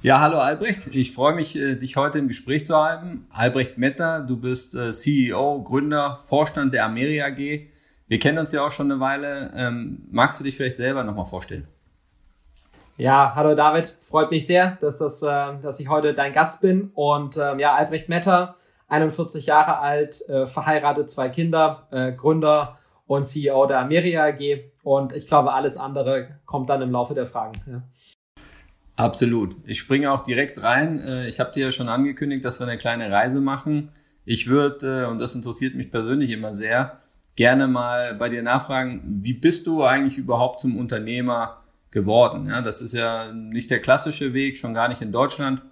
Ja, 0.00 0.20
hallo 0.20 0.38
Albrecht. 0.38 0.86
Ich 0.94 1.12
freue 1.12 1.34
mich, 1.34 1.58
äh, 1.58 1.74
dich 1.74 1.96
heute 1.96 2.20
im 2.20 2.28
Gespräch 2.28 2.64
zu 2.64 2.76
haben. 2.76 3.26
Albrecht 3.30 3.78
Metter, 3.78 4.20
du 4.20 4.36
bist 4.36 4.76
äh, 4.76 4.92
CEO, 4.92 5.60
Gründer, 5.64 6.20
Vorstand 6.22 6.72
der 6.72 6.84
Ameria 6.84 7.26
AG. 7.26 7.66
Wir 8.06 8.18
kennen 8.20 8.38
uns 8.38 8.52
ja 8.52 8.64
auch 8.64 8.70
schon 8.70 8.92
eine 8.92 9.00
Weile. 9.00 9.50
Ähm, 9.56 10.06
magst 10.12 10.38
du 10.38 10.44
dich 10.44 10.56
vielleicht 10.56 10.76
selber 10.76 11.02
nochmal 11.02 11.24
vorstellen? 11.24 11.66
Ja, 12.96 13.32
hallo 13.34 13.56
David. 13.56 13.86
Freut 14.02 14.30
mich 14.30 14.46
sehr, 14.46 14.78
dass, 14.80 14.98
das, 14.98 15.20
äh, 15.20 15.58
dass 15.62 15.80
ich 15.80 15.88
heute 15.88 16.14
dein 16.14 16.32
Gast 16.32 16.60
bin. 16.60 16.92
Und 16.94 17.36
ähm, 17.36 17.58
ja, 17.58 17.74
Albrecht 17.74 18.08
Metter, 18.08 18.54
41 18.86 19.46
Jahre 19.46 19.78
alt, 19.78 20.24
verheiratet, 20.46 21.10
zwei 21.10 21.28
Kinder, 21.28 21.88
Gründer 22.16 22.78
und 23.06 23.26
CEO 23.26 23.66
der 23.66 23.80
Ameria 23.80 24.24
AG. 24.26 24.60
Und 24.82 25.12
ich 25.12 25.26
glaube, 25.26 25.52
alles 25.52 25.76
andere 25.76 26.38
kommt 26.46 26.70
dann 26.70 26.80
im 26.80 26.92
Laufe 26.92 27.14
der 27.14 27.26
Fragen. 27.26 27.60
Ja. 27.66 27.82
Absolut. 28.98 29.54
Ich 29.64 29.78
springe 29.78 30.10
auch 30.10 30.24
direkt 30.24 30.60
rein. 30.60 30.98
Äh, 30.98 31.28
ich 31.28 31.38
habe 31.38 31.52
dir 31.52 31.66
ja 31.66 31.72
schon 31.72 31.88
angekündigt, 31.88 32.44
dass 32.44 32.58
wir 32.58 32.66
eine 32.66 32.78
kleine 32.78 33.12
Reise 33.12 33.40
machen. 33.40 33.92
Ich 34.24 34.48
würde, 34.48 35.04
äh, 35.04 35.08
und 35.08 35.18
das 35.18 35.36
interessiert 35.36 35.76
mich 35.76 35.92
persönlich 35.92 36.30
immer 36.32 36.52
sehr, 36.52 36.98
gerne 37.36 37.68
mal 37.68 38.14
bei 38.14 38.28
dir 38.28 38.42
nachfragen, 38.42 39.20
wie 39.22 39.34
bist 39.34 39.68
du 39.68 39.84
eigentlich 39.84 40.18
überhaupt 40.18 40.58
zum 40.58 40.76
Unternehmer 40.76 41.62
geworden? 41.92 42.46
Ja, 42.46 42.60
das 42.60 42.80
ist 42.80 42.92
ja 42.92 43.32
nicht 43.32 43.70
der 43.70 43.80
klassische 43.80 44.34
Weg, 44.34 44.58
schon 44.58 44.74
gar 44.74 44.88
nicht 44.88 45.00
in 45.00 45.12
Deutschland. 45.12 45.62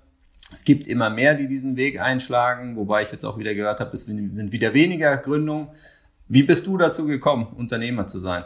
Es 0.52 0.62
gibt 0.62 0.86
immer 0.86 1.10
mehr, 1.10 1.34
die 1.34 1.48
diesen 1.48 1.74
Weg 1.74 2.00
einschlagen, 2.00 2.76
wobei 2.76 3.02
ich 3.02 3.10
jetzt 3.10 3.24
auch 3.24 3.38
wieder 3.38 3.56
gehört 3.56 3.80
habe, 3.80 3.90
es 3.96 4.02
sind 4.02 4.52
wieder 4.52 4.72
weniger 4.72 5.16
Gründungen. 5.16 5.70
Wie 6.28 6.44
bist 6.44 6.68
du 6.68 6.78
dazu 6.78 7.06
gekommen, 7.06 7.48
Unternehmer 7.56 8.06
zu 8.06 8.20
sein? 8.20 8.44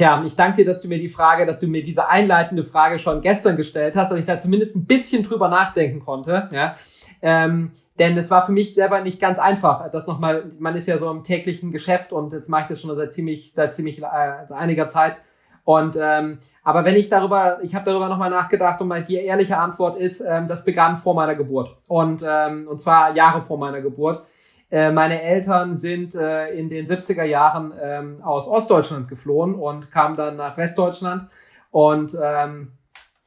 Tja, 0.00 0.22
ich 0.24 0.34
danke 0.34 0.56
dir, 0.56 0.64
dass 0.64 0.80
du 0.80 0.88
mir 0.88 0.98
die 0.98 1.10
Frage, 1.10 1.44
dass 1.44 1.58
du 1.58 1.66
mir 1.66 1.82
diese 1.82 2.08
einleitende 2.08 2.64
Frage 2.64 2.98
schon 2.98 3.20
gestern 3.20 3.58
gestellt 3.58 3.96
hast, 3.96 4.10
dass 4.10 4.18
ich 4.18 4.24
da 4.24 4.38
zumindest 4.38 4.74
ein 4.74 4.86
bisschen 4.86 5.24
drüber 5.24 5.50
nachdenken 5.50 6.00
konnte. 6.00 6.48
Ja. 6.52 6.74
Ähm, 7.20 7.70
denn 7.98 8.16
es 8.16 8.30
war 8.30 8.46
für 8.46 8.52
mich 8.52 8.72
selber 8.72 9.02
nicht 9.02 9.20
ganz 9.20 9.38
einfach. 9.38 9.90
Das 9.90 10.06
nochmal, 10.06 10.44
man 10.58 10.74
ist 10.74 10.88
ja 10.88 10.96
so 10.96 11.10
im 11.10 11.22
täglichen 11.22 11.70
Geschäft 11.70 12.14
und 12.14 12.32
jetzt 12.32 12.48
mache 12.48 12.62
ich 12.62 12.68
das 12.68 12.80
schon 12.80 12.96
seit 12.96 13.12
ziemlich, 13.12 13.52
seit 13.52 13.74
ziemlich 13.74 14.02
also 14.02 14.54
einiger 14.54 14.88
Zeit. 14.88 15.20
Und 15.64 15.98
ähm, 16.00 16.38
aber 16.64 16.86
wenn 16.86 16.96
ich 16.96 17.10
darüber, 17.10 17.58
ich 17.60 17.74
habe 17.74 17.84
darüber 17.84 18.08
nochmal 18.08 18.30
nachgedacht 18.30 18.80
und 18.80 18.88
mal 18.88 19.04
die 19.04 19.16
ehrliche 19.16 19.58
Antwort 19.58 19.98
ist, 19.98 20.22
ähm, 20.26 20.48
das 20.48 20.64
begann 20.64 20.96
vor 20.96 21.12
meiner 21.14 21.34
Geburt 21.34 21.76
und 21.88 22.24
ähm, 22.26 22.66
und 22.68 22.80
zwar 22.80 23.14
Jahre 23.14 23.42
vor 23.42 23.58
meiner 23.58 23.82
Geburt. 23.82 24.24
Äh, 24.70 24.92
meine 24.92 25.20
Eltern 25.22 25.76
sind 25.76 26.14
äh, 26.14 26.50
in 26.50 26.68
den 26.68 26.86
70er 26.86 27.24
Jahren 27.24 27.72
ähm, 27.80 28.22
aus 28.22 28.48
Ostdeutschland 28.48 29.08
geflohen 29.08 29.54
und 29.54 29.90
kamen 29.90 30.16
dann 30.16 30.36
nach 30.36 30.56
Westdeutschland. 30.56 31.28
Und 31.70 32.16
ähm, 32.22 32.72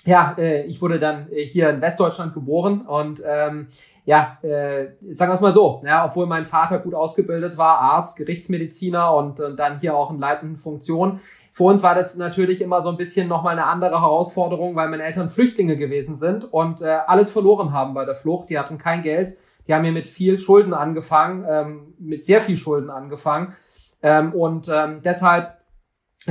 ja, 0.05 0.35
äh, 0.37 0.63
ich 0.63 0.81
wurde 0.81 0.99
dann 0.99 1.27
hier 1.31 1.69
in 1.69 1.81
Westdeutschland 1.81 2.33
geboren 2.33 2.81
und 2.81 3.23
ähm, 3.25 3.67
ja, 4.05 4.37
äh, 4.41 4.91
sagen 5.13 5.31
wir 5.31 5.35
es 5.35 5.41
mal 5.41 5.53
so, 5.53 5.81
ja, 5.85 6.05
obwohl 6.05 6.25
mein 6.25 6.43
Vater 6.43 6.79
gut 6.79 6.93
ausgebildet 6.93 7.57
war, 7.57 7.79
Arzt, 7.79 8.17
Gerichtsmediziner 8.17 9.13
und, 9.13 9.39
und 9.39 9.57
dann 9.57 9.79
hier 9.79 9.95
auch 9.95 10.11
in 10.11 10.19
leitenden 10.19 10.57
Funktionen, 10.57 11.21
für 11.53 11.65
uns 11.65 11.83
war 11.83 11.93
das 11.93 12.17
natürlich 12.17 12.61
immer 12.61 12.81
so 12.81 12.89
ein 12.89 12.97
bisschen 12.97 13.27
nochmal 13.27 13.53
eine 13.53 13.67
andere 13.67 14.01
Herausforderung, 14.01 14.75
weil 14.75 14.89
meine 14.89 15.03
Eltern 15.03 15.29
Flüchtlinge 15.29 15.77
gewesen 15.77 16.15
sind 16.15 16.51
und 16.51 16.81
äh, 16.81 16.97
alles 17.05 17.29
verloren 17.29 17.71
haben 17.71 17.93
bei 17.93 18.05
der 18.05 18.15
Flucht. 18.15 18.49
Die 18.49 18.57
hatten 18.57 18.79
kein 18.79 19.03
Geld 19.03 19.37
die 19.67 19.73
haben 19.73 19.83
hier 19.83 19.93
mit 19.93 20.09
viel 20.09 20.37
Schulden 20.37 20.73
angefangen, 20.73 21.45
ähm, 21.47 21.93
mit 21.99 22.25
sehr 22.25 22.41
viel 22.41 22.57
Schulden 22.57 22.89
angefangen. 22.89 23.55
Ähm, 24.01 24.33
und 24.33 24.69
ähm, 24.69 25.01
deshalb 25.03 25.57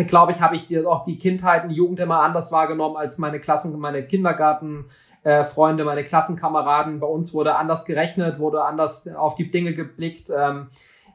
glaube 0.07 0.33
ich, 0.33 0.41
habe 0.41 0.57
ich 0.57 0.87
auch 0.87 1.05
die 1.05 1.19
Kindheit 1.19 1.65
und 1.65 1.71
Jugend 1.71 2.01
immer 2.01 2.23
anders 2.23 2.51
wahrgenommen 2.51 2.97
als 2.97 3.19
meine 3.19 3.41
Klassen, 3.41 3.79
meine 3.79 4.05
Kindergartenfreunde, 4.05 5.83
äh, 5.83 5.87
meine 5.87 6.05
Klassenkameraden. 6.05 7.01
Bei 7.01 7.07
uns 7.07 7.35
wurde 7.35 7.57
anders 7.57 7.85
gerechnet, 7.85 8.39
wurde 8.39 8.65
anders 8.65 9.07
auf 9.09 9.35
die 9.35 9.51
Dinge 9.51 9.75
geblickt. 9.75 10.31
Ähm, 10.35 10.69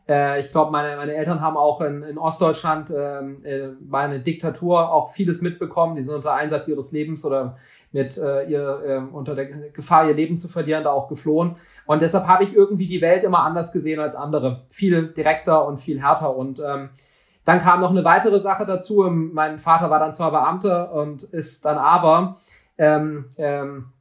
äh, 0.08 0.40
ich 0.40 0.52
glaube, 0.52 0.72
meine, 0.72 0.96
meine 0.98 1.14
Eltern 1.14 1.42
haben 1.42 1.58
auch 1.58 1.82
in, 1.82 2.04
in 2.04 2.18
Ostdeutschland 2.18 2.90
ähm, 2.96 3.40
äh, 3.44 3.70
bei 3.80 4.00
einer 4.00 4.20
Diktatur 4.20 4.92
auch 4.92 5.12
vieles 5.12 5.42
mitbekommen. 5.42 5.96
Die 5.96 6.04
sind 6.04 6.16
unter 6.16 6.34
Einsatz 6.34 6.68
ihres 6.68 6.92
Lebens 6.92 7.26
oder 7.26 7.58
mit 7.92 8.18
äh, 8.18 8.44
ihr 8.46 8.84
äh, 8.86 9.16
unter 9.16 9.36
der 9.36 9.46
Gefahr, 9.46 10.08
ihr 10.08 10.14
Leben 10.14 10.38
zu 10.38 10.48
verlieren, 10.48 10.84
da 10.84 10.92
auch 10.92 11.08
geflohen. 11.08 11.56
Und 11.86 12.02
deshalb 12.02 12.28
habe 12.28 12.44
ich 12.44 12.56
irgendwie 12.56 12.88
die 12.88 13.02
Welt 13.02 13.24
immer 13.24 13.40
anders 13.40 13.72
gesehen 13.72 14.00
als 14.00 14.16
andere. 14.16 14.66
Viel 14.70 15.10
direkter 15.10 15.66
und 15.66 15.78
viel 15.78 16.02
härter. 16.02 16.36
Und 16.36 16.60
ähm, 16.60 16.90
dann 17.46 17.60
kam 17.60 17.80
noch 17.80 17.92
eine 17.92 18.04
weitere 18.04 18.40
Sache 18.40 18.66
dazu. 18.66 19.10
Mein 19.10 19.60
Vater 19.60 19.90
war 19.90 20.00
dann 20.00 20.14
zwar 20.14 20.32
Beamter 20.32 20.92
und 20.94 21.24
ist 21.24 21.66
dann 21.66 21.78
aber 21.78 22.38
ähm, 22.78 23.26
ähm, 23.38 23.94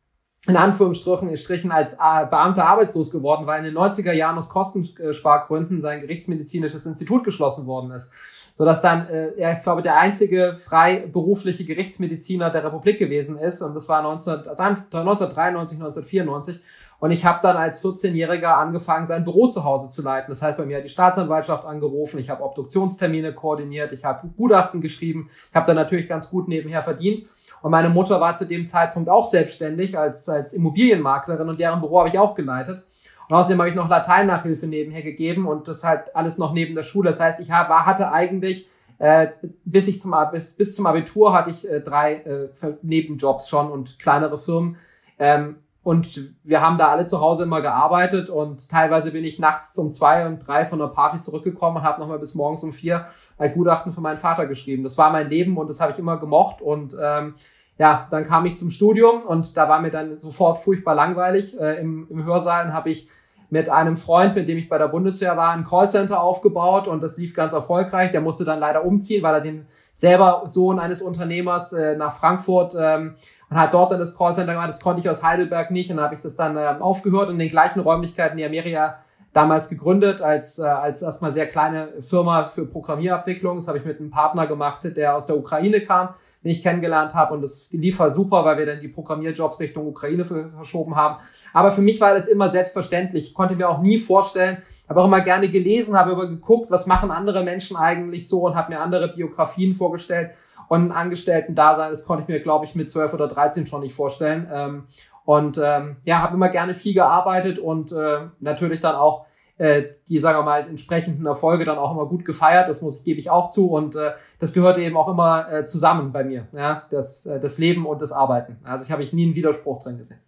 in 0.48 0.56
Anführungsstrichen 0.56 1.72
als 1.72 1.94
äh, 1.94 2.26
Beamter 2.30 2.66
arbeitslos 2.66 3.10
geworden, 3.10 3.46
weil 3.46 3.64
in 3.64 3.74
den 3.74 3.82
90er 3.82 4.12
Jahren 4.12 4.38
aus 4.38 4.48
Kostenspargründen 4.48 5.80
sein 5.80 6.00
gerichtsmedizinisches 6.00 6.86
Institut 6.86 7.24
geschlossen 7.24 7.66
worden 7.66 7.90
ist 7.90 8.12
sodass 8.56 8.80
dann 8.80 9.06
äh, 9.08 9.32
er, 9.36 9.52
ich 9.52 9.62
glaube, 9.62 9.82
der 9.82 9.98
einzige 9.98 10.56
freiberufliche 10.56 11.64
Gerichtsmediziner 11.64 12.50
der 12.50 12.64
Republik 12.64 12.98
gewesen 12.98 13.38
ist. 13.38 13.60
Und 13.60 13.74
das 13.74 13.86
war 13.88 14.02
19, 14.02 14.32
also 14.32 14.62
1993, 14.62 15.78
1994. 15.78 16.60
Und 16.98 17.10
ich 17.10 17.26
habe 17.26 17.40
dann 17.42 17.58
als 17.58 17.84
14-Jähriger 17.84 18.56
angefangen, 18.56 19.06
sein 19.06 19.24
Büro 19.24 19.48
zu 19.48 19.64
Hause 19.64 19.90
zu 19.90 20.00
leiten. 20.00 20.30
Das 20.30 20.40
heißt, 20.40 20.56
bei 20.56 20.64
mir 20.64 20.78
hat 20.78 20.84
die 20.84 20.88
Staatsanwaltschaft 20.88 21.66
angerufen, 21.66 22.18
ich 22.18 22.30
habe 22.30 22.42
Obduktionstermine 22.42 23.34
koordiniert, 23.34 23.92
ich 23.92 24.06
habe 24.06 24.28
Gutachten 24.34 24.80
geschrieben, 24.80 25.28
ich 25.50 25.54
habe 25.54 25.66
dann 25.66 25.76
natürlich 25.76 26.08
ganz 26.08 26.30
gut 26.30 26.48
nebenher 26.48 26.82
verdient. 26.82 27.26
Und 27.66 27.72
meine 27.72 27.88
Mutter 27.88 28.20
war 28.20 28.36
zu 28.36 28.46
dem 28.46 28.68
Zeitpunkt 28.68 29.08
auch 29.08 29.24
selbstständig 29.24 29.98
als, 29.98 30.28
als 30.28 30.52
Immobilienmaklerin 30.52 31.48
und 31.48 31.58
deren 31.58 31.80
Büro 31.80 31.98
habe 31.98 32.08
ich 32.08 32.16
auch 32.16 32.36
geleitet. 32.36 32.86
Und 33.28 33.34
außerdem 33.34 33.58
habe 33.58 33.68
ich 33.68 33.74
noch 33.74 33.88
Lateinnachhilfe 33.88 34.68
nebenher 34.68 35.02
gegeben 35.02 35.48
und 35.48 35.66
das 35.66 35.82
halt 35.82 36.14
alles 36.14 36.38
noch 36.38 36.52
neben 36.52 36.76
der 36.76 36.84
Schule. 36.84 37.10
Das 37.10 37.18
heißt, 37.18 37.40
ich 37.40 37.50
hab, 37.50 37.68
hatte 37.68 38.12
eigentlich 38.12 38.68
äh, 38.98 39.30
bis 39.64 39.88
ich 39.88 40.00
zum 40.00 40.14
bis, 40.30 40.52
bis 40.52 40.76
zum 40.76 40.86
Abitur 40.86 41.32
hatte 41.32 41.50
ich 41.50 41.68
äh, 41.68 41.80
drei 41.80 42.14
äh, 42.14 42.48
Nebenjobs 42.82 43.48
schon 43.48 43.68
und 43.68 43.98
kleinere 43.98 44.38
Firmen. 44.38 44.76
Ähm, 45.18 45.56
und 45.82 46.20
wir 46.44 46.60
haben 46.60 46.78
da 46.78 46.86
alle 46.86 47.06
zu 47.06 47.20
Hause 47.20 47.42
immer 47.42 47.62
gearbeitet 47.62 48.30
und 48.30 48.68
teilweise 48.70 49.10
bin 49.10 49.24
ich 49.24 49.40
nachts 49.40 49.76
um 49.76 49.92
zwei 49.92 50.26
und 50.26 50.46
drei 50.46 50.64
von 50.64 50.78
der 50.78 50.86
Party 50.86 51.20
zurückgekommen 51.20 51.78
und 51.78 51.82
habe 51.82 52.00
nochmal 52.00 52.20
bis 52.20 52.36
morgens 52.36 52.62
um 52.62 52.72
vier 52.72 53.06
ein 53.38 53.54
Gutachten 53.54 53.92
für 53.92 54.00
meinen 54.00 54.18
Vater 54.18 54.46
geschrieben. 54.46 54.84
Das 54.84 54.98
war 54.98 55.10
mein 55.10 55.28
Leben 55.28 55.56
und 55.56 55.68
das 55.68 55.80
habe 55.80 55.90
ich 55.90 55.98
immer 55.98 56.16
gemocht. 56.16 56.62
Und 56.62 56.96
ähm, 57.00 57.34
ja, 57.78 58.08
dann 58.10 58.26
kam 58.26 58.46
ich 58.46 58.56
zum 58.56 58.70
Studium 58.70 59.22
und 59.22 59.56
da 59.56 59.68
war 59.68 59.80
mir 59.80 59.90
dann 59.90 60.16
sofort 60.16 60.58
furchtbar 60.58 60.94
langweilig. 60.94 61.58
Äh, 61.60 61.80
im, 61.80 62.06
Im 62.08 62.24
Hörsaal 62.24 62.72
habe 62.72 62.90
ich 62.90 63.08
mit 63.48 63.68
einem 63.68 63.96
Freund, 63.96 64.34
mit 64.34 64.48
dem 64.48 64.58
ich 64.58 64.68
bei 64.68 64.78
der 64.78 64.88
Bundeswehr 64.88 65.36
war, 65.36 65.52
ein 65.52 65.64
Callcenter 65.64 66.20
aufgebaut 66.20 66.88
und 66.88 67.02
das 67.02 67.16
lief 67.16 67.34
ganz 67.34 67.52
erfolgreich. 67.52 68.10
Der 68.10 68.20
musste 68.20 68.44
dann 68.44 68.58
leider 68.58 68.84
umziehen, 68.84 69.22
weil 69.22 69.34
er 69.34 69.40
den 69.40 69.66
selber 69.92 70.42
Sohn 70.46 70.78
eines 70.78 71.00
Unternehmers 71.02 71.72
äh, 71.72 71.96
nach 71.96 72.16
Frankfurt 72.16 72.74
ähm, 72.78 73.14
und 73.48 73.56
hat 73.56 73.72
dort 73.72 73.92
dann 73.92 74.00
das 74.00 74.16
Callcenter 74.16 74.52
gemacht. 74.52 74.70
Das 74.70 74.80
konnte 74.80 75.00
ich 75.00 75.08
aus 75.08 75.22
Heidelberg 75.22 75.70
nicht 75.70 75.90
und 75.90 76.00
habe 76.00 76.14
ich 76.14 76.20
das 76.20 76.36
dann 76.36 76.56
ähm, 76.56 76.82
aufgehört 76.82 77.30
in 77.30 77.38
den 77.38 77.48
gleichen 77.48 77.80
Räumlichkeiten, 77.80 78.36
die 78.36 78.44
Amerika 78.44 78.98
damals 79.32 79.68
gegründet 79.68 80.22
als, 80.22 80.58
äh, 80.58 80.64
als 80.64 81.02
erstmal 81.02 81.32
sehr 81.32 81.46
kleine 81.46 81.88
Firma 82.00 82.46
für 82.46 82.66
Programmierabwicklung. 82.66 83.56
Das 83.56 83.68
habe 83.68 83.78
ich 83.78 83.84
mit 83.84 84.00
einem 84.00 84.10
Partner 84.10 84.46
gemacht, 84.46 84.80
der 84.84 85.14
aus 85.14 85.26
der 85.26 85.36
Ukraine 85.36 85.82
kam, 85.82 86.14
den 86.46 86.52
ich 86.52 86.62
kennengelernt 86.62 87.12
habe. 87.12 87.34
Und 87.34 87.42
das 87.42 87.72
lief 87.72 87.98
halt 87.98 88.14
super, 88.14 88.44
weil 88.44 88.58
wir 88.58 88.66
dann 88.66 88.80
die 88.80 88.88
Programmierjobs 88.88 89.58
Richtung 89.58 89.88
Ukraine 89.88 90.24
verschoben 90.24 90.94
haben. 90.94 91.16
Aber 91.52 91.72
für 91.72 91.82
mich 91.82 92.00
war 92.00 92.14
das 92.14 92.28
immer 92.28 92.50
selbstverständlich. 92.50 93.28
Ich 93.28 93.34
konnte 93.34 93.56
mir 93.56 93.68
auch 93.68 93.82
nie 93.82 93.98
vorstellen, 93.98 94.58
habe 94.88 95.00
auch 95.00 95.06
immer 95.06 95.22
gerne 95.22 95.48
gelesen, 95.48 95.98
habe 95.98 96.12
immer 96.12 96.28
geguckt, 96.28 96.70
was 96.70 96.86
machen 96.86 97.10
andere 97.10 97.42
Menschen 97.42 97.76
eigentlich 97.76 98.28
so 98.28 98.46
und 98.46 98.54
habe 98.54 98.72
mir 98.72 98.80
andere 98.80 99.08
Biografien 99.08 99.74
vorgestellt. 99.74 100.30
Und 100.68 100.86
ein 100.86 100.92
Angestellten-Dasein, 100.92 101.90
das 101.90 102.04
konnte 102.04 102.22
ich 102.22 102.28
mir, 102.28 102.40
glaube 102.40 102.64
ich, 102.64 102.76
mit 102.76 102.90
12 102.90 103.12
oder 103.14 103.26
13 103.26 103.66
schon 103.66 103.80
nicht 103.80 103.94
vorstellen. 103.94 104.48
Ähm, 104.52 104.84
und 105.24 105.60
ähm, 105.60 105.96
ja, 106.04 106.20
habe 106.20 106.36
immer 106.36 106.48
gerne 106.48 106.74
viel 106.74 106.94
gearbeitet 106.94 107.58
und 107.58 107.90
äh, 107.90 108.20
natürlich 108.38 108.80
dann 108.80 108.94
auch 108.94 109.26
äh, 109.58 109.84
die, 110.08 110.20
sagen 110.20 110.38
wir 110.38 110.42
mal, 110.42 110.68
entsprechenden 110.68 111.24
Erfolge 111.26 111.64
dann 111.64 111.78
auch 111.78 111.92
immer 111.92 112.06
gut 112.06 112.24
gefeiert. 112.24 112.68
Das 112.68 112.82
muss 112.82 112.98
ich, 112.98 113.04
gebe 113.04 113.20
ich 113.20 113.30
auch 113.30 113.50
zu. 113.50 113.70
Und 113.70 113.96
äh, 113.96 114.12
das 114.38 114.52
gehört 114.52 114.78
eben 114.78 114.96
auch 114.96 115.08
immer 115.08 115.50
äh, 115.50 115.66
zusammen 115.66 116.12
bei 116.12 116.24
mir, 116.24 116.46
ja, 116.52 116.84
das, 116.90 117.26
äh, 117.26 117.40
das 117.40 117.58
Leben 117.58 117.86
und 117.86 118.02
das 118.02 118.12
Arbeiten. 118.12 118.58
Also 118.64 118.84
ich 118.84 118.90
habe 118.90 119.02
ich 119.02 119.12
nie 119.12 119.24
einen 119.24 119.34
Widerspruch 119.34 119.82
drin 119.82 119.98
gesehen. 119.98 120.20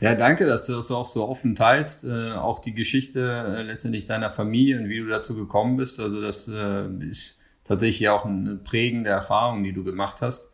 Ja, 0.00 0.14
danke, 0.14 0.44
dass 0.44 0.66
du 0.66 0.74
das 0.74 0.90
auch 0.90 1.06
so 1.06 1.26
offen 1.26 1.54
teilst, 1.54 2.04
äh, 2.04 2.32
auch 2.32 2.58
die 2.58 2.74
Geschichte 2.74 3.20
äh, 3.20 3.62
letztendlich 3.62 4.04
deiner 4.04 4.30
Familie 4.30 4.78
und 4.78 4.88
wie 4.88 4.98
du 4.98 5.06
dazu 5.06 5.34
gekommen 5.34 5.76
bist. 5.76 5.98
Also 6.00 6.20
das 6.20 6.48
äh, 6.48 6.86
ist 7.00 7.40
tatsächlich 7.64 8.08
auch 8.08 8.24
eine 8.24 8.56
prägende 8.56 9.10
Erfahrung, 9.10 9.62
die 9.64 9.72
du 9.72 9.82
gemacht 9.84 10.20
hast. 10.20 10.52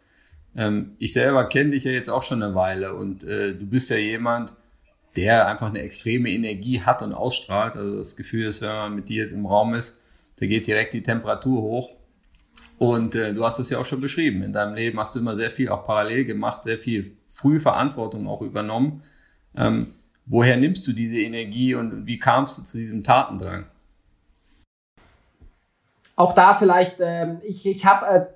Ähm, 0.54 0.92
ich 0.98 1.12
selber 1.12 1.44
kenne 1.46 1.70
dich 1.70 1.84
ja 1.84 1.90
jetzt 1.90 2.10
auch 2.10 2.22
schon 2.22 2.42
eine 2.42 2.54
Weile 2.54 2.94
und 2.94 3.24
äh, 3.24 3.54
du 3.54 3.66
bist 3.66 3.90
ja 3.90 3.96
jemand, 3.96 4.52
der 5.16 5.48
einfach 5.48 5.68
eine 5.68 5.80
extreme 5.80 6.30
Energie 6.30 6.82
hat 6.82 7.02
und 7.02 7.12
ausstrahlt. 7.12 7.76
Also 7.76 7.96
das 7.96 8.16
Gefühl 8.16 8.46
ist, 8.46 8.62
wenn 8.62 8.68
man 8.68 8.94
mit 8.94 9.08
dir 9.08 9.30
im 9.30 9.46
Raum 9.46 9.74
ist, 9.74 10.02
da 10.38 10.46
geht 10.46 10.66
direkt 10.66 10.92
die 10.94 11.02
Temperatur 11.02 11.60
hoch. 11.60 11.90
Und 12.78 13.14
äh, 13.14 13.34
du 13.34 13.44
hast 13.44 13.58
es 13.58 13.68
ja 13.70 13.78
auch 13.78 13.84
schon 13.84 14.00
beschrieben. 14.00 14.42
In 14.42 14.52
deinem 14.52 14.74
Leben 14.74 14.98
hast 14.98 15.14
du 15.14 15.18
immer 15.18 15.36
sehr 15.36 15.50
viel 15.50 15.68
auch 15.68 15.84
parallel 15.84 16.24
gemacht, 16.24 16.62
sehr 16.62 16.78
viel 16.78 17.16
früh 17.28 17.60
Verantwortung 17.60 18.26
auch 18.26 18.40
übernommen. 18.40 19.02
Ähm, 19.56 19.86
woher 20.24 20.56
nimmst 20.56 20.86
du 20.86 20.92
diese 20.92 21.20
Energie 21.20 21.74
und 21.74 22.06
wie 22.06 22.18
kamst 22.18 22.58
du 22.58 22.62
zu 22.62 22.78
diesem 22.78 23.04
Tatendrang? 23.04 23.66
Auch 26.16 26.34
da 26.34 26.54
vielleicht, 26.54 26.96
ähm, 27.00 27.40
ich, 27.42 27.66
ich 27.66 27.84
habe, 27.84 28.06
äh, 28.06 28.26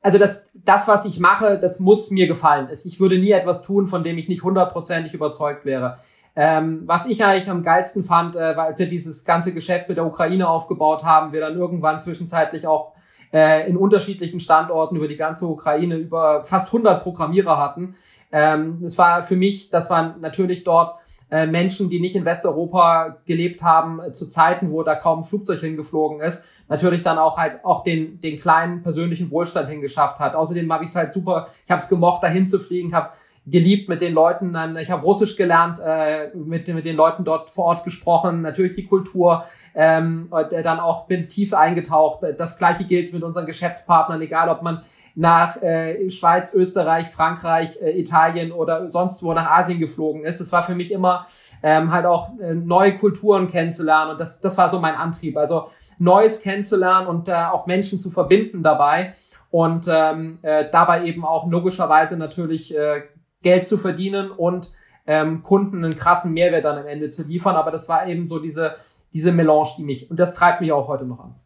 also 0.00 0.18
das, 0.18 0.46
das, 0.52 0.86
was 0.86 1.04
ich 1.04 1.18
mache, 1.18 1.58
das 1.58 1.80
muss 1.80 2.10
mir 2.10 2.26
gefallen. 2.26 2.68
Ich 2.84 3.00
würde 3.00 3.18
nie 3.18 3.30
etwas 3.30 3.62
tun, 3.62 3.86
von 3.86 4.04
dem 4.04 4.18
ich 4.18 4.28
nicht 4.28 4.42
hundertprozentig 4.42 5.14
überzeugt 5.14 5.64
wäre. 5.64 5.98
Ähm, 6.36 6.82
was 6.86 7.06
ich 7.06 7.24
eigentlich 7.24 7.48
am 7.48 7.62
geilsten 7.62 8.04
fand, 8.04 8.34
äh, 8.34 8.56
war, 8.56 8.76
wir 8.76 8.88
dieses 8.88 9.24
ganze 9.24 9.54
Geschäft 9.54 9.88
mit 9.88 9.98
der 9.98 10.06
Ukraine 10.06 10.48
aufgebaut 10.48 11.04
haben, 11.04 11.32
wir 11.32 11.40
dann 11.40 11.56
irgendwann 11.56 12.00
zwischenzeitlich 12.00 12.66
auch 12.66 12.94
äh, 13.32 13.68
in 13.68 13.76
unterschiedlichen 13.76 14.40
Standorten 14.40 14.96
über 14.96 15.08
die 15.08 15.16
ganze 15.16 15.46
Ukraine 15.46 15.96
über 15.96 16.44
fast 16.44 16.68
100 16.68 17.02
Programmierer 17.02 17.56
hatten. 17.56 17.94
Ähm, 18.32 18.78
das 18.82 18.98
war 18.98 19.22
für 19.22 19.36
mich, 19.36 19.70
das 19.70 19.90
waren 19.90 20.20
natürlich 20.20 20.64
dort 20.64 20.96
äh, 21.30 21.46
Menschen, 21.46 21.88
die 21.88 22.00
nicht 22.00 22.16
in 22.16 22.24
Westeuropa 22.24 23.16
gelebt 23.26 23.62
haben, 23.62 24.00
äh, 24.00 24.12
zu 24.12 24.28
Zeiten, 24.28 24.72
wo 24.72 24.82
da 24.82 24.96
kaum 24.96 25.20
ein 25.20 25.24
Flugzeug 25.24 25.60
hingeflogen 25.60 26.20
ist, 26.20 26.44
natürlich 26.68 27.02
dann 27.02 27.18
auch 27.18 27.38
halt 27.38 27.64
auch 27.64 27.82
den, 27.82 28.20
den 28.20 28.38
kleinen 28.38 28.82
persönlichen 28.82 29.30
Wohlstand 29.30 29.68
hingeschafft 29.68 30.18
hat. 30.18 30.34
Außerdem 30.34 30.72
habe 30.72 30.84
ich 30.84 30.90
es 30.90 30.96
halt 30.96 31.12
super, 31.12 31.48
ich 31.64 31.70
habe 31.70 31.80
es 31.80 31.88
gemocht, 31.88 32.22
dahin 32.22 32.48
zu 32.48 32.58
fliegen, 32.58 32.94
habe 32.94 33.06
es 33.06 33.12
geliebt 33.46 33.88
mit 33.88 34.00
den 34.00 34.12
Leuten. 34.12 34.52
Dann, 34.52 34.76
ich 34.76 34.90
habe 34.90 35.02
Russisch 35.02 35.36
gelernt, 35.36 35.78
äh, 35.84 36.28
mit, 36.34 36.66
mit 36.68 36.84
den 36.84 36.96
Leuten 36.96 37.24
dort 37.24 37.50
vor 37.50 37.66
Ort 37.66 37.84
gesprochen, 37.84 38.42
natürlich 38.42 38.74
die 38.74 38.86
Kultur. 38.86 39.44
Ähm, 39.74 40.28
und, 40.30 40.52
äh, 40.52 40.62
dann 40.62 40.80
auch 40.80 41.06
bin 41.06 41.28
tief 41.28 41.52
eingetaucht. 41.52 42.24
Das 42.38 42.58
gleiche 42.58 42.84
gilt 42.84 43.12
mit 43.12 43.22
unseren 43.22 43.46
Geschäftspartnern, 43.46 44.20
egal 44.22 44.48
ob 44.48 44.62
man 44.62 44.82
nach 45.14 45.62
äh, 45.62 46.10
Schweiz, 46.10 46.54
Österreich, 46.54 47.08
Frankreich, 47.08 47.80
äh, 47.80 47.98
Italien 47.98 48.50
oder 48.50 48.88
sonst 48.88 49.22
wo 49.22 49.32
nach 49.32 49.48
Asien 49.50 49.78
geflogen 49.78 50.24
ist. 50.24 50.40
Das 50.40 50.50
war 50.50 50.64
für 50.64 50.74
mich 50.74 50.90
immer 50.90 51.26
ähm, 51.62 51.92
halt 51.92 52.06
auch 52.06 52.30
äh, 52.40 52.54
neue 52.54 52.98
Kulturen 52.98 53.48
kennenzulernen 53.48 54.12
und 54.12 54.20
das, 54.20 54.40
das 54.40 54.58
war 54.58 54.70
so 54.70 54.80
mein 54.80 54.96
Antrieb. 54.96 55.36
Also 55.36 55.68
Neues 55.98 56.42
kennenzulernen 56.42 57.06
und 57.06 57.28
äh, 57.28 57.32
auch 57.32 57.66
Menschen 57.66 58.00
zu 58.00 58.10
verbinden 58.10 58.64
dabei 58.64 59.14
und 59.50 59.86
ähm, 59.88 60.38
äh, 60.42 60.64
dabei 60.72 61.04
eben 61.04 61.24
auch 61.24 61.48
logischerweise 61.48 62.16
natürlich 62.16 62.76
äh, 62.76 63.02
Geld 63.44 63.68
zu 63.68 63.78
verdienen 63.78 64.32
und 64.32 64.72
ähm, 65.06 65.44
Kunden 65.44 65.84
einen 65.84 65.94
krassen 65.94 66.32
Mehrwert 66.32 66.64
dann 66.64 66.78
am 66.78 66.86
Ende 66.86 67.08
zu 67.08 67.22
liefern. 67.22 67.54
Aber 67.54 67.70
das 67.70 67.88
war 67.88 68.08
eben 68.08 68.26
so 68.26 68.40
diese, 68.40 68.74
diese 69.12 69.30
Melange, 69.30 69.68
die 69.78 69.84
mich, 69.84 70.10
und 70.10 70.18
das 70.18 70.34
treibt 70.34 70.60
mich 70.60 70.72
auch 70.72 70.88
heute 70.88 71.04
noch 71.04 71.20
an. 71.20 71.36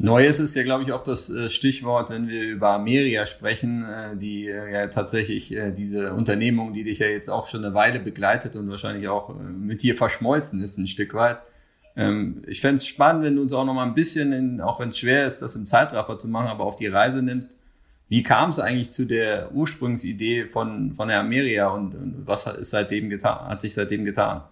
Neues 0.00 0.38
ist 0.38 0.54
ja, 0.54 0.62
glaube 0.62 0.84
ich, 0.84 0.92
auch 0.92 1.02
das 1.02 1.28
äh, 1.28 1.50
Stichwort, 1.50 2.08
wenn 2.10 2.28
wir 2.28 2.42
über 2.42 2.68
Ameria 2.68 3.26
sprechen, 3.26 3.84
äh, 3.84 4.16
die 4.16 4.46
äh, 4.46 4.72
ja 4.72 4.86
tatsächlich 4.86 5.56
diese 5.76 6.12
Unternehmung, 6.12 6.72
die 6.72 6.84
dich 6.84 7.00
ja 7.00 7.06
jetzt 7.06 7.28
auch 7.28 7.48
schon 7.48 7.64
eine 7.64 7.74
Weile 7.74 7.98
begleitet 7.98 8.54
und 8.54 8.70
wahrscheinlich 8.70 9.08
auch 9.08 9.34
mit 9.34 9.82
dir 9.82 9.96
verschmolzen 9.96 10.62
ist, 10.62 10.78
ein 10.78 10.86
Stück 10.86 11.14
weit. 11.14 11.38
Ähm, 11.96 12.42
ich 12.46 12.60
fände 12.60 12.76
es 12.76 12.86
spannend, 12.86 13.24
wenn 13.24 13.34
du 13.34 13.42
uns 13.42 13.52
auch 13.52 13.64
noch 13.64 13.74
mal 13.74 13.84
ein 13.84 13.94
bisschen, 13.94 14.32
in, 14.32 14.60
auch 14.60 14.78
wenn 14.78 14.90
es 14.90 14.98
schwer 14.98 15.26
ist, 15.26 15.42
das 15.42 15.56
im 15.56 15.66
Zeitraffer 15.66 16.16
zu 16.16 16.28
machen, 16.28 16.46
aber 16.46 16.64
auf 16.64 16.76
die 16.76 16.86
Reise 16.86 17.22
nimmst. 17.22 17.57
Wie 18.08 18.22
kam 18.22 18.50
es 18.50 18.58
eigentlich 18.58 18.90
zu 18.90 19.04
der 19.04 19.52
Ursprungsidee 19.52 20.46
von, 20.46 20.94
von 20.94 21.08
der 21.08 21.20
Ameria 21.20 21.68
und, 21.68 21.94
und 21.94 22.22
was 22.26 22.46
hat, 22.46 22.56
ist 22.56 22.70
seitdem 22.70 23.10
getan, 23.10 23.48
hat 23.48 23.60
sich 23.60 23.74
seitdem 23.74 24.04
getan? 24.04 24.42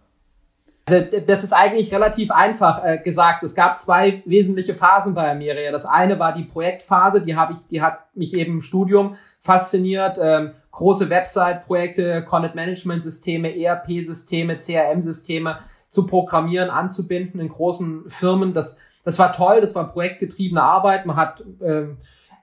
Also, 0.88 1.20
das 1.26 1.42
ist 1.42 1.52
eigentlich 1.52 1.92
relativ 1.92 2.30
einfach 2.30 2.84
äh, 2.84 2.98
gesagt. 2.98 3.42
Es 3.42 3.54
gab 3.54 3.80
zwei 3.80 4.22
wesentliche 4.24 4.74
Phasen 4.74 5.14
bei 5.14 5.30
Ameria. 5.30 5.72
Das 5.72 5.84
eine 5.84 6.18
war 6.18 6.32
die 6.32 6.44
Projektphase, 6.44 7.22
die 7.22 7.34
habe 7.34 7.54
ich, 7.54 7.58
die 7.70 7.82
hat 7.82 8.14
mich 8.14 8.34
eben 8.34 8.54
im 8.54 8.62
Studium 8.62 9.16
fasziniert. 9.40 10.18
Ähm, 10.20 10.52
große 10.70 11.08
Website-Projekte, 11.10 12.22
Content-Management-Systeme, 12.24 13.56
ERP-Systeme, 13.56 14.58
CRM-Systeme 14.58 15.58
zu 15.88 16.06
programmieren, 16.06 16.68
anzubinden 16.70 17.40
in 17.40 17.48
großen 17.48 18.10
Firmen. 18.10 18.52
Das, 18.52 18.78
das 19.02 19.18
war 19.18 19.32
toll, 19.32 19.62
das 19.62 19.74
war 19.74 19.90
projektgetriebene 19.90 20.62
Arbeit. 20.62 21.06
Man 21.06 21.16
hat 21.16 21.42
ähm, 21.62 21.96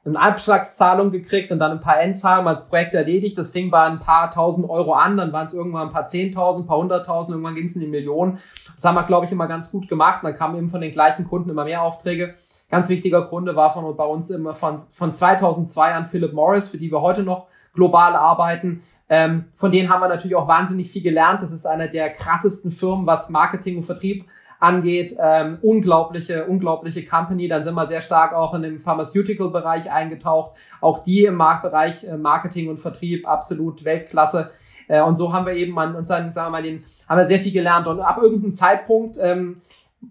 eine 0.06 0.20
Abschlagszahlung 0.20 1.12
gekriegt 1.12 1.52
und 1.52 1.60
dann 1.60 1.72
ein 1.72 1.80
paar 1.80 2.02
Endzahlungen 2.02 2.56
als 2.56 2.66
Projekt 2.68 2.94
erledigt. 2.94 3.38
Das 3.38 3.52
fing 3.52 3.72
bei 3.72 3.84
ein 3.84 4.00
paar 4.00 4.32
tausend 4.32 4.70
Euro 4.70 4.94
an, 4.94 5.16
dann 5.16 5.32
waren 5.32 5.46
es 5.46 5.54
irgendwann 5.54 5.88
ein 5.88 5.94
paar 5.94 6.08
zehntausend, 6.08 6.66
ein 6.66 6.68
paar 6.68 6.78
hunderttausend, 6.78 7.34
irgendwann 7.34 7.56
ging 7.56 7.66
es 7.66 7.76
in 7.76 7.82
die 7.82 7.88
Millionen. 7.88 8.40
Das 8.76 8.84
haben 8.84 8.96
wir, 8.96 9.04
glaube 9.04 9.26
ich, 9.26 9.32
immer 9.32 9.48
ganz 9.48 9.72
gut 9.72 9.88
gemacht. 9.88 10.24
Und 10.24 10.30
dann 10.30 10.38
kamen 10.38 10.58
eben 10.58 10.70
von 10.70 10.82
den 10.82 10.92
gleichen 10.92 11.28
Kunden 11.28 11.50
immer 11.50 11.64
mehr 11.64 11.82
Aufträge. 11.82 12.36
Ganz 12.70 12.90
wichtiger 12.90 13.24
Kunde 13.24 13.56
war 13.56 13.72
von 13.72 13.96
bei 13.96 14.04
uns 14.04 14.30
immer 14.30 14.54
von, 14.54 14.78
von 14.78 15.14
2002 15.14 15.94
an 15.94 16.06
Philip 16.06 16.34
Morris, 16.34 16.68
für 16.68 16.78
die 16.78 16.92
wir 16.92 17.02
heute 17.02 17.24
noch 17.24 17.48
global 17.74 18.16
arbeiten. 18.16 18.82
Ähm, 19.10 19.46
von 19.56 19.72
denen 19.72 19.90
haben 19.90 20.02
wir 20.02 20.08
natürlich 20.08 20.36
auch 20.36 20.48
wahnsinnig 20.48 20.92
viel 20.92 21.04
gelernt. 21.04 21.42
Das 21.42 21.52
ist 21.52 21.66
einer 21.66 21.88
der 21.88 22.10
krassesten 22.10 22.72
Firmen, 22.72 23.06
was 23.06 23.30
Marketing 23.30 23.78
und 23.78 23.84
Vertrieb 23.84 24.26
angeht. 24.64 25.16
Ähm, 25.20 25.58
unglaubliche, 25.62 26.46
unglaubliche 26.46 27.06
Company. 27.06 27.48
Dann 27.48 27.64
sind 27.64 27.76
wir 27.76 27.86
sehr 27.86 28.02
stark 28.02 28.34
auch 28.34 28.54
in 28.54 28.64
dem 28.64 28.80
Pharmaceutical-Bereich 28.80 29.92
eingetaucht. 29.92 30.56
Auch 30.80 31.04
die 31.04 31.26
im 31.26 31.36
Marktbereich 31.36 32.06
äh, 32.06 32.18
Marketing 32.18 32.70
und 32.70 32.80
Vertrieb 32.80 33.28
absolut 33.28 33.84
Weltklasse. 33.84 34.52
Äh, 34.88 35.02
und 35.02 35.18
so 35.18 35.34
haben 35.34 35.46
wir 35.46 35.54
eben 35.54 35.78
an 35.78 35.96
unseren, 35.96 36.32
sagen 36.32 36.48
wir 36.48 36.52
mal, 36.52 36.64
den, 36.64 36.84
haben 37.10 37.18
wir 37.18 37.26
sehr 37.26 37.40
viel 37.40 37.52
gelernt. 37.52 37.88
Und 37.88 38.00
ab 38.00 38.20
irgendeinem 38.22 38.54
Zeitpunkt, 38.54 39.18
ähm, 39.20 39.58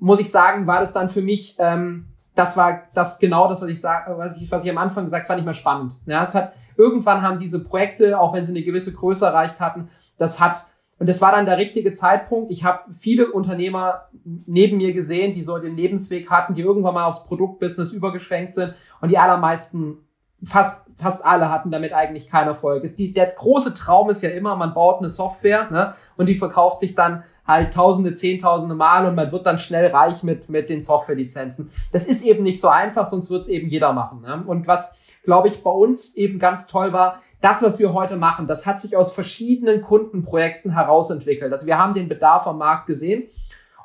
muss 0.01 0.21
ich 0.21 0.31
sagen, 0.31 0.67
war 0.67 0.81
das 0.81 0.93
dann 0.93 1.09
für 1.09 1.23
mich, 1.23 1.57
ähm, 1.59 2.07
das 2.35 2.57
war 2.57 2.83
das 2.95 3.19
genau 3.19 3.49
das, 3.49 3.61
was 3.61 3.69
ich 3.69 3.81
sage, 3.81 4.17
was 4.17 4.41
ich, 4.41 4.51
was 4.51 4.65
ich 4.65 4.71
am 4.71 4.79
Anfang 4.79 5.05
gesagt 5.05 5.25
habe, 5.25 5.29
fand 5.29 5.41
ich 5.41 5.47
mal 5.47 5.55
spannend. 5.55 5.95
Ja, 6.07 6.25
es 6.25 6.35
hat, 6.35 6.53
irgendwann 6.77 7.23
haben 7.23 7.41
diese 7.41 7.63
Projekte, 7.63 8.19
auch 8.19 8.35
wenn 8.35 8.45
sie 8.45 8.53
eine 8.53 8.63
gewisse 8.63 8.93
Größe 8.93 9.27
erreicht 9.27 9.61
hatten, 9.61 9.89
das 10.19 10.41
hat 10.41 10.65
und 11.03 11.09
das 11.09 11.21
war 11.21 11.33
dann 11.33 11.47
der 11.47 11.59
richtige 11.59 11.93
Zeitpunkt. 11.93 12.53
Ich 12.53 12.63
habe 12.63 12.93
viele 12.93 13.33
Unternehmer 13.33 14.03
neben 14.23 14.77
mir 14.77 14.93
gesehen, 14.93 15.35
die 15.35 15.43
so 15.43 15.59
den 15.59 15.77
Lebensweg 15.77 16.31
hatten, 16.31 16.55
die 16.55 16.63
irgendwann 16.63 16.95
mal 16.95 17.07
aufs 17.07 17.25
Produktbusiness 17.25 17.91
übergeschwenkt 17.91 18.55
sind. 18.55 18.75
Und 19.01 19.09
die 19.09 19.19
allermeisten, 19.19 19.97
fast, 20.45 20.81
fast 20.99 21.25
alle 21.25 21.51
hatten 21.51 21.73
damit 21.73 21.93
eigentlich 21.93 22.29
keinen 22.29 22.47
Erfolg. 22.47 22.95
Die, 22.95 23.13
der 23.13 23.27
große 23.27 23.75
Traum 23.75 24.11
ist 24.11 24.23
ja 24.23 24.31
immer, 24.31 24.55
man 24.55 24.75
baut 24.75 25.01
eine 25.01 25.11
Software 25.11 25.69
ne, 25.73 25.95
und 26.17 26.27
die 26.27 26.37
verkauft 26.37 26.79
sich 26.79 26.95
dann 26.95 27.25
halt 27.45 27.75
tausende, 27.75 28.15
zehntausende 28.15 28.77
Mal 28.77 29.05
und 29.05 29.17
man 29.17 29.33
wird 29.33 29.45
dann 29.45 29.59
schnell 29.59 29.89
reich 29.89 30.23
mit, 30.23 30.49
mit 30.49 30.71
den 30.71 30.83
Softwarelizenzen. 30.83 31.69
Das 31.91 32.07
ist 32.07 32.23
eben 32.23 32.45
nicht 32.45 32.61
so 32.61 32.69
einfach, 32.69 33.07
sonst 33.07 33.29
wird 33.29 33.43
es 33.43 33.49
eben 33.49 33.69
jeder 33.69 33.93
machen. 33.93 34.21
Ne? 34.21 34.45
Und 34.47 34.69
was, 34.69 34.97
glaube 35.23 35.49
ich, 35.49 35.63
bei 35.63 35.71
uns 35.71 36.17
eben 36.17 36.39
ganz 36.39 36.67
toll 36.67 36.93
war, 36.93 37.21
das, 37.41 37.63
was 37.63 37.79
wir 37.79 37.93
heute 37.93 38.17
machen, 38.17 38.47
das 38.47 38.67
hat 38.67 38.81
sich 38.81 38.97
aus 38.97 39.13
verschiedenen 39.13 39.83
Kundenprojekten 39.83 40.73
herausentwickelt. 40.73 41.53
Also 41.53 41.67
wir 41.67 41.79
haben 41.79 41.95
den 41.95 42.09
Bedarf 42.09 42.47
am 42.47 42.59
Markt 42.59 42.87
gesehen 42.87 43.25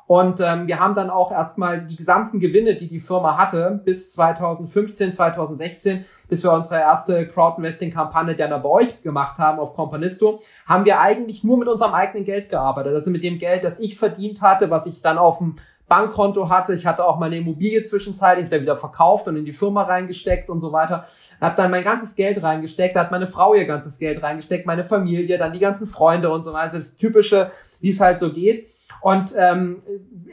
und 0.08 0.40
ähm, 0.40 0.66
wir 0.66 0.80
haben 0.80 0.94
dann 0.94 1.10
auch 1.10 1.30
erstmal 1.30 1.82
die 1.82 1.96
gesamten 1.96 2.40
Gewinne, 2.40 2.74
die 2.76 2.88
die 2.88 2.98
Firma 2.98 3.36
hatte, 3.36 3.82
bis 3.84 4.12
2015, 4.12 5.12
2016, 5.12 6.06
bis 6.28 6.42
wir 6.42 6.52
unsere 6.52 6.80
erste 6.80 7.28
Crowdinvesting-Kampagne 7.28 8.34
dann 8.34 8.62
bei 8.62 8.68
euch 8.68 9.02
gemacht 9.02 9.38
haben 9.38 9.58
auf 9.58 9.74
Companisto, 9.74 10.40
haben 10.66 10.86
wir 10.86 11.00
eigentlich 11.00 11.44
nur 11.44 11.58
mit 11.58 11.68
unserem 11.68 11.92
eigenen 11.92 12.24
Geld 12.24 12.48
gearbeitet. 12.48 12.94
Also 12.94 13.10
mit 13.10 13.22
dem 13.22 13.38
Geld, 13.38 13.64
das 13.64 13.80
ich 13.80 13.98
verdient 13.98 14.40
hatte, 14.40 14.70
was 14.70 14.86
ich 14.86 15.02
dann 15.02 15.18
auf 15.18 15.38
dem 15.38 15.56
Bankkonto 15.88 16.48
hatte. 16.48 16.74
Ich 16.74 16.86
hatte 16.86 17.04
auch 17.04 17.18
meine 17.18 17.38
Immobilie 17.38 17.82
zwischenzeitlich 17.82 18.50
wieder 18.50 18.76
verkauft 18.76 19.26
und 19.26 19.36
in 19.36 19.44
die 19.44 19.52
Firma 19.52 19.82
reingesteckt 19.82 20.50
und 20.50 20.60
so 20.60 20.72
weiter. 20.72 21.06
Hab 21.40 21.56
dann 21.56 21.70
mein 21.70 21.84
ganzes 21.84 22.14
Geld 22.14 22.42
reingesteckt, 22.42 22.94
da 22.94 23.00
hat 23.00 23.10
meine 23.10 23.26
Frau 23.26 23.54
ihr 23.54 23.64
ganzes 23.64 23.98
Geld 23.98 24.22
reingesteckt, 24.22 24.66
meine 24.66 24.84
Familie, 24.84 25.38
dann 25.38 25.52
die 25.52 25.58
ganzen 25.58 25.86
Freunde 25.86 26.30
und 26.30 26.44
so 26.44 26.52
weiter. 26.52 26.76
Das 26.76 26.96
typische, 26.96 27.50
wie 27.80 27.90
es 27.90 28.00
halt 28.00 28.20
so 28.20 28.32
geht. 28.32 28.68
Und 29.00 29.32
ähm, 29.36 29.82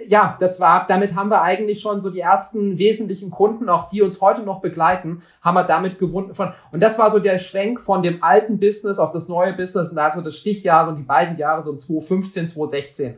ja, 0.08 0.38
das 0.40 0.60
war, 0.60 0.88
damit 0.88 1.16
haben 1.16 1.30
wir 1.30 1.42
eigentlich 1.42 1.82
schon 1.82 2.02
so 2.02 2.10
die 2.10 2.20
ersten 2.20 2.78
wesentlichen 2.78 3.30
Kunden, 3.30 3.70
auch 3.70 3.90
die 3.90 4.02
uns 4.02 4.22
heute 4.22 4.42
noch 4.42 4.60
begleiten, 4.60 5.22
haben 5.42 5.56
wir 5.56 5.64
damit 5.64 6.00
gewonnen. 6.00 6.34
Von, 6.34 6.52
und 6.72 6.82
das 6.82 6.98
war 6.98 7.12
so 7.12 7.20
der 7.20 7.38
Schwenk 7.38 7.80
von 7.80 8.02
dem 8.02 8.24
alten 8.24 8.60
Business 8.60 8.98
auf 8.98 9.12
das 9.12 9.30
neue 9.30 9.54
Business. 9.54 9.90
Und 9.90 9.96
da 9.98 10.08
ist 10.08 10.16
so 10.16 10.22
das 10.22 10.36
Stichjahr, 10.36 10.88
so 10.88 10.94
die 10.94 11.04
beiden 11.04 11.38
Jahre, 11.38 11.64
so 11.64 11.76
2015, 11.76 12.50
2016. 12.50 13.18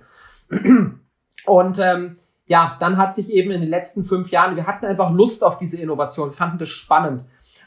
Und 1.45 1.79
ähm, 1.79 2.17
ja, 2.47 2.77
dann 2.79 2.97
hat 2.97 3.13
sich 3.13 3.29
eben 3.29 3.51
in 3.51 3.61
den 3.61 3.69
letzten 3.69 4.03
fünf 4.03 4.31
Jahren, 4.31 4.55
wir 4.55 4.65
hatten 4.65 4.85
einfach 4.85 5.11
Lust 5.11 5.43
auf 5.43 5.57
diese 5.57 5.79
Innovation, 5.79 6.31
fanden 6.31 6.57
das 6.57 6.69
spannend. 6.69 7.23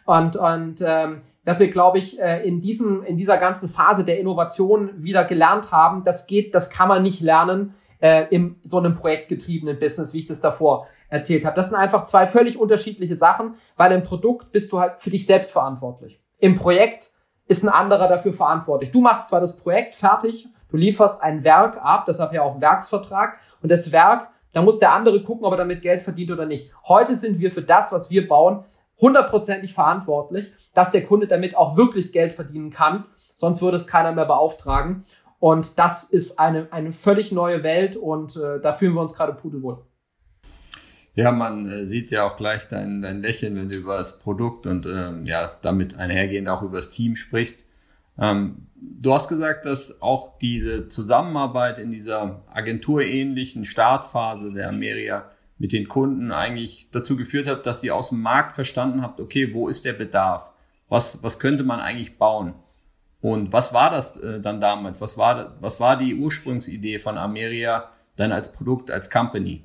Und, 0.07 0.37
und 0.37 0.83
ähm, 0.85 1.23
dass 1.45 1.61
wir, 1.61 1.71
glaube 1.71 1.99
ich, 1.99 2.21
äh, 2.21 2.47
in 2.47 2.61
diesem, 2.61 3.03
in 3.03 3.17
dieser 3.17 3.39
ganzen 3.39 3.69
Phase 3.69 4.05
der 4.05 4.19
Innovation 4.19 5.03
wieder 5.03 5.25
gelernt 5.25 5.71
haben, 5.71 6.05
das 6.05 6.27
geht, 6.27 6.55
das 6.55 6.71
kann 6.71 6.89
man 6.89 7.03
nicht 7.03 7.21
lernen 7.21 7.75
äh, 8.01 8.27
in 8.31 8.57
so 8.63 8.79
einem 8.79 8.97
projektgetriebenen 8.97 9.79
Business, 9.79 10.13
wie 10.13 10.21
ich 10.21 10.27
das 10.27 10.41
davor 10.41 10.87
erzählt 11.09 11.45
habe. 11.45 11.57
Das 11.57 11.69
sind 11.69 11.77
einfach 11.77 12.05
zwei 12.05 12.27
völlig 12.27 12.59
unterschiedliche 12.59 13.17
Sachen, 13.17 13.55
weil 13.77 13.93
im 13.93 14.03
Produkt 14.03 14.53
bist 14.53 14.73
du 14.73 14.81
halt 14.81 15.01
für 15.01 15.11
dich 15.11 15.27
selbst 15.27 15.53
verantwortlich. 15.53 16.21
Im 16.39 16.57
Projekt 16.57 17.11
ist 17.47 17.63
ein 17.63 17.69
anderer 17.69 18.09
dafür 18.09 18.33
verantwortlich. 18.33 18.93
Du 18.93 19.01
machst 19.01 19.29
zwar 19.29 19.41
das 19.41 19.57
Projekt 19.57 19.97
fertig, 19.97 20.49
du 20.71 20.77
lieferst 20.77 21.23
ein 21.23 21.45
Werk 21.45 21.79
ab, 21.83 22.05
deshalb 22.07 22.33
ja 22.33 22.43
auch 22.43 22.61
Werksvertrag 22.61 23.39
und 23.61 23.71
das 23.71 23.93
Werk, 23.93 24.29
da 24.53 24.63
muss 24.63 24.79
der 24.79 24.93
andere 24.93 25.23
gucken, 25.23 25.45
ob 25.45 25.53
er 25.53 25.59
damit 25.59 25.83
Geld 25.83 26.03
verdient 26.03 26.31
oder 26.31 26.47
nicht. 26.47 26.73
Heute 26.89 27.17
sind 27.17 27.39
wir 27.39 27.51
für 27.51 27.63
das, 27.63 27.93
was 27.93 28.11
wir 28.11 28.27
bauen, 28.27 28.65
hundertprozentig 29.01 29.75
verantwortlich, 29.75 30.53
dass 30.75 30.91
der 30.91 31.05
Kunde 31.05 31.27
damit 31.27 31.57
auch 31.57 31.77
wirklich 31.77 32.13
Geld 32.13 32.33
verdienen 32.33 32.71
kann. 32.71 33.05
Sonst 33.35 33.63
würde 33.63 33.77
es 33.77 33.87
keiner 33.87 34.13
mehr 34.13 34.27
beauftragen. 34.27 35.05
Und 35.39 35.79
das 35.79 36.05
ist 36.05 36.39
eine, 36.39 36.69
eine 36.71 36.93
völlig 36.93 37.33
neue 37.33 37.63
Welt 37.63 37.97
und 37.97 38.37
äh, 38.37 38.61
da 38.61 38.75
fühlen 38.75 38.95
wir 38.95 39.01
uns 39.01 39.15
gerade 39.15 39.33
pudelwohl. 39.33 39.79
Ja, 41.15 41.33
man 41.33 41.67
äh, 41.67 41.87
sieht 41.87 42.11
ja 42.11 42.25
auch 42.25 42.37
gleich 42.37 42.69
dein, 42.69 43.03
dein 43.03 43.23
Lächeln, 43.23 43.57
wenn 43.57 43.69
du 43.69 43.79
über 43.79 43.97
das 43.97 44.19
Produkt 44.19 44.67
und 44.67 44.87
ähm, 44.87 45.25
ja, 45.25 45.51
damit 45.63 45.99
einhergehend 45.99 46.49
auch 46.49 46.63
über 46.63 46.77
das 46.77 46.91
Team 46.91 47.17
sprichst. 47.17 47.65
Ähm, 48.19 48.69
du 48.81 49.13
hast 49.13 49.29
gesagt, 49.29 49.67
dass 49.67 50.01
auch 50.03 50.39
diese 50.39 50.89
Zusammenarbeit 50.89 51.79
in 51.79 51.91
dieser 51.91 52.43
agenturähnlichen 52.53 53.65
Startphase 53.65 54.53
der 54.53 54.69
Ameria 54.69 55.31
mit 55.59 55.73
den 55.73 55.89
Kunden 55.89 56.33
eigentlich 56.33 56.89
dazu 56.91 57.17
geführt 57.17 57.47
hat, 57.47 57.67
dass 57.67 57.83
ihr 57.83 57.95
aus 57.95 58.09
dem 58.09 58.23
Markt 58.23 58.55
verstanden 58.55 59.03
habt, 59.03 59.21
okay, 59.21 59.53
wo 59.53 59.69
ist 59.69 59.85
der 59.85 59.93
Bedarf? 59.93 60.51
Was, 60.89 61.23
was 61.23 61.39
könnte 61.39 61.65
man 61.65 61.81
eigentlich 61.81 62.17
bauen? 62.19 62.55
Und 63.21 63.53
was 63.53 63.75
war 63.75 63.91
das 63.91 64.17
äh, 64.17 64.41
dann 64.41 64.61
damals? 64.61 65.01
Was 65.01 65.19
war, 65.19 65.55
was 65.61 65.79
war 65.79 65.99
die 65.99 66.15
Ursprungsidee 66.15 66.99
von 66.99 67.19
Ameria 67.19 67.91
dann 68.17 68.33
als 68.33 68.53
Produkt, 68.53 68.91
als 68.91 69.11
Company? 69.11 69.63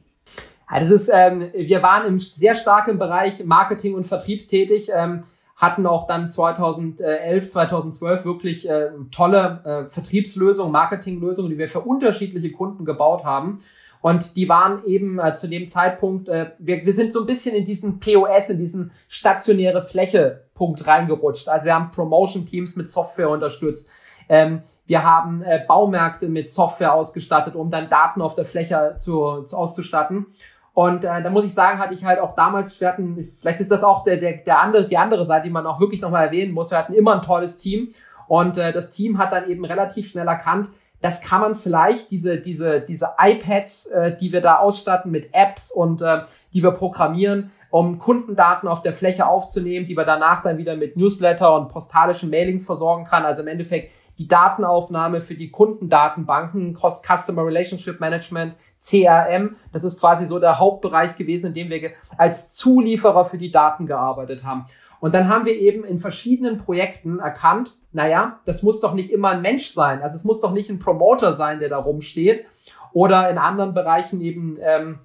Ja, 0.69 0.79
das 0.79 0.89
ist, 0.89 1.10
ähm, 1.13 1.50
wir 1.53 1.81
waren 1.81 2.07
im 2.07 2.19
sehr 2.19 2.55
starken 2.55 3.00
Bereich 3.00 3.45
Marketing 3.45 3.93
und 3.93 4.05
Vertriebstätig, 4.05 4.89
ähm, 4.93 5.22
hatten 5.55 5.88
auch 5.88 6.05
dann 6.05 6.29
2011, 6.29 7.50
2012 7.50 8.25
wirklich 8.25 8.69
äh, 8.69 8.89
tolle 9.12 9.62
äh, 9.63 9.89
Vertriebslösungen, 9.89 10.71
Marketinglösungen, 10.71 11.50
die 11.50 11.57
wir 11.57 11.69
für 11.69 11.79
unterschiedliche 11.79 12.51
Kunden 12.51 12.83
gebaut 12.83 13.24
haben. 13.24 13.59
Und 14.01 14.35
die 14.35 14.47
waren 14.50 14.83
eben 14.85 15.17
äh, 15.17 15.33
zu 15.33 15.47
dem 15.47 15.67
Zeitpunkt, 15.69 16.27
äh, 16.27 16.51
wir, 16.59 16.85
wir 16.85 16.93
sind 16.93 17.13
so 17.13 17.21
ein 17.21 17.25
bisschen 17.25 17.55
in 17.55 17.65
diesen 17.65 18.00
POS, 18.00 18.50
in 18.50 18.59
diesen 18.59 18.91
stationäre 19.07 19.83
Fläche-Punkt 19.83 20.85
reingerutscht. 20.85 21.47
Also 21.47 21.65
wir 21.65 21.74
haben 21.74 21.91
Promotion-Teams 21.91 22.75
mit 22.75 22.91
Software 22.91 23.29
unterstützt. 23.29 23.89
Ähm, 24.29 24.62
wir 24.85 25.03
haben 25.03 25.41
äh, 25.41 25.63
Baumärkte 25.67 26.27
mit 26.27 26.51
Software 26.51 26.93
ausgestattet, 26.93 27.55
um 27.55 27.71
dann 27.71 27.89
Daten 27.89 28.21
auf 28.21 28.35
der 28.35 28.45
Fläche 28.45 28.97
zu, 29.00 29.43
zu 29.43 29.57
auszustatten. 29.57 30.27
Und 30.75 31.05
äh, 31.05 31.24
da 31.24 31.29
muss 31.29 31.46
ich 31.46 31.53
sagen, 31.53 31.79
hatte 31.79 31.94
ich 31.94 32.03
halt 32.03 32.20
auch 32.20 32.36
damals, 32.36 32.79
wir 32.82 32.89
hatten, 32.89 33.32
vielleicht 33.39 33.62
ist 33.62 33.72
das 33.72 33.82
auch 33.82 34.03
der, 34.03 34.17
der, 34.17 34.34
der 34.34 34.60
andere, 34.60 34.88
die 34.88 34.98
andere 34.98 35.25
Seite, 35.25 35.46
die 35.46 35.50
man 35.50 35.65
auch 35.65 35.79
wirklich 35.79 36.01
nochmal 36.01 36.25
erwähnen 36.25 36.53
muss. 36.53 36.70
Wir 36.70 36.77
hatten 36.77 36.94
immer 36.94 37.15
ein 37.15 37.22
tolles 37.22 37.58
Team. 37.58 37.94
Und 38.27 38.58
äh, 38.58 38.74
das 38.74 38.91
Team 38.91 39.17
hat 39.17 39.32
dann 39.32 39.50
eben 39.50 39.63
relativ 39.63 40.10
schnell 40.10 40.27
erkannt, 40.27 40.67
das 41.01 41.22
kann 41.22 41.39
man 41.39 41.55
vielleicht, 41.55 42.12
diese, 42.12 42.38
diese, 42.38 42.82
diese 42.82 43.12
iPads, 43.20 43.88
äh, 43.88 44.17
die 44.17 44.34
wir 44.34 44.41
da 44.41 44.58
ausstatten 44.58 45.12
mit 45.12 45.29
Apps 45.34 45.72
und 45.72 46.01
äh, 46.01 46.22
die 46.53 46.62
wir 46.62 46.72
programmieren, 46.72 47.51
um 47.70 48.00
Kundendaten 48.00 48.67
auf 48.67 48.82
der 48.82 48.94
Fläche 48.94 49.27
aufzunehmen, 49.27 49.86
die 49.86 49.96
wir 49.96 50.03
danach 50.03 50.41
dann 50.41 50.58
wieder 50.58 50.75
mit 50.75 50.98
Newsletter 50.98 51.55
und 51.55 51.70
postalischen 51.70 52.29
Mailings 52.29 52.65
versorgen 52.65 53.05
kann. 53.05 53.24
Also 53.24 53.44
im 53.44 53.48
Endeffekt 53.48 53.91
die 54.17 54.27
Datenaufnahme 54.27 55.22
für 55.22 55.36
die 55.36 55.51
Kundendatenbanken, 55.51 56.75
Customer 56.75 57.45
Relationship 57.45 58.00
Management, 58.00 58.55
CRM. 58.81 59.57
Das 59.74 59.84
ist 59.84 60.00
quasi 60.00 60.25
so 60.25 60.39
der 60.39 60.60
Hauptbereich 60.60 61.17
gewesen, 61.17 61.48
in 61.48 61.53
dem 61.53 61.69
wir 61.69 61.91
als 62.17 62.53
Zulieferer 62.53 63.25
für 63.25 63.38
die 63.38 63.51
Daten 63.51 63.88
gearbeitet 63.88 64.43
haben. 64.43 64.65
Und 65.00 65.13
dann 65.13 65.27
haben 65.27 65.45
wir 65.45 65.53
eben 65.53 65.84
in 65.84 66.00
verschiedenen 66.00 66.57
Projekten 66.57 67.19
erkannt, 67.19 67.77
naja, 67.91 68.39
das 68.45 68.63
muss 68.63 68.79
doch 68.79 68.93
nicht 68.93 69.12
immer 69.12 69.29
ein 69.29 69.41
Mensch 69.41 69.67
sein. 69.69 70.01
Also 70.01 70.15
es 70.15 70.24
muss 70.24 70.39
doch 70.39 70.51
nicht 70.51 70.69
ein 70.69 70.79
Promoter 70.79 71.34
sein, 71.34 71.60
der 71.60 71.69
da 71.69 71.77
rumsteht. 71.77 72.45
Oder 72.93 73.29
in 73.29 73.38
anderen 73.38 73.74
Bereichen 73.74 74.22
eben 74.22 74.57
ähm, 74.62 75.00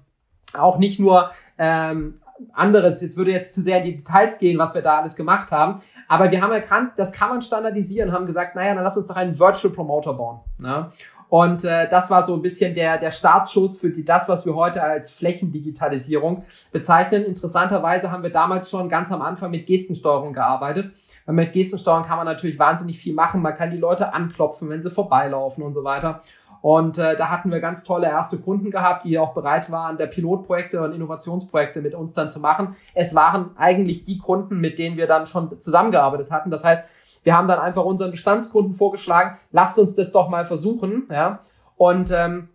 auch 0.53 0.77
nicht 0.77 0.99
nur 0.99 1.31
ähm, 1.57 2.21
anderes, 2.53 3.01
jetzt 3.01 3.17
würde 3.17 3.31
jetzt 3.31 3.53
zu 3.53 3.61
sehr 3.61 3.79
in 3.79 3.85
die 3.85 3.97
Details 3.97 4.39
gehen, 4.39 4.57
was 4.57 4.73
wir 4.73 4.81
da 4.81 4.99
alles 4.99 5.15
gemacht 5.15 5.51
haben. 5.51 5.81
Aber 6.11 6.29
wir 6.29 6.41
haben 6.41 6.51
erkannt, 6.51 6.91
das 6.97 7.13
kann 7.13 7.29
man 7.29 7.41
standardisieren, 7.41 8.11
haben 8.11 8.25
gesagt, 8.25 8.53
naja, 8.53 8.75
dann 8.75 8.83
lass 8.83 8.97
uns 8.97 9.07
doch 9.07 9.15
einen 9.15 9.39
Virtual 9.39 9.73
Promoter 9.73 10.11
bauen. 10.11 10.41
Ne? 10.57 10.91
Und 11.29 11.63
äh, 11.63 11.89
das 11.89 12.09
war 12.09 12.25
so 12.25 12.33
ein 12.33 12.41
bisschen 12.41 12.75
der, 12.75 12.97
der 12.97 13.11
Startschuss 13.11 13.79
für 13.79 13.91
die, 13.91 14.03
das, 14.03 14.27
was 14.27 14.45
wir 14.45 14.53
heute 14.53 14.83
als 14.83 15.11
Flächendigitalisierung 15.11 16.43
bezeichnen. 16.73 17.23
Interessanterweise 17.23 18.11
haben 18.11 18.23
wir 18.23 18.29
damals 18.29 18.69
schon 18.69 18.89
ganz 18.89 19.09
am 19.09 19.21
Anfang 19.21 19.51
mit 19.51 19.67
Gestensteuerung 19.67 20.33
gearbeitet. 20.33 20.91
Weil 21.25 21.35
mit 21.35 21.53
Gestensteuerung 21.53 22.03
kann 22.03 22.17
man 22.17 22.25
natürlich 22.25 22.59
wahnsinnig 22.59 22.99
viel 22.99 23.13
machen. 23.13 23.41
Man 23.41 23.55
kann 23.55 23.71
die 23.71 23.77
Leute 23.77 24.13
anklopfen, 24.13 24.67
wenn 24.67 24.81
sie 24.81 24.91
vorbeilaufen 24.91 25.63
und 25.63 25.71
so 25.71 25.85
weiter. 25.85 26.23
Und 26.61 26.99
äh, 26.99 27.15
da 27.17 27.29
hatten 27.29 27.51
wir 27.51 27.59
ganz 27.59 27.83
tolle 27.83 28.07
erste 28.07 28.37
Kunden 28.37 28.69
gehabt, 28.69 29.03
die 29.03 29.17
auch 29.17 29.33
bereit 29.33 29.71
waren, 29.71 29.97
der 29.97 30.07
Pilotprojekte 30.07 30.81
und 30.81 30.93
Innovationsprojekte 30.93 31.81
mit 31.81 31.95
uns 31.95 32.13
dann 32.13 32.29
zu 32.29 32.39
machen. 32.39 32.75
Es 32.93 33.15
waren 33.15 33.51
eigentlich 33.57 34.03
die 34.03 34.19
Kunden, 34.19 34.59
mit 34.59 34.77
denen 34.77 34.97
wir 34.97 35.07
dann 35.07 35.25
schon 35.25 35.59
zusammengearbeitet 35.59 36.29
hatten. 36.29 36.51
Das 36.51 36.63
heißt, 36.63 36.83
wir 37.23 37.35
haben 37.35 37.47
dann 37.47 37.59
einfach 37.59 37.83
unseren 37.83 38.11
Bestandskunden 38.11 38.73
vorgeschlagen, 38.73 39.37
lasst 39.51 39.77
uns 39.79 39.95
das 39.95 40.11
doch 40.11 40.29
mal 40.29 40.45
versuchen. 40.45 41.03
Ja? 41.09 41.39
Und 41.77 42.11
ähm, 42.11 42.49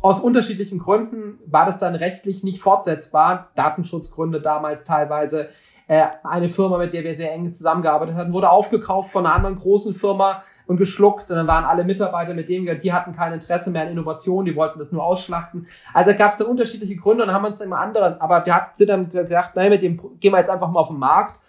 aus 0.00 0.20
unterschiedlichen 0.20 0.78
Gründen 0.78 1.38
war 1.46 1.66
das 1.66 1.78
dann 1.78 1.94
rechtlich 1.94 2.44
nicht 2.44 2.60
fortsetzbar. 2.60 3.48
Datenschutzgründe 3.56 4.40
damals 4.40 4.84
teilweise. 4.84 5.48
Äh, 5.86 6.06
eine 6.22 6.50
Firma, 6.50 6.76
mit 6.76 6.92
der 6.92 7.02
wir 7.02 7.16
sehr 7.16 7.32
eng 7.32 7.52
zusammengearbeitet 7.54 8.14
hatten, 8.14 8.34
wurde 8.34 8.50
aufgekauft 8.50 9.10
von 9.10 9.24
einer 9.24 9.34
anderen 9.34 9.56
großen 9.56 9.94
Firma 9.94 10.42
und 10.68 10.76
geschluckt. 10.76 11.30
Und 11.30 11.36
dann 11.36 11.48
waren 11.48 11.64
alle 11.64 11.82
Mitarbeiter, 11.82 12.34
mit 12.34 12.48
wir, 12.48 12.76
die 12.76 12.92
hatten 12.92 13.16
kein 13.16 13.32
Interesse 13.32 13.70
mehr 13.70 13.82
an 13.82 13.88
Innovation, 13.88 14.44
die 14.44 14.54
wollten 14.54 14.78
das 14.78 14.92
nur 14.92 15.02
ausschlachten. 15.02 15.66
Also 15.92 16.16
gab 16.16 16.32
es 16.32 16.38
dann 16.38 16.46
unterschiedliche 16.46 16.94
Gründe 16.94 17.22
und 17.22 17.28
dann 17.28 17.34
haben 17.34 17.42
wir 17.42 17.48
uns 17.48 17.58
dann 17.58 17.68
immer 17.68 17.80
anderen, 17.80 18.20
aber 18.20 18.46
wir 18.46 18.66
sind 18.74 18.88
dann 18.88 19.10
gesagt, 19.10 19.56
nein, 19.56 19.70
mit 19.70 19.82
dem 19.82 19.98
gehen 20.20 20.32
wir 20.32 20.38
jetzt 20.38 20.50
einfach 20.50 20.70
mal 20.70 20.80
auf 20.80 20.88
den 20.88 20.98
Markt 20.98 21.40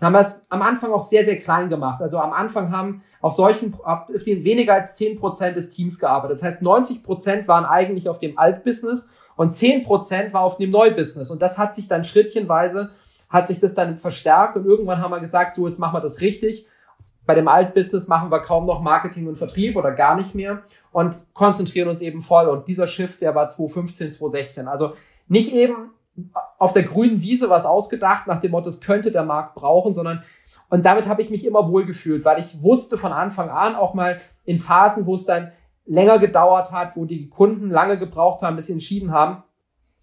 und 0.00 0.06
haben 0.06 0.12
das 0.12 0.46
am 0.50 0.60
Anfang 0.60 0.92
auch 0.92 1.02
sehr, 1.02 1.24
sehr 1.24 1.38
klein 1.38 1.68
gemacht. 1.68 2.02
Also 2.02 2.18
am 2.18 2.32
Anfang 2.32 2.72
haben 2.72 3.02
auf 3.20 3.34
solchen, 3.34 3.74
auf 3.84 4.06
den 4.24 4.44
weniger 4.44 4.74
als 4.74 4.96
zehn 4.96 5.18
Prozent 5.18 5.56
des 5.56 5.70
Teams 5.70 5.98
gearbeitet. 5.98 6.38
Das 6.38 6.42
heißt, 6.42 6.62
90 6.62 7.04
Prozent 7.04 7.48
waren 7.48 7.64
eigentlich 7.64 8.08
auf 8.08 8.18
dem 8.18 8.36
Altbusiness 8.36 9.08
und 9.36 9.56
zehn 9.56 9.84
Prozent 9.84 10.34
war 10.34 10.42
auf 10.42 10.56
dem 10.56 10.70
Neubusiness. 10.70 11.30
Und 11.30 11.40
das 11.42 11.58
hat 11.58 11.74
sich 11.74 11.88
dann 11.88 12.04
schrittchenweise, 12.04 12.90
hat 13.30 13.48
sich 13.48 13.60
das 13.60 13.74
dann 13.74 13.96
verstärkt 13.96 14.56
und 14.56 14.66
irgendwann 14.66 15.00
haben 15.00 15.12
wir 15.12 15.20
gesagt, 15.20 15.54
so 15.54 15.66
jetzt 15.66 15.78
machen 15.78 15.94
wir 15.94 16.00
das 16.00 16.20
richtig. 16.20 16.66
Bei 17.26 17.34
dem 17.34 17.48
Altbusiness 17.48 18.06
machen 18.06 18.30
wir 18.30 18.40
kaum 18.40 18.66
noch 18.66 18.82
Marketing 18.82 19.26
und 19.26 19.36
Vertrieb 19.36 19.76
oder 19.76 19.92
gar 19.92 20.16
nicht 20.16 20.34
mehr 20.34 20.62
und 20.92 21.16
konzentrieren 21.32 21.88
uns 21.88 22.02
eben 22.02 22.22
voll. 22.22 22.48
Und 22.48 22.68
dieser 22.68 22.86
Shift, 22.86 23.20
der 23.22 23.34
war 23.34 23.48
2015, 23.48 24.12
2016. 24.12 24.68
Also 24.68 24.94
nicht 25.26 25.52
eben 25.52 25.90
auf 26.58 26.72
der 26.72 26.84
grünen 26.84 27.20
Wiese 27.20 27.50
was 27.50 27.66
ausgedacht, 27.66 28.26
nach 28.26 28.40
dem 28.40 28.52
Motto, 28.52 28.66
das 28.66 28.80
könnte 28.80 29.10
der 29.10 29.24
Markt 29.24 29.54
brauchen, 29.54 29.94
sondern 29.94 30.22
und 30.68 30.84
damit 30.84 31.08
habe 31.08 31.22
ich 31.22 31.30
mich 31.30 31.44
immer 31.44 31.68
wohl 31.68 31.84
gefühlt, 31.84 32.24
weil 32.24 32.38
ich 32.38 32.62
wusste 32.62 32.96
von 32.96 33.12
Anfang 33.12 33.50
an 33.50 33.74
auch 33.74 33.94
mal 33.94 34.18
in 34.44 34.58
Phasen, 34.58 35.06
wo 35.06 35.14
es 35.14 35.24
dann 35.24 35.52
länger 35.86 36.18
gedauert 36.18 36.72
hat, 36.72 36.96
wo 36.96 37.04
die 37.04 37.28
Kunden 37.28 37.68
lange 37.68 37.98
gebraucht 37.98 38.42
haben, 38.42 38.56
bis 38.56 38.66
sie 38.66 38.74
entschieden 38.74 39.12
haben. 39.12 39.42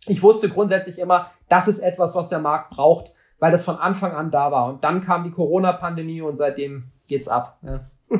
Ich 0.08 0.22
wusste 0.22 0.50
grundsätzlich 0.50 1.00
immer, 1.00 1.32
das 1.48 1.68
ist 1.68 1.80
etwas, 1.80 2.16
was 2.16 2.30
der 2.30 2.40
Markt 2.40 2.72
braucht, 2.72 3.14
weil 3.40 3.52
das 3.52 3.64
von 3.64 3.78
Anfang 3.78 4.12
an 4.12 4.32
da 4.32 4.52
war. 4.52 4.68
Und 4.68 4.84
dann 4.84 5.02
kam 5.02 5.24
die 5.24 5.32
Corona-Pandemie 5.32 6.22
und 6.22 6.38
seitdem 6.38 6.92
geht's 7.12 7.28
ab. 7.28 7.60
Ja. 7.62 7.90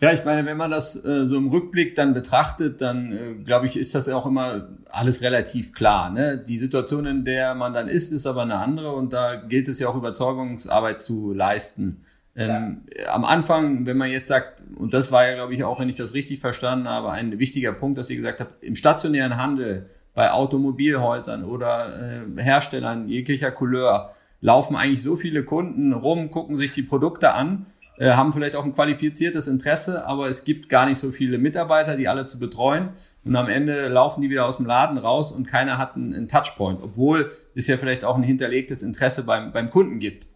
Ja, 0.00 0.12
ich 0.12 0.24
meine, 0.24 0.44
wenn 0.44 0.58
man 0.58 0.70
das 0.70 1.02
äh, 1.02 1.24
so 1.24 1.36
im 1.36 1.48
Rückblick 1.48 1.94
dann 1.94 2.12
betrachtet, 2.12 2.82
dann 2.82 3.12
äh, 3.12 3.34
glaube 3.42 3.64
ich, 3.64 3.76
ist 3.78 3.94
das 3.94 4.06
auch 4.08 4.26
immer 4.26 4.68
alles 4.90 5.22
relativ 5.22 5.72
klar. 5.72 6.10
Ne? 6.10 6.44
Die 6.46 6.58
Situation, 6.58 7.06
in 7.06 7.24
der 7.24 7.54
man 7.54 7.72
dann 7.72 7.88
ist, 7.88 8.12
ist 8.12 8.26
aber 8.26 8.42
eine 8.42 8.56
andere 8.56 8.92
und 8.92 9.14
da 9.14 9.36
gilt 9.36 9.66
es 9.66 9.78
ja 9.78 9.88
auch 9.88 9.94
Überzeugungsarbeit 9.94 11.00
zu 11.00 11.32
leisten. 11.32 12.04
Ähm, 12.36 12.82
ja. 12.94 13.14
Am 13.14 13.24
Anfang, 13.24 13.86
wenn 13.86 13.96
man 13.96 14.10
jetzt 14.10 14.28
sagt, 14.28 14.60
und 14.76 14.92
das 14.92 15.10
war 15.10 15.26
ja, 15.26 15.36
glaube 15.36 15.54
ich, 15.54 15.64
auch, 15.64 15.80
wenn 15.80 15.88
ich 15.88 15.96
das 15.96 16.12
richtig 16.12 16.40
verstanden 16.40 16.86
habe, 16.86 17.10
ein 17.10 17.38
wichtiger 17.38 17.72
Punkt, 17.72 17.96
dass 17.96 18.10
ihr 18.10 18.16
gesagt 18.16 18.40
habt, 18.40 18.62
im 18.62 18.76
stationären 18.76 19.38
Handel, 19.38 19.88
bei 20.12 20.30
Automobilhäusern 20.30 21.44
oder 21.44 22.22
äh, 22.36 22.42
Herstellern 22.42 23.08
jeglicher 23.08 23.50
Couleur, 23.50 24.14
laufen 24.40 24.76
eigentlich 24.76 25.02
so 25.02 25.16
viele 25.16 25.44
Kunden 25.44 25.92
rum, 25.92 26.30
gucken 26.30 26.56
sich 26.56 26.70
die 26.70 26.82
Produkte 26.82 27.34
an 27.34 27.66
äh, 27.96 28.12
haben 28.12 28.32
vielleicht 28.32 28.56
auch 28.56 28.64
ein 28.64 28.74
qualifiziertes 28.74 29.46
Interesse, 29.46 30.06
aber 30.06 30.28
es 30.28 30.44
gibt 30.44 30.68
gar 30.68 30.86
nicht 30.86 30.98
so 30.98 31.12
viele 31.12 31.38
Mitarbeiter, 31.38 31.96
die 31.96 32.08
alle 32.08 32.26
zu 32.26 32.38
betreuen. 32.40 32.90
Und 33.24 33.36
am 33.36 33.48
Ende 33.48 33.88
laufen 33.88 34.20
die 34.20 34.30
wieder 34.30 34.46
aus 34.46 34.56
dem 34.56 34.66
Laden 34.66 34.98
raus 34.98 35.30
und 35.30 35.46
keiner 35.46 35.78
hat 35.78 35.94
einen, 35.94 36.12
einen 36.12 36.28
Touchpoint, 36.28 36.80
obwohl 36.82 37.30
es 37.54 37.68
ja 37.68 37.76
vielleicht 37.76 38.04
auch 38.04 38.16
ein 38.16 38.24
hinterlegtes 38.24 38.82
Interesse 38.82 39.22
beim, 39.22 39.52
beim 39.52 39.70
Kunden 39.70 40.00
gibt. 40.00 40.26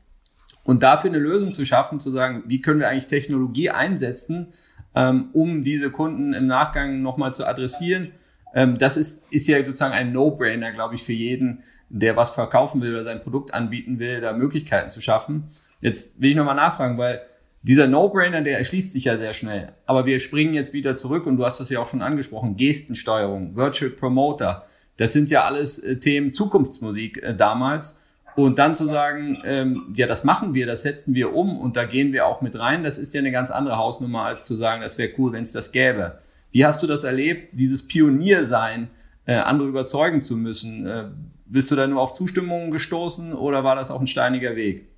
Und 0.62 0.83
dafür 0.83 1.11
eine 1.11 1.19
Lösung 1.19 1.52
zu 1.52 1.64
schaffen, 1.64 1.99
zu 1.99 2.11
sagen, 2.11 2.45
wie 2.47 2.61
können 2.61 2.78
wir 2.78 2.88
eigentlich 2.88 3.07
Technologie 3.07 3.71
einsetzen, 3.71 4.52
ähm, 4.95 5.31
um 5.33 5.62
diese 5.62 5.90
Kunden 5.90 6.35
im 6.35 6.47
Nachgang 6.47 7.02
nochmal 7.02 7.35
zu 7.35 7.45
adressieren. 7.45 8.12
Ähm, 8.55 8.78
das 8.78 8.97
ist, 8.97 9.23
ist 9.31 9.49
ja 9.49 9.64
sozusagen 9.64 9.95
ein 9.95 10.12
No-Brainer, 10.12 10.73
glaube 10.73 10.95
ich, 10.95 11.02
für 11.02 11.12
jeden, 11.12 11.64
der 11.88 12.16
was 12.16 12.30
verkaufen 12.30 12.80
will 12.80 12.92
oder 12.92 13.04
sein 13.04 13.21
Produkt 13.21 13.54
anbieten 13.54 13.99
will, 13.99 14.21
da 14.21 14.33
Möglichkeiten 14.33 14.90
zu 14.90 15.00
schaffen. 15.00 15.45
Jetzt 15.80 16.21
will 16.21 16.30
ich 16.30 16.37
nochmal 16.37 16.57
nachfragen, 16.57 16.99
weil 16.99 17.23
dieser 17.62 17.87
No-Brainer, 17.87 18.42
der 18.42 18.59
erschließt 18.59 18.92
sich 18.92 19.04
ja 19.04 19.18
sehr 19.18 19.35
schnell. 19.35 19.73
Aber 19.87 20.07
wir 20.07 20.21
springen 20.21 20.54
jetzt 20.54 20.73
wieder 20.73 20.97
zurück 20.97 21.26
und 21.26 21.37
du 21.37 21.45
hast 21.45 21.61
das 21.61 21.71
ja 21.71 21.80
auch 21.80 21.88
schon 21.88 22.02
angesprochen. 22.02 22.57
Gestensteuerung, 22.57 23.57
Virtual 23.57 23.90
Promoter. 23.90 24.64
Das 24.97 25.12
sind 25.12 25.30
ja 25.30 25.45
alles 25.45 25.78
äh, 25.78 25.97
Themen 25.97 26.33
Zukunftsmusik 26.33 27.23
äh, 27.23 27.35
damals. 27.35 28.00
Und 28.37 28.61
dann 28.61 28.76
zu 28.76 28.87
sagen, 28.87 29.42
ähm, 29.45 29.92
ja, 29.97 30.07
das 30.07 30.23
machen 30.23 30.54
wir, 30.54 30.66
das 30.66 30.83
setzen 30.83 31.12
wir 31.14 31.35
um 31.35 31.59
und 31.59 31.76
da 31.76 31.85
gehen 31.85 32.12
wir 32.12 32.25
auch 32.26 32.40
mit 32.40 32.57
rein, 32.57 32.85
das 32.85 32.97
ist 32.97 33.12
ja 33.12 33.18
eine 33.18 33.33
ganz 33.33 33.50
andere 33.50 33.78
Hausnummer, 33.78 34.26
als 34.26 34.45
zu 34.45 34.54
sagen, 34.54 34.80
das 34.80 34.97
wäre 34.97 35.11
cool, 35.18 35.33
wenn 35.33 35.42
es 35.42 35.50
das 35.50 35.73
gäbe. 35.73 36.18
Wie 36.52 36.64
hast 36.64 36.80
du 36.80 36.87
das 36.87 37.02
erlebt, 37.02 37.49
dieses 37.52 37.88
Pioniersein, 37.88 38.90
äh, 39.28 39.37
andere 39.37 39.68
überzeugen 39.68 40.23
zu 40.23 40.37
müssen? 40.37 40.87
Äh, 40.87 41.11
bist 41.44 41.70
du 41.70 41.76
da 41.76 41.87
nur 41.87 42.00
auf 42.00 42.14
Zustimmung 42.14 42.70
gestoßen 42.70 43.35
oder 43.35 43.62
war 43.62 43.76
das 43.76 43.90
auch 43.90 44.00
ein 44.00 44.06
steiniger 44.06 44.56
Weg? 44.56 44.88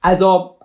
Also, 0.00 0.58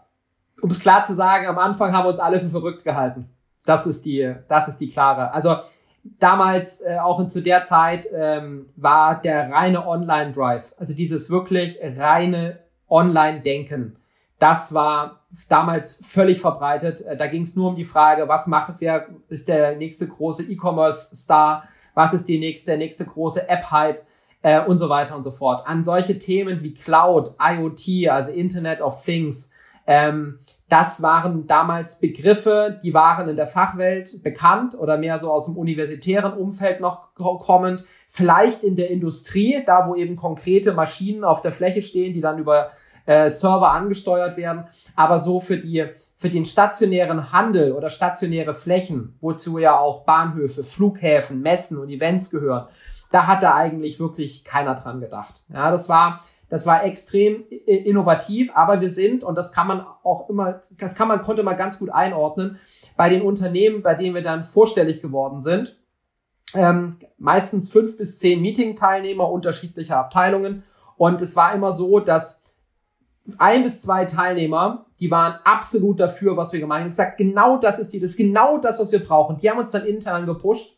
um 0.61 0.69
es 0.69 0.79
klar 0.79 1.05
zu 1.05 1.13
sagen, 1.13 1.45
am 1.47 1.57
Anfang 1.57 1.91
haben 1.91 2.05
wir 2.05 2.09
uns 2.09 2.19
alle 2.19 2.39
für 2.39 2.49
verrückt 2.49 2.83
gehalten. 2.83 3.29
Das 3.65 3.85
ist 3.85 4.05
die, 4.05 4.33
das 4.47 4.67
ist 4.69 4.77
die 4.77 4.89
klare. 4.89 5.33
Also 5.33 5.57
damals, 6.03 6.81
äh, 6.81 6.97
auch 6.97 7.25
zu 7.27 7.41
der 7.41 7.63
Zeit, 7.63 8.07
ähm, 8.13 8.69
war 8.75 9.21
der 9.21 9.51
reine 9.51 9.85
Online-Drive, 9.85 10.73
also 10.77 10.93
dieses 10.93 11.29
wirklich 11.29 11.77
reine 11.81 12.59
Online-Denken, 12.89 13.97
das 14.39 14.73
war 14.73 15.21
damals 15.49 16.03
völlig 16.03 16.41
verbreitet. 16.41 17.01
Äh, 17.01 17.17
da 17.17 17.27
ging 17.27 17.43
es 17.43 17.55
nur 17.55 17.69
um 17.69 17.75
die 17.75 17.85
Frage, 17.85 18.27
was 18.27 18.47
macht 18.47 18.75
wer, 18.79 19.07
ist 19.29 19.47
der 19.47 19.75
nächste 19.75 20.07
große 20.07 20.43
E-Commerce-Star, 20.43 21.65
was 21.93 22.13
ist 22.13 22.27
die 22.27 22.39
nächste, 22.39 22.67
der 22.67 22.77
nächste 22.77 23.05
große 23.05 23.47
App-Hype 23.47 24.05
äh, 24.41 24.63
und 24.63 24.77
so 24.77 24.89
weiter 24.89 25.15
und 25.15 25.23
so 25.23 25.31
fort. 25.31 25.67
An 25.67 25.83
solche 25.83 26.17
Themen 26.17 26.61
wie 26.63 26.73
Cloud, 26.73 27.35
IoT, 27.39 28.09
also 28.09 28.31
Internet 28.31 28.81
of 28.81 29.03
Things, 29.03 29.51
ähm, 29.87 30.39
das 30.69 31.01
waren 31.01 31.47
damals 31.47 31.99
Begriffe, 31.99 32.79
die 32.81 32.93
waren 32.93 33.27
in 33.27 33.35
der 33.35 33.47
Fachwelt 33.47 34.23
bekannt 34.23 34.73
oder 34.77 34.97
mehr 34.97 35.19
so 35.19 35.31
aus 35.31 35.45
dem 35.45 35.57
universitären 35.57 36.33
Umfeld 36.33 36.79
noch 36.79 37.13
kommend. 37.15 37.83
Vielleicht 38.07 38.63
in 38.63 38.75
der 38.75 38.89
Industrie, 38.89 39.63
da 39.65 39.87
wo 39.87 39.95
eben 39.95 40.15
konkrete 40.15 40.73
Maschinen 40.73 41.23
auf 41.23 41.41
der 41.41 41.51
Fläche 41.51 41.81
stehen, 41.81 42.13
die 42.13 42.21
dann 42.21 42.39
über 42.39 42.71
äh, 43.05 43.29
Server 43.29 43.71
angesteuert 43.71 44.37
werden. 44.37 44.65
Aber 44.95 45.19
so 45.19 45.39
für 45.39 45.57
die 45.57 45.85
für 46.17 46.29
den 46.29 46.45
stationären 46.45 47.31
Handel 47.31 47.71
oder 47.71 47.89
stationäre 47.89 48.53
Flächen, 48.53 49.17
wozu 49.21 49.57
ja 49.57 49.77
auch 49.79 50.05
Bahnhöfe, 50.05 50.63
Flughäfen, 50.63 51.41
Messen 51.41 51.79
und 51.79 51.89
Events 51.89 52.29
gehören, 52.29 52.67
da 53.11 53.25
hat 53.25 53.41
da 53.41 53.55
eigentlich 53.55 53.99
wirklich 53.99 54.43
keiner 54.43 54.75
dran 54.75 54.99
gedacht. 54.99 55.43
Ja, 55.51 55.71
das 55.71 55.89
war 55.89 56.21
das 56.51 56.65
war 56.65 56.83
extrem 56.83 57.45
innovativ, 57.65 58.51
aber 58.53 58.81
wir 58.81 58.89
sind, 58.89 59.23
und 59.23 59.35
das 59.35 59.53
kann 59.53 59.67
man 59.67 59.85
auch 60.03 60.29
immer, 60.29 60.61
das 60.77 60.95
kann 60.95 61.07
man, 61.07 61.21
konnte 61.21 61.43
man 61.43 61.55
ganz 61.55 61.79
gut 61.79 61.89
einordnen, 61.89 62.59
bei 62.97 63.07
den 63.07 63.21
Unternehmen, 63.21 63.81
bei 63.81 63.95
denen 63.95 64.15
wir 64.15 64.21
dann 64.21 64.43
vorstellig 64.43 65.01
geworden 65.01 65.39
sind, 65.39 65.77
ähm, 66.53 66.97
meistens 67.17 67.69
fünf 67.69 67.95
bis 67.95 68.19
zehn 68.19 68.41
Meeting-Teilnehmer 68.41 69.29
unterschiedlicher 69.29 69.95
Abteilungen. 69.95 70.63
Und 70.97 71.21
es 71.21 71.37
war 71.37 71.53
immer 71.53 71.71
so, 71.71 72.01
dass 72.01 72.40
ein 73.37 73.63
bis 73.63 73.81
zwei 73.81 74.05
Teilnehmer, 74.05 74.85
die 74.99 75.11
waren 75.11 75.35
absolut 75.43 75.99
dafür, 75.99 76.37
was 76.37 76.51
wir 76.51 76.59
gemacht 76.59 76.79
haben. 76.79 76.87
Ich 76.87 76.91
gesagt, 76.91 77.17
genau 77.17 77.57
das 77.57 77.79
ist 77.79 77.93
die, 77.93 77.99
das 77.99 78.11
ist 78.11 78.17
genau 78.17 78.57
das, 78.57 78.79
was 78.79 78.91
wir 78.91 79.03
brauchen. 79.03 79.37
Die 79.37 79.49
haben 79.49 79.59
uns 79.59 79.71
dann 79.71 79.85
intern 79.85 80.25
gepusht 80.25 80.75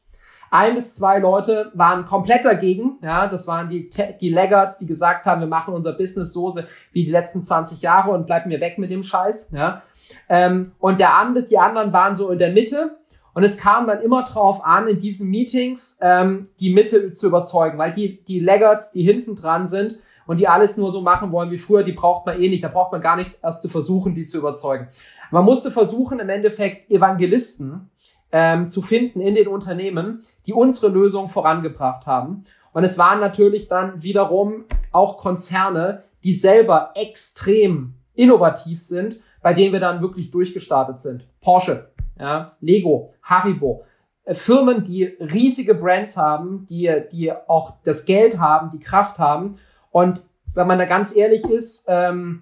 ein 0.54 0.76
bis 0.76 0.94
zwei 0.94 1.18
Leute 1.18 1.72
waren 1.74 2.06
komplett 2.06 2.46
dagegen. 2.46 3.00
Ja, 3.02 3.26
das 3.26 3.48
waren 3.48 3.70
die, 3.70 3.90
die 4.22 4.30
Laggards, 4.30 4.78
die 4.78 4.86
gesagt 4.86 5.26
haben, 5.26 5.42
wir 5.42 5.48
machen 5.48 5.74
unser 5.74 5.94
Business 5.94 6.32
so 6.32 6.56
wie 6.92 7.04
die 7.04 7.10
letzten 7.10 7.42
20 7.42 7.82
Jahre 7.82 8.12
und 8.12 8.28
bleiben 8.28 8.50
mir 8.50 8.62
weg 8.62 8.78
mit 8.78 8.92
dem 8.92 9.02
Scheiß. 9.02 9.50
Ja. 9.50 9.82
Ähm, 10.30 10.74
und 10.78 11.00
der 11.00 11.18
andere, 11.18 11.46
die 11.46 11.58
anderen 11.58 11.92
waren 11.92 12.16
so 12.16 12.30
in 12.30 12.38
der 12.38 12.52
Mitte. 12.52 12.98
Und 13.34 13.42
es 13.42 13.58
kam 13.58 13.88
dann 13.88 14.02
immer 14.02 14.26
drauf 14.26 14.64
an, 14.64 14.88
in 14.88 15.00
diesen 15.00 15.32
Meetings 15.32 15.98
ähm, 16.02 16.50
die 16.60 16.72
Mitte 16.72 17.14
zu 17.14 17.26
überzeugen, 17.26 17.80
weil 17.80 17.92
die, 17.92 18.24
die 18.24 18.40
Laggards, 18.40 18.92
die 18.92 19.02
hinten 19.02 19.34
dran 19.34 19.68
sind 19.68 19.98
und 20.26 20.40
die 20.40 20.48
alles 20.48 20.78
nur 20.78 20.92
so 20.92 21.02
machen 21.02 21.32
wollen 21.32 21.52
wie 21.52 21.58
früher, 21.58 21.84
die 21.84 21.92
braucht 21.92 22.26
man 22.26 22.42
eh 22.42 22.50
nicht. 22.50 22.64
Da 22.64 22.68
braucht 22.68 22.92
man 22.92 23.02
gar 23.02 23.16
nicht 23.16 23.38
erst 23.42 23.62
zu 23.62 23.70
versuchen, 23.70 24.16
die 24.16 24.26
zu 24.26 24.38
überzeugen. 24.38 24.88
Man 25.32 25.46
musste 25.46 25.72
versuchen, 25.72 26.20
im 26.20 26.30
Endeffekt 26.30 26.90
Evangelisten 26.92 27.90
ähm, 28.32 28.70
zu 28.70 28.82
finden 28.82 29.20
in 29.20 29.36
den 29.36 29.48
Unternehmen, 29.48 30.22
die 30.46 30.54
unsere 30.54 30.92
Lösung 30.92 31.30
vorangebracht 31.30 32.06
haben. 32.06 32.44
Und 32.74 32.84
es 32.84 32.98
waren 32.98 33.20
natürlich 33.20 33.68
dann 33.68 34.02
wiederum 34.02 34.66
auch 34.92 35.18
Konzerne, 35.18 36.04
die 36.24 36.34
selber 36.34 36.92
extrem 36.96 37.94
innovativ 38.16 38.82
sind, 38.82 39.20
bei 39.42 39.54
denen 39.54 39.74
wir 39.74 39.80
dann 39.80 40.02
wirklich 40.02 40.32
durchgestartet 40.32 41.00
sind. 41.00 41.28
Porsche, 41.42 41.92
ja, 42.20 42.56
Lego, 42.62 43.14
Haribo, 43.22 43.84
äh, 44.24 44.34
Firmen, 44.34 44.84
die 44.84 45.04
riesige 45.04 45.76
Brands 45.76 46.18
haben, 46.18 46.66
die, 46.68 46.92
die 47.12 47.32
auch 47.32 47.74
das 47.84 48.06
Geld 48.06 48.40
haben, 48.40 48.70
die 48.70 48.80
Kraft 48.80 49.20
haben. 49.20 49.58
Und 49.94 50.22
wenn 50.56 50.68
man 50.68 50.80
da 50.80 50.86
ganz 50.86 51.16
ehrlich 51.16 51.46
ist, 51.46 51.86
ähm, 51.88 52.42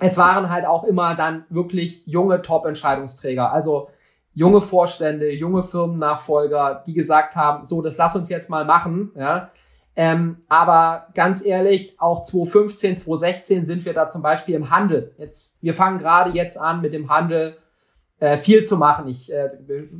es 0.00 0.18
waren 0.18 0.50
halt 0.50 0.66
auch 0.66 0.84
immer 0.84 1.14
dann 1.14 1.44
wirklich 1.48 2.04
junge 2.06 2.42
Top-Entscheidungsträger. 2.42 3.52
Also 3.52 3.90
junge 4.34 4.60
Vorstände, 4.60 5.30
junge 5.30 5.62
Firmennachfolger, 5.62 6.82
die 6.86 6.94
gesagt 6.94 7.36
haben, 7.36 7.64
so, 7.64 7.80
das 7.80 7.96
lass 7.96 8.16
uns 8.16 8.28
jetzt 8.28 8.50
mal 8.50 8.64
machen, 8.64 9.12
ja. 9.14 9.50
Ähm, 9.96 10.38
aber 10.48 11.08
ganz 11.14 11.44
ehrlich, 11.44 12.00
auch 12.00 12.22
2015, 12.22 12.98
2016 12.98 13.66
sind 13.66 13.84
wir 13.84 13.92
da 13.92 14.08
zum 14.08 14.22
Beispiel 14.22 14.54
im 14.54 14.70
Handel. 14.70 15.14
Jetzt, 15.18 15.62
wir 15.62 15.74
fangen 15.74 15.98
gerade 15.98 16.30
jetzt 16.30 16.58
an, 16.58 16.80
mit 16.80 16.94
dem 16.94 17.10
Handel 17.10 17.56
äh, 18.18 18.36
viel 18.36 18.64
zu 18.64 18.76
machen. 18.78 19.08
Ich 19.08 19.32
äh, 19.32 19.50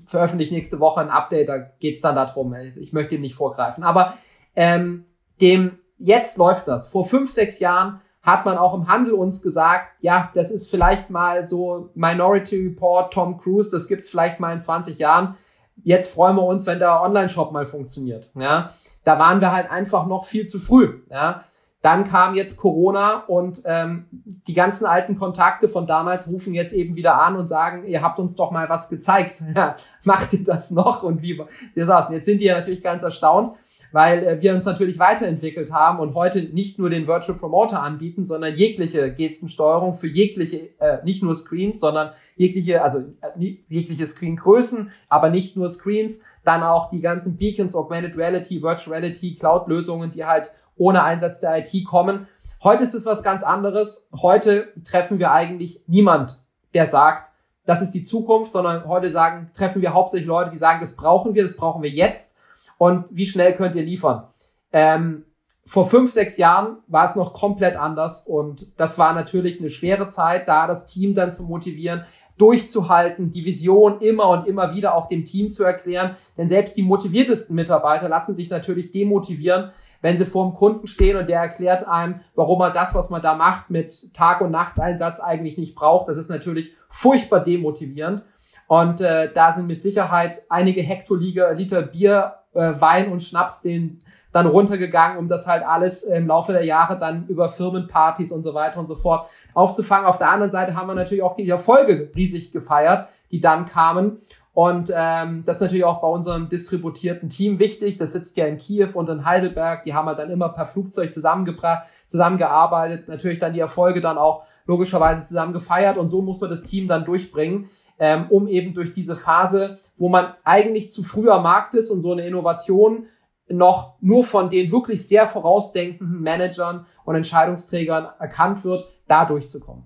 veröffentliche 0.07 0.55
nächste 0.55 0.81
Woche 0.81 1.01
ein 1.01 1.11
Update, 1.11 1.49
da 1.49 1.59
geht's 1.59 2.01
dann 2.01 2.15
darum. 2.15 2.55
Ich 2.55 2.93
möchte 2.93 3.17
ihm 3.17 3.21
nicht 3.21 3.35
vorgreifen. 3.35 3.85
Aber 3.85 4.15
ähm, 4.57 5.05
dem 5.41 5.80
jetzt 6.01 6.39
läuft 6.39 6.67
das. 6.67 6.89
Vor 6.89 7.07
fünf, 7.07 7.31
sechs 7.31 7.61
Jahren 7.61 8.01
hat 8.23 8.45
man 8.45 8.59
auch 8.59 8.75
im 8.75 8.89
Handel 8.89 9.15
uns 9.15 9.41
gesagt, 9.43 9.93
ja, 10.01 10.31
das 10.35 10.51
ist 10.51 10.69
vielleicht 10.69 11.11
mal 11.11 11.47
so 11.47 11.91
Minority 11.95 12.57
Report, 12.69 13.13
Tom 13.13 13.39
Cruise, 13.39 13.71
das 13.71 13.87
gibt's 13.87 14.11
vielleicht 14.11 14.41
mal 14.41 14.53
in 14.53 14.61
20 14.61 14.99
Jahren. 14.99 15.37
Jetzt 15.83 16.13
freuen 16.13 16.37
wir 16.37 16.43
uns, 16.43 16.67
wenn 16.67 16.79
der 16.79 17.01
Online-Shop 17.01 17.53
mal 17.53 17.65
funktioniert. 17.65 18.31
Ja, 18.35 18.71
da 19.05 19.19
waren 19.19 19.41
wir 19.41 19.53
halt 19.53 19.71
einfach 19.71 20.07
noch 20.07 20.27
viel 20.27 20.47
zu 20.47 20.59
früh. 20.59 21.01
Ja, 21.09 21.45
dann 21.81 22.05
kam 22.05 22.35
jetzt 22.35 22.59
Corona 22.59 23.25
und 23.27 23.63
ähm, 23.65 24.07
die 24.11 24.53
ganzen 24.53 24.85
alten 24.85 25.19
Kontakte 25.19 25.71
von 25.71 25.87
damals 25.87 26.29
rufen 26.29 26.53
jetzt 26.53 26.75
eben 26.75 26.95
wieder 26.97 27.23
an 27.23 27.37
und 27.37 27.47
sagen, 27.47 27.85
ihr 27.85 28.03
habt 28.03 28.19
uns 28.19 28.37
doch 28.37 28.51
mal 28.51 28.69
was 28.69 28.91
gezeigt. 28.91 29.43
Ja, 29.57 29.77
macht 30.05 30.35
ihr 30.35 30.45
das 30.45 30.71
noch? 30.71 31.03
Und 31.03 31.23
wie 31.23 31.43
wir 31.75 31.87
sagten, 31.87 32.13
jetzt 32.13 32.27
sind 32.27 32.39
die 32.39 32.45
ja 32.45 32.59
natürlich 32.59 32.83
ganz 32.83 33.03
erstaunt 33.03 33.57
weil 33.93 34.25
äh, 34.25 34.43
wir 34.43 34.55
uns 34.55 34.65
natürlich 34.65 34.99
weiterentwickelt 34.99 35.73
haben 35.73 35.99
und 35.99 36.15
heute 36.15 36.43
nicht 36.43 36.79
nur 36.79 36.91
den 36.91 37.07
Virtual 37.07 37.37
Promoter 37.39 37.83
anbieten, 37.83 38.25
sondern 38.25 38.55
jegliche 38.55 39.13
Gestensteuerung 39.13 39.95
für 39.95 40.07
jegliche, 40.07 40.71
äh, 40.79 40.99
nicht 41.05 41.23
nur 41.23 41.35
Screens, 41.35 41.81
sondern 41.81 42.13
jegliche, 42.37 42.83
also 42.83 43.01
äh, 43.21 43.57
jegliche 43.69 44.07
Screengrößen, 44.07 44.91
aber 45.09 45.31
nicht 45.31 45.57
nur 45.57 45.69
Screens, 45.69 46.23
dann 46.45 46.63
auch 46.63 46.91
die 46.91 47.01
ganzen 47.01 47.37
Beacons, 47.37 47.75
Augmented 47.75 48.17
Reality, 48.17 48.63
Virtual 48.63 48.97
Reality, 48.97 49.37
Cloud-Lösungen, 49.37 50.13
die 50.13 50.25
halt 50.25 50.53
ohne 50.77 51.03
Einsatz 51.03 51.41
der 51.41 51.59
IT 51.59 51.85
kommen. 51.85 52.27
Heute 52.63 52.83
ist 52.83 52.95
es 52.95 53.07
was 53.07 53.23
ganz 53.23 53.43
anderes. 53.43 54.09
Heute 54.21 54.69
treffen 54.85 55.19
wir 55.19 55.33
eigentlich 55.33 55.85
niemand, 55.87 56.41
der 56.75 56.87
sagt, 56.87 57.31
das 57.67 57.83
ist 57.83 57.93
die 57.93 58.05
Zukunft, 58.05 58.53
sondern 58.53 58.87
heute 58.87 59.11
sagen, 59.11 59.51
treffen 59.55 59.83
wir 59.83 59.93
hauptsächlich 59.93 60.27
Leute, 60.27 60.51
die 60.51 60.59
sagen, 60.59 60.81
das 60.81 60.97
brauchen 60.97 61.35
wir, 61.35 61.43
das 61.43 61.57
brauchen 61.57 61.83
wir 61.83 61.91
jetzt 61.91 62.35
und 62.81 63.05
wie 63.11 63.27
schnell 63.27 63.55
könnt 63.57 63.77
ihr 63.77 63.83
liefern. 63.83 64.29
Ähm, 64.73 65.27
vor 65.67 65.87
fünf, 65.87 66.13
sechs 66.13 66.39
Jahren 66.39 66.79
war 66.87 67.05
es 67.05 67.15
noch 67.15 67.35
komplett 67.35 67.77
anders 67.77 68.27
und 68.27 68.73
das 68.81 68.97
war 68.97 69.13
natürlich 69.13 69.61
eine 69.61 69.69
schwere 69.69 70.09
Zeit, 70.09 70.49
da 70.49 70.67
das 70.67 70.87
Team 70.87 71.15
dann 71.15 71.31
zu 71.31 71.43
motivieren, 71.43 72.07
durchzuhalten, 72.39 73.31
die 73.31 73.45
Vision 73.45 74.01
immer 74.01 74.31
und 74.31 74.47
immer 74.47 74.75
wieder 74.75 74.95
auch 74.95 75.09
dem 75.09 75.25
Team 75.25 75.51
zu 75.51 75.63
erklären. 75.63 76.17
Denn 76.39 76.49
selbst 76.49 76.75
die 76.75 76.83
motiviertesten 76.83 77.55
Mitarbeiter 77.55 78.09
lassen 78.09 78.35
sich 78.35 78.49
natürlich 78.49 78.91
demotivieren, 78.93 79.73
wenn 80.01 80.17
sie 80.17 80.25
vor 80.25 80.47
dem 80.47 80.55
Kunden 80.55 80.87
stehen 80.87 81.19
und 81.19 81.29
der 81.29 81.41
erklärt 81.41 81.87
einem, 81.87 82.21
warum 82.35 82.63
er 82.63 82.71
das, 82.71 82.95
was 82.95 83.11
man 83.11 83.21
da 83.21 83.35
macht, 83.35 83.69
mit 83.69 84.15
Tag- 84.15 84.41
und 84.41 84.53
Nachteinsatz 84.53 85.21
eigentlich 85.21 85.59
nicht 85.59 85.75
braucht. 85.75 86.09
Das 86.09 86.17
ist 86.17 86.31
natürlich 86.31 86.73
furchtbar 86.89 87.41
demotivierend. 87.41 88.23
Und 88.69 89.03
äh, 89.03 89.31
da 89.31 89.53
sind 89.53 89.67
mit 89.67 89.83
Sicherheit 89.83 90.45
einige 90.49 90.81
Hektoliter 90.81 91.83
Bier 91.83 92.37
äh, 92.55 92.73
Wein 92.81 93.11
und 93.13 93.23
Schnaps 93.23 93.63
den 93.63 93.99
dann 94.33 94.47
runtergegangen, 94.47 95.19
um 95.19 95.29
das 95.29 95.47
halt 95.47 95.65
alles 95.65 96.05
im 96.05 96.29
Laufe 96.29 96.53
der 96.53 96.65
Jahre 96.65 96.99
dann 96.99 97.27
über 97.27 97.49
Firmenpartys 97.49 98.31
und 98.31 98.43
so 98.43 98.55
weiter 98.55 98.79
und 98.79 98.87
so 98.87 98.95
fort 98.95 99.29
aufzufangen. 99.55 100.07
Auf 100.07 100.19
der 100.19 100.31
anderen 100.31 100.53
Seite 100.53 100.77
haben 100.77 100.87
wir 100.87 100.95
natürlich 100.95 101.23
auch 101.23 101.37
die 101.37 101.49
Erfolge 101.49 102.11
riesig 102.15 102.53
gefeiert, 102.53 103.09
die 103.31 103.41
dann 103.41 103.67
kamen. 103.67 104.19
Und 104.53 104.93
ähm, 104.95 105.45
das 105.47 105.57
ist 105.57 105.63
natürlich 105.63 105.85
auch 105.85 106.01
bei 106.01 106.09
unserem 106.09 106.49
distributierten 106.49 107.29
Team 107.29 107.59
wichtig. 107.59 107.99
Das 107.99 108.13
sitzt 108.13 108.37
ja 108.37 108.47
in 108.47 108.59
Kiew 108.59 108.91
und 108.95 109.09
in 109.09 109.25
Heidelberg. 109.25 109.85
Die 109.85 109.95
haben 109.95 110.07
wir 110.07 110.15
dann 110.15 110.31
immer 110.31 110.49
per 110.49 110.67
Flugzeug 110.67 111.13
zusammengebracht, 111.13 111.87
zusammengearbeitet. 112.07 113.09
Natürlich 113.09 113.39
dann 113.39 113.53
die 113.53 113.61
Erfolge 113.61 114.01
dann 114.01 114.19
auch 114.19 114.45
logischerweise 114.67 115.27
zusammen 115.27 115.53
gefeiert. 115.53 115.99
Und 115.99 116.09
so 116.09 116.21
muss 116.21 116.41
man 116.41 116.51
das 116.51 116.63
Team 116.63 116.89
dann 116.89 117.05
durchbringen, 117.05 117.69
ähm, 118.01 118.27
um 118.31 118.49
eben 118.49 118.75
durch 118.75 118.93
diese 118.93 119.15
Phase, 119.15 119.79
wo 119.97 120.09
man 120.09 120.35
eigentlich 120.43 120.91
zu 120.91 121.05
früh 121.05 121.31
am 121.31 121.45
Markt 121.45 121.75
ist 121.75 121.91
und 121.91 122.01
so 122.01 122.13
eine 122.13 122.27
Innovation 122.27 123.07
noch 123.49 123.97
nur 124.01 124.25
von 124.25 124.49
den 124.49 124.73
wirklich 124.73 125.07
sehr 125.07 125.29
vorausdenkenden 125.29 126.21
Managern 126.21 126.87
und 127.05 127.15
Entscheidungsträgern 127.15 128.09
erkannt 128.19 128.65
wird, 128.65 128.89
da 129.07 129.25
durchzukommen. 129.25 129.85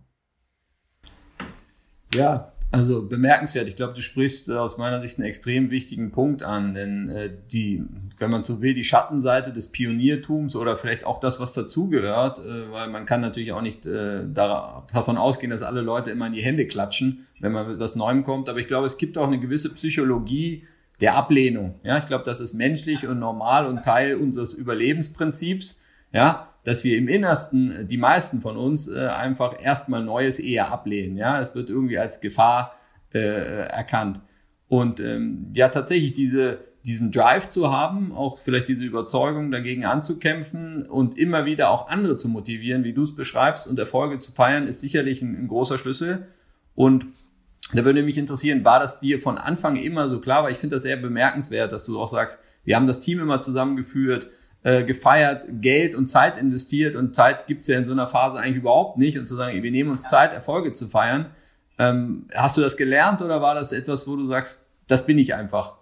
Ja, 2.15 2.53
also 2.75 3.07
bemerkenswert. 3.07 3.69
Ich 3.69 3.77
glaube, 3.77 3.95
du 3.95 4.03
sprichst 4.03 4.49
äh, 4.49 4.55
aus 4.55 4.79
meiner 4.79 5.01
Sicht 5.01 5.19
einen 5.19 5.29
extrem 5.29 5.71
wichtigen 5.71 6.11
Punkt 6.11 6.43
an, 6.43 6.75
denn 6.75 7.09
äh, 7.09 7.31
die, 7.53 7.85
wenn 8.19 8.31
man 8.31 8.43
so 8.43 8.61
will, 8.61 8.75
die 8.75 8.83
Schattenseite 8.83 9.53
des 9.53 9.69
Pioniertums 9.71 10.57
oder 10.57 10.77
vielleicht 10.77 11.05
auch 11.05 11.21
das, 11.21 11.39
was 11.39 11.53
dazugehört, 11.53 12.41
äh, 12.41 12.73
weil 12.73 12.89
man 12.89 13.07
kann 13.07 13.21
natürlich 13.21 13.53
auch 13.53 13.63
nicht 13.63 13.87
äh, 13.87 14.25
davon 14.29 15.17
ausgehen, 15.17 15.51
dass 15.51 15.63
alle 15.63 15.83
Leute 15.83 16.11
immer 16.11 16.27
in 16.27 16.33
die 16.33 16.43
Hände 16.43 16.67
klatschen, 16.67 17.27
wenn 17.39 17.53
man 17.53 17.69
mit 17.69 17.79
was 17.79 17.95
Neuem 17.95 18.25
kommt. 18.25 18.49
Aber 18.49 18.59
ich 18.59 18.67
glaube, 18.67 18.87
es 18.87 18.97
gibt 18.97 19.17
auch 19.19 19.29
eine 19.29 19.39
gewisse 19.39 19.73
Psychologie 19.73 20.67
der 21.01 21.15
Ablehnung. 21.15 21.77
Ja, 21.85 21.99
ich 21.99 22.07
glaube, 22.07 22.25
das 22.25 22.41
ist 22.41 22.55
menschlich 22.55 23.07
und 23.07 23.19
normal 23.19 23.67
und 23.67 23.85
Teil 23.85 24.17
unseres 24.17 24.53
Überlebensprinzips. 24.55 25.81
Ja, 26.13 26.54
dass 26.65 26.83
wir 26.83 26.97
im 26.97 27.09
Innersten, 27.09 27.87
die 27.89 27.99
meisten 27.99 28.41
von 28.41 28.57
uns, 28.57 28.89
äh, 28.89 29.07
einfach 29.07 29.63
erstmal 29.63 30.03
Neues 30.03 30.39
eher 30.39 30.73
ablehnen. 30.73 31.17
Ja, 31.17 31.41
es 31.41 31.55
wird 31.55 31.71
irgendwie 31.71 31.99
als 31.99 32.21
Gefahr 32.21 32.75
äh, 33.13 33.19
erkannt. 33.19 34.21
Und 34.67 34.99
ähm, 34.99 35.53
ja, 35.55 35.69
tatsächlich 35.69 36.15
diese, 36.15 36.65
diesen 36.85 37.13
Drive 37.13 37.49
zu 37.49 37.71
haben, 37.71 38.13
auch 38.13 38.39
vielleicht 38.39 38.69
diese 38.69 38.85
Überzeugung 38.85 39.51
dagegen 39.51 39.85
anzukämpfen 39.85 40.87
und 40.87 41.19
immer 41.19 41.45
wieder 41.45 41.71
auch 41.71 41.89
andere 41.89 42.17
zu 42.17 42.29
motivieren, 42.29 42.83
wie 42.83 42.95
du 42.95 43.03
es 43.03 43.15
beschreibst, 43.15 43.69
und 43.69 43.79
Erfolge 43.79 44.19
zu 44.19 44.33
feiern, 44.33 44.67
ist 44.67 44.81
sicherlich 44.81 45.21
ein, 45.21 45.45
ein 45.45 45.49
großer 45.49 45.77
Schlüssel. 45.77 46.27
Und 46.75 47.07
da 47.73 47.85
würde 47.85 48.03
mich 48.03 48.19
interessieren, 48.19 48.65
war 48.65 48.81
das 48.81 49.01
dir 49.01 49.21
von 49.21 49.37
Anfang 49.39 49.77
immer 49.77 50.09
so 50.09 50.19
klar? 50.21 50.45
Weil 50.45 50.53
ich 50.53 50.59
finde 50.59 50.77
das 50.77 50.83
sehr 50.83 50.97
bemerkenswert, 50.97 51.73
dass 51.73 51.85
du 51.85 52.01
auch 52.01 52.09
sagst, 52.09 52.39
wir 52.65 52.77
haben 52.77 52.87
das 52.87 53.01
Team 53.01 53.21
immer 53.21 53.41
zusammengeführt, 53.41 54.29
äh, 54.65 54.83
gefeiert, 54.83 55.45
Geld 55.61 55.95
und 55.95 56.07
Zeit 56.07 56.39
investiert 56.39 56.97
und 56.97 57.15
Zeit 57.15 57.47
gibt's 57.47 57.69
ja 57.69 57.79
in 57.79 57.85
so 57.85 57.93
einer 57.93 58.07
Phase 58.07 58.39
eigentlich 58.39 58.57
überhaupt 58.57 58.99
nicht 58.99 59.19
und 59.19 59.29
zu 59.29 59.37
sagen, 59.37 59.63
wir 59.63 59.71
nehmen 59.71 59.91
uns 59.91 60.09
Zeit, 60.09 60.33
Erfolge 60.33 60.73
zu 60.73 60.89
feiern. 60.89 61.27
Ähm, 61.79 62.27
hast 62.35 62.57
du 62.57 62.63
das 62.63 62.77
gelernt 62.77 63.21
oder 63.21 63.43
war 63.43 63.55
das 63.55 63.73
etwas, 63.73 64.09
wo 64.09 64.17
du 64.17 64.27
sagst, 64.27 64.67
das 64.89 65.05
bin 65.05 65.19
ich 65.19 65.35
einfach? 65.35 65.75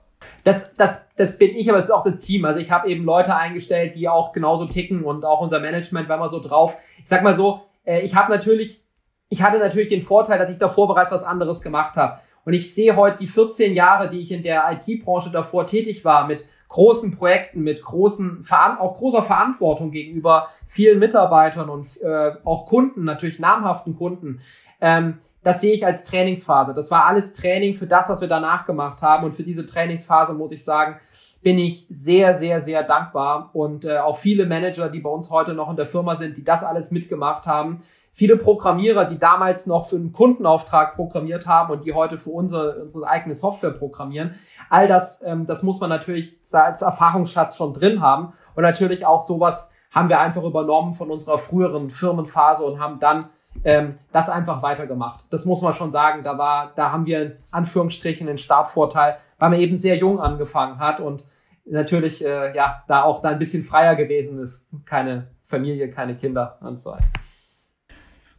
Das, 0.45 0.75
das, 0.75 1.09
das 1.17 1.39
bin 1.39 1.55
ich, 1.55 1.69
aber 1.71 1.79
es 1.79 1.87
ist 1.87 1.91
auch 1.93 2.05
das 2.05 2.21
Team. 2.21 2.45
Also 2.45 2.59
ich 2.59 2.71
habe 2.71 2.89
eben 2.89 3.05
Leute 3.05 3.37
eingestellt, 3.37 3.95
die 3.95 4.09
auch 4.09 4.33
genauso 4.33 4.67
ticken 4.67 5.05
und 5.05 5.25
auch 5.25 5.41
unser 5.41 5.61
Management 5.61 6.09
war 6.09 6.19
mal 6.19 6.31
so 6.31 6.41
drauf. 6.41 6.77
Ich 6.99 7.09
sag 7.09 7.23
mal 7.23 7.37
so, 7.37 7.63
äh, 7.85 8.01
ich 8.01 8.17
habe 8.17 8.33
natürlich, 8.33 8.83
ich 9.29 9.43
hatte 9.43 9.59
natürlich 9.59 9.91
den 9.91 10.01
Vorteil, 10.01 10.39
dass 10.39 10.51
ich 10.51 10.59
davor 10.59 10.89
bereits 10.89 11.13
was 11.13 11.25
anderes 11.25 11.63
gemacht 11.63 11.97
habe. 11.97 12.21
Und 12.45 12.55
ich 12.55 12.75
sehe 12.75 12.97
heute 12.97 13.19
die 13.19 13.29
14 13.29 13.75
Jahre, 13.75 14.11
die 14.11 14.19
ich 14.19 14.33
in 14.33 14.43
der 14.43 14.65
IT-Branche 14.73 15.31
davor 15.31 15.69
tätig 15.69 16.05
war, 16.05 16.27
mit 16.27 16.49
großen 16.73 17.17
Projekten, 17.17 17.63
mit 17.63 17.83
großen, 17.83 18.47
auch 18.51 18.97
großer 18.97 19.23
Verantwortung 19.23 19.91
gegenüber 19.91 20.49
vielen 20.67 20.99
Mitarbeitern 20.99 21.69
und 21.69 22.01
äh, 22.01 22.33
auch 22.45 22.67
Kunden, 22.67 23.05
natürlich 23.05 23.39
namhaften 23.39 23.95
Kunden. 23.95 24.41
Ähm, 24.81 25.19
das 25.43 25.61
sehe 25.61 25.75
ich 25.75 25.85
als 25.85 26.07
Trainingsphase. 26.07 26.73
Das 26.73 26.91
war 26.91 27.05
alles 27.05 27.35
Training 27.35 27.75
für 27.75 27.87
das, 27.87 28.09
was 28.09 28.23
wir 28.23 28.29
danach 28.29 28.65
gemacht 28.65 29.03
haben. 29.03 29.25
Und 29.25 29.33
für 29.33 29.43
diese 29.43 29.67
Trainingsphase 29.67 30.33
muss 30.33 30.53
ich 30.53 30.65
sagen, 30.65 30.97
bin 31.43 31.59
ich 31.59 31.87
sehr, 31.91 32.37
sehr, 32.37 32.63
sehr 32.63 32.85
dankbar. 32.85 33.51
Und 33.53 33.85
äh, 33.85 33.99
auch 33.99 34.17
viele 34.17 34.47
Manager, 34.47 34.89
die 34.89 35.01
bei 35.01 35.11
uns 35.11 35.31
heute 35.31 35.53
noch 35.53 35.69
in 35.69 35.77
der 35.77 35.87
Firma 35.87 36.15
sind, 36.15 36.39
die 36.39 36.45
das 36.45 36.65
alles 36.65 36.91
mitgemacht 36.91 37.47
haben, 37.47 37.83
viele 38.13 38.37
Programmierer, 38.37 39.07
die 39.07 39.19
damals 39.19 39.67
noch 39.67 39.87
für 39.87 39.97
einen 39.97 40.13
Kundenauftrag 40.13 40.95
programmiert 40.95 41.47
haben 41.47 41.73
und 41.73 41.85
die 41.85 41.95
heute 41.95 42.19
für 42.19 42.31
unsere, 42.31 42.83
unsere 42.83 43.07
eigene 43.09 43.35
Software 43.35 43.71
programmieren. 43.71 44.35
All 44.69 44.87
das, 44.87 45.23
ähm, 45.23 45.47
das 45.47 45.63
muss 45.63 45.81
man 45.81 45.91
natürlich 45.91 46.39
als 46.53 46.83
Erfahrungsschatz 46.83 47.57
schon 47.57 47.73
drin 47.73 48.01
haben. 48.01 48.35
Und 48.55 48.63
natürlich 48.63 49.07
auch 49.07 49.23
sowas 49.23 49.73
haben 49.91 50.09
wir 50.09 50.21
einfach 50.21 50.45
übernommen 50.45 50.95
von 50.95 51.11
unserer 51.11 51.39
früheren 51.39 51.91
Firmenphase 51.91 52.65
und 52.65 52.79
haben 52.79 53.01
dann 53.01 53.31
ähm, 53.65 53.99
das 54.13 54.29
einfach 54.29 54.63
weitergemacht. 54.63 55.25
Das 55.31 55.45
muss 55.45 55.63
man 55.63 55.75
schon 55.75 55.91
sagen. 55.91 56.23
Da 56.23 56.39
war, 56.39 56.73
da 56.75 56.93
haben 56.93 57.07
wir 57.07 57.23
in 57.23 57.37
Anführungsstrichen 57.51 58.29
einen 58.29 58.39
Startvorteil, 58.39 59.19
weil 59.39 59.51
man 59.51 59.61
eben 59.61 59.77
sehr 59.77 59.97
jung 59.97 60.21
angefangen 60.21 60.79
hat 60.79 61.01
und 61.01 61.25
natürlich 61.65 62.25
äh, 62.25 62.55
ja 62.55 62.83
da 62.89 63.03
auch 63.03 63.23
da 63.23 63.31
ein 63.31 63.39
bisschen 63.39 63.65
freier 63.65 63.95
gewesen 63.95 64.39
ist. 64.39 64.69
Keine 64.85 65.29
Familie, 65.47 65.91
keine 65.91 66.17
Kinder 66.17 66.59
und 66.61 66.81
so 66.81 66.93
weiter. 66.93 67.05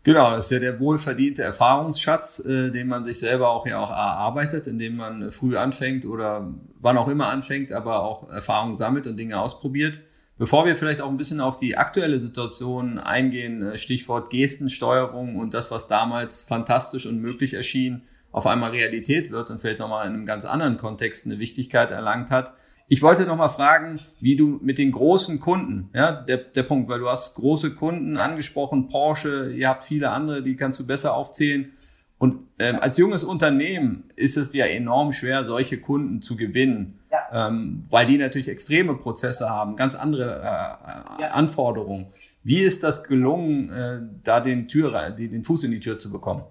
Genau, 0.05 0.31
das 0.31 0.45
ist 0.45 0.51
ja 0.51 0.59
der 0.59 0.81
wohlverdiente 0.81 1.43
Erfahrungsschatz, 1.43 2.39
äh, 2.45 2.71
den 2.71 2.87
man 2.87 3.05
sich 3.05 3.19
selber 3.19 3.49
auch 3.51 3.65
ja 3.65 3.79
auch 3.79 3.89
erarbeitet, 3.89 4.67
indem 4.67 4.97
man 4.97 5.31
früh 5.31 5.55
anfängt 5.55 6.05
oder 6.05 6.53
wann 6.81 6.97
auch 6.97 7.07
immer 7.07 7.29
anfängt, 7.29 7.71
aber 7.71 8.03
auch 8.03 8.29
Erfahrungen 8.29 8.75
sammelt 8.75 9.07
und 9.07 9.15
Dinge 9.15 9.39
ausprobiert. 9.39 10.01
Bevor 10.37 10.65
wir 10.65 10.75
vielleicht 10.75 10.99
auch 10.99 11.09
ein 11.09 11.15
bisschen 11.15 11.39
auf 11.39 11.55
die 11.55 11.77
aktuelle 11.77 12.19
Situation 12.19 12.99
eingehen, 12.99 13.61
äh, 13.61 13.77
Stichwort 13.77 14.29
Gestensteuerung 14.29 15.37
und 15.37 15.53
das, 15.53 15.71
was 15.71 15.87
damals 15.87 16.43
fantastisch 16.43 17.05
und 17.05 17.19
möglich 17.21 17.53
erschien, 17.53 18.01
auf 18.33 18.45
einmal 18.45 18.71
Realität 18.71 19.31
wird 19.31 19.51
und 19.51 19.61
vielleicht 19.61 19.79
nochmal 19.79 20.05
in 20.05 20.13
einem 20.13 20.25
ganz 20.25 20.43
anderen 20.43 20.75
Kontext 20.75 21.25
eine 21.25 21.39
Wichtigkeit 21.39 21.91
erlangt 21.91 22.29
hat, 22.29 22.53
ich 22.87 23.01
wollte 23.01 23.25
noch 23.25 23.37
mal 23.37 23.49
fragen, 23.49 23.99
wie 24.19 24.35
du 24.35 24.59
mit 24.61 24.77
den 24.77 24.91
großen 24.91 25.39
Kunden, 25.39 25.89
ja, 25.93 26.11
der, 26.11 26.37
der 26.37 26.63
Punkt, 26.63 26.89
weil 26.89 26.99
du 26.99 27.09
hast 27.09 27.35
große 27.35 27.75
Kunden 27.75 28.17
angesprochen, 28.17 28.89
Porsche, 28.89 29.51
ihr 29.51 29.69
habt 29.69 29.83
viele 29.83 30.09
andere, 30.09 30.43
die 30.43 30.55
kannst 30.55 30.79
du 30.79 30.85
besser 30.85 31.13
aufzählen. 31.13 31.71
Und 32.17 32.39
ähm, 32.59 32.77
als 32.79 32.97
junges 32.97 33.23
Unternehmen 33.23 34.05
ist 34.15 34.37
es 34.37 34.53
ja 34.53 34.65
enorm 34.65 35.11
schwer, 35.11 35.43
solche 35.43 35.79
Kunden 35.79 36.21
zu 36.21 36.35
gewinnen, 36.37 36.99
ja. 37.11 37.47
ähm, 37.47 37.85
weil 37.89 38.05
die 38.05 38.17
natürlich 38.17 38.47
extreme 38.47 38.95
Prozesse 38.95 39.49
haben, 39.49 39.75
ganz 39.75 39.95
andere 39.95 40.39
äh, 40.39 41.21
ja. 41.21 41.29
Anforderungen. 41.31 42.07
Wie 42.43 42.59
ist 42.59 42.83
das 42.83 43.03
gelungen, 43.03 43.69
äh, 43.69 44.01
da 44.23 44.39
den, 44.39 44.67
Tür, 44.67 45.09
den 45.11 45.43
Fuß 45.43 45.63
in 45.63 45.71
die 45.71 45.79
Tür 45.79 45.97
zu 45.97 46.11
bekommen? 46.11 46.43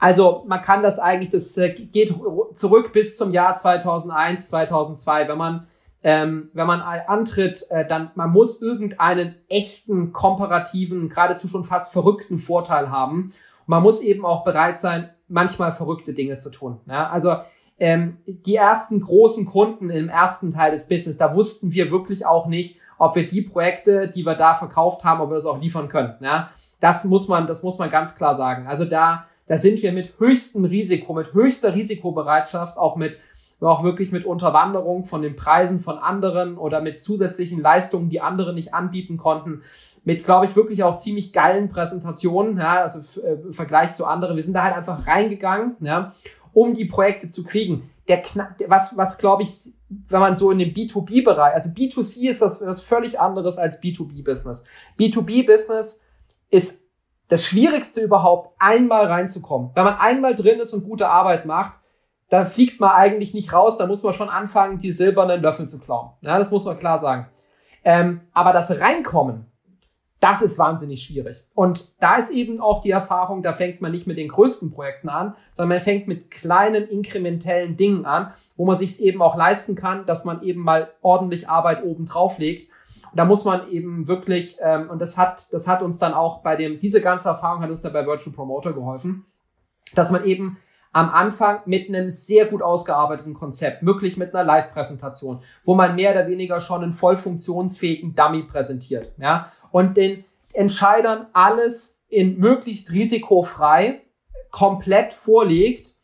Also 0.00 0.44
man 0.48 0.62
kann 0.62 0.82
das 0.82 0.98
eigentlich, 0.98 1.30
das 1.30 1.56
äh, 1.56 1.70
geht 1.70 2.14
zurück 2.54 2.92
bis 2.92 3.16
zum 3.16 3.32
Jahr 3.32 3.56
2001, 3.56 4.48
2002. 4.48 5.28
Wenn 5.28 5.38
man 5.38 5.66
ähm, 6.02 6.48
wenn 6.54 6.66
man 6.66 6.80
antritt, 6.80 7.66
äh, 7.70 7.86
dann 7.86 8.10
man 8.14 8.30
muss 8.30 8.62
irgendeinen 8.62 9.34
echten 9.48 10.12
komparativen, 10.12 11.10
geradezu 11.10 11.46
schon 11.46 11.64
fast 11.64 11.92
verrückten 11.92 12.38
Vorteil 12.38 12.90
haben. 12.90 13.24
Und 13.24 13.68
man 13.68 13.82
muss 13.82 14.00
eben 14.00 14.24
auch 14.24 14.42
bereit 14.44 14.80
sein, 14.80 15.10
manchmal 15.28 15.72
verrückte 15.72 16.14
Dinge 16.14 16.38
zu 16.38 16.50
tun. 16.50 16.80
Ja? 16.86 17.10
Also 17.10 17.36
ähm, 17.78 18.16
die 18.26 18.56
ersten 18.56 19.00
großen 19.00 19.44
Kunden 19.44 19.90
im 19.90 20.08
ersten 20.08 20.52
Teil 20.52 20.70
des 20.70 20.88
Business, 20.88 21.18
da 21.18 21.34
wussten 21.34 21.72
wir 21.72 21.90
wirklich 21.90 22.24
auch 22.24 22.46
nicht, 22.46 22.78
ob 22.98 23.14
wir 23.14 23.28
die 23.28 23.42
Projekte, 23.42 24.08
die 24.08 24.24
wir 24.24 24.34
da 24.34 24.54
verkauft 24.54 25.04
haben, 25.04 25.20
ob 25.20 25.30
wir 25.30 25.34
das 25.34 25.46
auch 25.46 25.60
liefern 25.60 25.88
können. 25.88 26.14
Ja? 26.20 26.48
Das 26.80 27.04
muss 27.04 27.28
man, 27.28 27.46
das 27.46 27.62
muss 27.62 27.78
man 27.78 27.90
ganz 27.90 28.16
klar 28.16 28.36
sagen. 28.36 28.66
Also 28.66 28.86
da 28.86 29.26
da 29.50 29.58
sind 29.58 29.82
wir 29.82 29.90
mit 29.90 30.12
höchstem 30.20 30.64
Risiko, 30.64 31.12
mit 31.12 31.34
höchster 31.34 31.74
Risikobereitschaft, 31.74 32.78
auch 32.78 32.94
mit 32.94 33.18
auch 33.58 33.82
wirklich 33.82 34.12
mit 34.12 34.24
Unterwanderung 34.24 35.04
von 35.04 35.22
den 35.22 35.34
Preisen 35.34 35.80
von 35.80 35.98
anderen 35.98 36.56
oder 36.56 36.80
mit 36.80 37.02
zusätzlichen 37.02 37.60
Leistungen, 37.60 38.10
die 38.10 38.20
andere 38.20 38.54
nicht 38.54 38.74
anbieten 38.74 39.16
konnten, 39.16 39.62
mit, 40.04 40.24
glaube 40.24 40.46
ich, 40.46 40.54
wirklich 40.54 40.84
auch 40.84 40.98
ziemlich 40.98 41.32
geilen 41.32 41.68
Präsentationen, 41.68 42.58
ja, 42.58 42.80
also 42.80 43.00
äh, 43.20 43.32
im 43.42 43.52
Vergleich 43.52 43.92
zu 43.94 44.06
anderen. 44.06 44.36
Wir 44.36 44.44
sind 44.44 44.54
da 44.54 44.62
halt 44.62 44.76
einfach 44.76 45.04
reingegangen, 45.08 45.74
ja, 45.80 46.12
um 46.52 46.74
die 46.74 46.84
Projekte 46.84 47.28
zu 47.28 47.42
kriegen. 47.42 47.90
Der 48.06 48.22
was, 48.68 48.96
was 48.96 49.18
glaube 49.18 49.42
ich, 49.42 49.50
wenn 49.88 50.20
man 50.20 50.36
so 50.36 50.52
in 50.52 50.60
dem 50.60 50.72
B2B-Bereich, 50.72 51.54
also 51.54 51.70
B2C 51.70 52.30
ist 52.30 52.40
das 52.40 52.60
was 52.60 52.82
völlig 52.82 53.18
anderes 53.18 53.58
als 53.58 53.82
B2B-Business. 53.82 54.62
B2B-Business 54.96 56.00
ist 56.50 56.79
das 57.30 57.46
Schwierigste 57.46 58.00
überhaupt, 58.00 58.54
einmal 58.58 59.06
reinzukommen. 59.06 59.70
Wenn 59.74 59.84
man 59.84 59.96
einmal 59.98 60.34
drin 60.34 60.58
ist 60.58 60.74
und 60.74 60.84
gute 60.84 61.08
Arbeit 61.08 61.46
macht, 61.46 61.78
da 62.28 62.44
fliegt 62.44 62.80
man 62.80 62.90
eigentlich 62.90 63.34
nicht 63.34 63.52
raus, 63.52 63.78
da 63.78 63.86
muss 63.86 64.02
man 64.02 64.14
schon 64.14 64.28
anfangen, 64.28 64.78
die 64.78 64.92
silbernen 64.92 65.40
Löffel 65.40 65.68
zu 65.68 65.78
klauen. 65.80 66.10
Ja, 66.20 66.38
das 66.38 66.50
muss 66.50 66.64
man 66.64 66.78
klar 66.78 66.98
sagen. 66.98 67.28
Ähm, 67.84 68.20
aber 68.32 68.52
das 68.52 68.80
Reinkommen, 68.80 69.46
das 70.18 70.42
ist 70.42 70.58
wahnsinnig 70.58 71.02
schwierig. 71.02 71.42
Und 71.54 71.92
da 72.00 72.16
ist 72.16 72.30
eben 72.30 72.60
auch 72.60 72.82
die 72.82 72.90
Erfahrung, 72.90 73.42
da 73.42 73.52
fängt 73.52 73.80
man 73.80 73.90
nicht 73.92 74.06
mit 74.06 74.18
den 74.18 74.28
größten 74.28 74.70
Projekten 74.70 75.08
an, 75.08 75.34
sondern 75.52 75.76
man 75.76 75.84
fängt 75.84 76.08
mit 76.08 76.30
kleinen 76.30 76.86
inkrementellen 76.88 77.76
Dingen 77.76 78.04
an, 78.04 78.32
wo 78.56 78.66
man 78.66 78.76
sich 78.76 78.90
es 78.90 79.00
eben 79.00 79.22
auch 79.22 79.36
leisten 79.36 79.76
kann, 79.76 80.04
dass 80.04 80.24
man 80.24 80.42
eben 80.42 80.62
mal 80.62 80.90
ordentlich 81.00 81.48
Arbeit 81.48 81.84
oben 81.84 82.06
drauf 82.06 82.38
legt. 82.38 82.70
Und 83.10 83.16
da 83.18 83.24
muss 83.24 83.44
man 83.44 83.68
eben 83.68 84.06
wirklich, 84.08 84.58
ähm, 84.60 84.88
und 84.90 85.00
das 85.00 85.18
hat, 85.18 85.52
das 85.52 85.66
hat 85.66 85.82
uns 85.82 85.98
dann 85.98 86.14
auch 86.14 86.42
bei 86.42 86.56
dem, 86.56 86.78
diese 86.78 87.00
ganze 87.00 87.28
Erfahrung 87.28 87.62
hat 87.62 87.70
uns 87.70 87.82
da 87.82 87.88
bei 87.88 88.06
Virtual 88.06 88.34
Promoter 88.34 88.72
geholfen, 88.72 89.26
dass 89.94 90.10
man 90.10 90.24
eben 90.24 90.58
am 90.92 91.10
Anfang 91.10 91.60
mit 91.66 91.88
einem 91.88 92.10
sehr 92.10 92.46
gut 92.46 92.62
ausgearbeiteten 92.62 93.34
Konzept, 93.34 93.82
möglich 93.82 94.16
mit 94.16 94.34
einer 94.34 94.44
Live-Präsentation, 94.44 95.42
wo 95.64 95.74
man 95.74 95.94
mehr 95.94 96.12
oder 96.12 96.26
weniger 96.26 96.60
schon 96.60 96.82
einen 96.82 96.92
voll 96.92 97.16
funktionsfähigen 97.16 98.14
Dummy 98.14 98.42
präsentiert, 98.42 99.12
ja, 99.18 99.52
und 99.70 99.96
den 99.96 100.24
Entscheidern 100.52 101.26
alles 101.32 102.02
in 102.08 102.38
möglichst 102.38 102.90
risikofrei 102.90 104.00
komplett 104.50 105.12
vorlegt, 105.12 105.94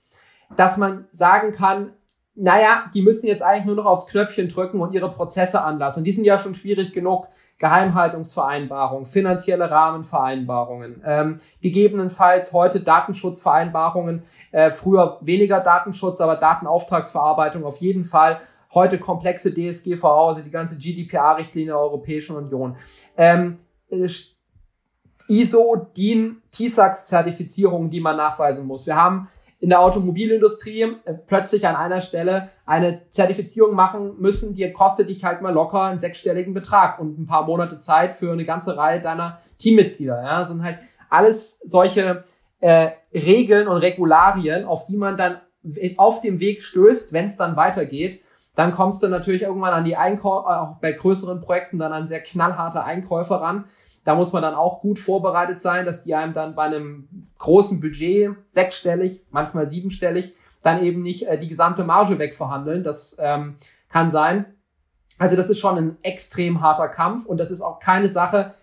dass 0.57 0.77
man 0.77 1.09
sagen 1.11 1.51
kann, 1.51 1.93
naja, 2.37 2.91
die 2.93 3.03
müssen 3.03 3.27
jetzt 3.27 3.43
eigentlich 3.43 3.65
nur 3.65 3.77
noch 3.77 3.87
aufs 3.87 4.07
Knöpfchen 4.07 4.49
drücken 4.49 4.81
und 4.81 4.93
ihre 4.93 5.11
Prozesse 5.11 5.63
anlassen. 5.63 6.05
Die 6.05 6.13
sind 6.13 6.25
ja 6.25 6.39
schon 6.39 6.55
schwierig 6.55 6.93
genug. 6.93 7.29
Geheimhaltungsvereinbarungen, 7.59 9.07
finanzielle 9.07 9.71
Rahmenvereinbarungen, 9.71 11.03
ähm, 11.07 11.41
gegebenenfalls 11.63 12.53
heute 12.53 12.81
Datenschutzvereinbarungen, 12.81 14.25
äh, 14.53 14.71
früher 14.71 15.17
weniger 15.23 15.61
Datenschutz, 15.61 16.21
aber 16.21 16.37
Datenauftragsverarbeitung 16.37 17.65
auf 17.65 17.79
jeden 17.79 18.05
Fall. 18.05 18.41
Heute 18.75 18.99
komplexe 18.99 19.55
DSGVO, 19.55 20.29
also 20.29 20.43
die 20.43 20.51
ganze 20.51 20.77
GDPR-Richtlinie 20.77 21.71
der 21.71 21.81
Europäischen 21.81 22.37
Union. 22.37 22.77
Ähm, 23.17 23.59
äh, 23.89 24.07
ISO, 25.29 25.89
DIN, 25.97 26.43
TISAX-Zertifizierungen, 26.53 27.89
die 27.89 28.01
man 28.01 28.19
nachweisen 28.19 28.67
muss. 28.67 28.87
Wir 28.87 28.97
haben 28.97 29.29
in 29.59 29.71
der 29.71 29.81
Automobilindustrie 29.81 30.83
äh, 30.83 31.15
plötzlich 31.27 31.67
an 31.67 31.77
einer 31.77 32.01
Stelle 32.01 32.51
eine 32.67 33.09
Zertifizierung 33.09 33.75
machen 33.75 34.17
müssen, 34.19 34.55
die 34.55 34.71
kostet 34.73 35.09
dich 35.09 35.25
halt 35.25 35.43
mal 35.43 35.53
locker 35.53 35.83
einen 35.83 36.01
sechsstelligen 36.01 36.55
Betrag 36.55 36.99
und 36.99 37.19
ein 37.19 37.27
paar 37.27 37.47
Monate 37.47 37.79
Zeit 37.79 38.17
für 38.17 38.33
eine 38.33 38.45
ganze 38.45 38.77
Reihe 38.77 39.01
deiner 39.01 39.41
Teammitglieder. 39.59 40.23
Ja, 40.23 40.41
das 40.41 40.51
sind 40.51 40.63
halt 40.63 40.79
alles 41.09 41.61
solche 41.61 42.25
äh, 42.61 42.91
Regeln 43.13 43.69
und 43.69 43.79
Regularien, 43.79 44.65
auf 44.65 44.85
die 44.87 44.97
man 44.97 45.17
dann 45.17 45.41
auf 45.97 46.21
dem 46.21 46.39
Weg 46.39 46.63
stößt, 46.63 47.13
wenn 47.13 47.27
es 47.27 47.37
dann 47.37 47.57
weitergeht. 47.57 48.23
Dann 48.55 48.73
kommst 48.73 49.03
du 49.03 49.09
natürlich 49.09 49.43
irgendwann 49.43 49.75
an 49.75 49.85
die 49.85 49.97
Einkäufe, 49.97 50.49
auch 50.49 50.77
bei 50.81 50.93
größeren 50.93 51.41
Projekten 51.41 51.79
dann 51.79 51.93
an 51.93 52.07
sehr 52.07 52.23
knallharte 52.23 52.85
Einkäufe 52.85 53.41
ran, 53.41 53.65
da 54.07 54.15
muss 54.15 54.33
man 54.33 54.41
dann 54.41 54.55
auch 54.55 54.81
gut 54.81 55.01
vorbereitet 55.01 55.61
sein, 55.61 55.85
dass 55.85 56.05
die 56.05 56.15
einem 56.15 56.33
dann 56.33 56.55
bei 56.55 56.63
einem 56.63 57.09
großen 57.39 57.81
Budget, 57.81 58.37
sechsstellig, 58.51 59.21
manchmal 59.31 59.67
siebenstellig, 59.67 60.33
dann 60.63 60.81
eben 60.85 61.03
nicht 61.03 61.27
äh, 61.27 61.37
die 61.39 61.49
gesamte 61.49 61.83
Marge 61.83 62.21
wegverhandeln. 62.21 62.85
Das 62.85 63.17
ähm, 63.19 63.57
kann 63.89 64.13
sein. 64.13 64.47
Also 65.19 65.35
das 65.35 65.51
ist 65.51 65.59
schon 65.59 65.77
ein 65.77 65.97
extrem 66.03 66.61
harter 66.61 66.89
Kampf 66.89 67.27
und 67.27 67.39
das 67.39 67.51
ist 67.51 67.63
auch 67.63 67.81
keine 67.81 68.09
Sache, 68.09 68.55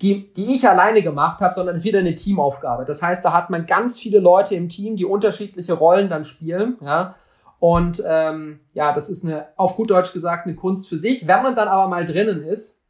die, 0.00 0.32
die 0.32 0.54
ich 0.54 0.66
alleine 0.66 1.02
gemacht 1.02 1.42
habe, 1.42 1.54
sondern 1.54 1.76
es 1.76 1.82
ist 1.82 1.88
wieder 1.88 1.98
eine 1.98 2.14
Teamaufgabe. 2.14 2.86
Das 2.86 3.02
heißt, 3.02 3.22
da 3.22 3.34
hat 3.34 3.50
man 3.50 3.66
ganz 3.66 3.98
viele 3.98 4.20
Leute 4.20 4.54
im 4.54 4.70
Team, 4.70 4.96
die 4.96 5.04
unterschiedliche 5.04 5.74
Rollen 5.74 6.08
dann 6.08 6.24
spielen. 6.24 6.78
Ja? 6.80 7.16
Und 7.58 8.02
ähm, 8.06 8.60
ja, 8.72 8.94
das 8.94 9.10
ist 9.10 9.22
eine, 9.22 9.48
auf 9.56 9.76
gut 9.76 9.90
Deutsch 9.90 10.14
gesagt, 10.14 10.46
eine 10.46 10.56
Kunst 10.56 10.88
für 10.88 10.98
sich. 10.98 11.26
Wenn 11.26 11.42
man 11.42 11.54
dann 11.54 11.68
aber 11.68 11.88
mal 11.88 12.06
drinnen 12.06 12.42
ist, 12.42 12.81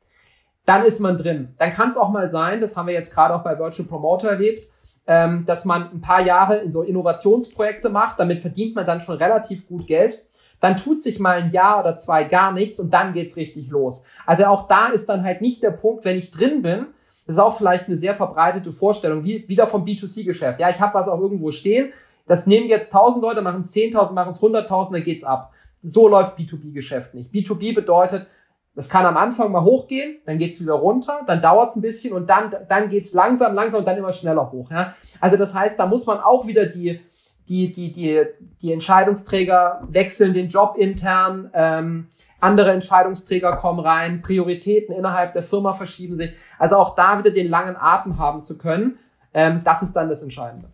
dann 0.64 0.84
ist 0.84 1.00
man 1.00 1.18
drin. 1.18 1.54
Dann 1.58 1.72
kann 1.72 1.88
es 1.88 1.96
auch 1.96 2.10
mal 2.10 2.30
sein, 2.30 2.60
das 2.60 2.76
haben 2.76 2.86
wir 2.86 2.94
jetzt 2.94 3.14
gerade 3.14 3.34
auch 3.34 3.42
bei 3.42 3.58
Virtual 3.58 3.88
Promoter 3.88 4.30
erlebt, 4.30 4.68
ähm, 5.06 5.44
dass 5.46 5.64
man 5.64 5.90
ein 5.90 6.00
paar 6.00 6.22
Jahre 6.22 6.56
in 6.58 6.70
so 6.70 6.82
Innovationsprojekte 6.82 7.88
macht, 7.88 8.20
damit 8.20 8.38
verdient 8.38 8.74
man 8.76 8.86
dann 8.86 9.00
schon 9.00 9.16
relativ 9.16 9.66
gut 9.66 9.86
Geld. 9.86 10.24
Dann 10.60 10.76
tut 10.76 11.02
sich 11.02 11.18
mal 11.18 11.42
ein 11.42 11.50
Jahr 11.50 11.80
oder 11.80 11.96
zwei 11.96 12.22
gar 12.22 12.52
nichts 12.52 12.78
und 12.78 12.94
dann 12.94 13.12
geht's 13.12 13.36
richtig 13.36 13.68
los. 13.68 14.04
Also 14.26 14.44
auch 14.44 14.68
da 14.68 14.88
ist 14.88 15.08
dann 15.08 15.24
halt 15.24 15.40
nicht 15.40 15.62
der 15.62 15.72
Punkt, 15.72 16.04
wenn 16.04 16.16
ich 16.16 16.30
drin 16.30 16.62
bin, 16.62 16.86
das 17.26 17.36
ist 17.36 17.42
auch 17.42 17.56
vielleicht 17.56 17.86
eine 17.86 17.96
sehr 17.96 18.14
verbreitete 18.14 18.72
Vorstellung, 18.72 19.24
wie 19.24 19.48
wieder 19.48 19.66
vom 19.66 19.84
B2C-Geschäft. 19.84 20.60
Ja, 20.60 20.70
ich 20.70 20.80
habe 20.80 20.94
was 20.94 21.08
auch 21.08 21.20
irgendwo 21.20 21.50
stehen, 21.50 21.92
das 22.26 22.46
nehmen 22.46 22.68
jetzt 22.68 22.94
1000 22.94 23.22
Leute, 23.22 23.42
machen 23.42 23.62
es 23.62 23.72
10.000, 23.72 24.12
machen 24.12 24.30
es 24.30 24.40
100.000, 24.40 24.92
dann 24.92 25.02
geht's 25.02 25.24
ab. 25.24 25.52
So 25.82 26.08
läuft 26.08 26.38
B2B-Geschäft 26.38 27.14
nicht. 27.14 27.32
B2B 27.32 27.74
bedeutet, 27.74 28.28
das 28.74 28.88
kann 28.88 29.04
am 29.04 29.16
Anfang 29.16 29.52
mal 29.52 29.62
hochgehen, 29.62 30.18
dann 30.24 30.38
geht's 30.38 30.60
wieder 30.60 30.72
runter, 30.72 31.20
dann 31.26 31.42
dauert's 31.42 31.76
ein 31.76 31.82
bisschen 31.82 32.14
und 32.14 32.30
dann, 32.30 32.54
dann 32.68 32.88
geht's 32.88 33.12
langsam, 33.12 33.54
langsam 33.54 33.80
und 33.80 33.88
dann 33.88 33.98
immer 33.98 34.12
schneller 34.12 34.50
hoch. 34.50 34.70
Ja? 34.70 34.94
Also 35.20 35.36
das 35.36 35.54
heißt, 35.54 35.78
da 35.78 35.86
muss 35.86 36.06
man 36.06 36.20
auch 36.20 36.46
wieder 36.46 36.66
die, 36.66 37.00
die, 37.48 37.70
die, 37.70 37.92
die, 37.92 38.24
die 38.62 38.72
Entscheidungsträger 38.72 39.82
wechseln 39.88 40.32
den 40.32 40.48
Job 40.48 40.76
intern, 40.78 41.50
ähm, 41.52 42.08
andere 42.40 42.72
Entscheidungsträger 42.72 43.56
kommen 43.56 43.80
rein, 43.80 44.22
Prioritäten 44.22 44.94
innerhalb 44.94 45.32
der 45.34 45.42
Firma 45.42 45.74
verschieben 45.74 46.16
sich. 46.16 46.32
Also 46.58 46.76
auch 46.76 46.94
da 46.94 47.18
wieder 47.18 47.30
den 47.30 47.48
langen 47.48 47.76
Atem 47.76 48.18
haben 48.18 48.42
zu 48.42 48.58
können, 48.58 48.98
ähm, 49.34 49.60
das 49.64 49.82
ist 49.82 49.94
dann 49.94 50.08
das 50.08 50.22
Entscheidende. 50.22 50.68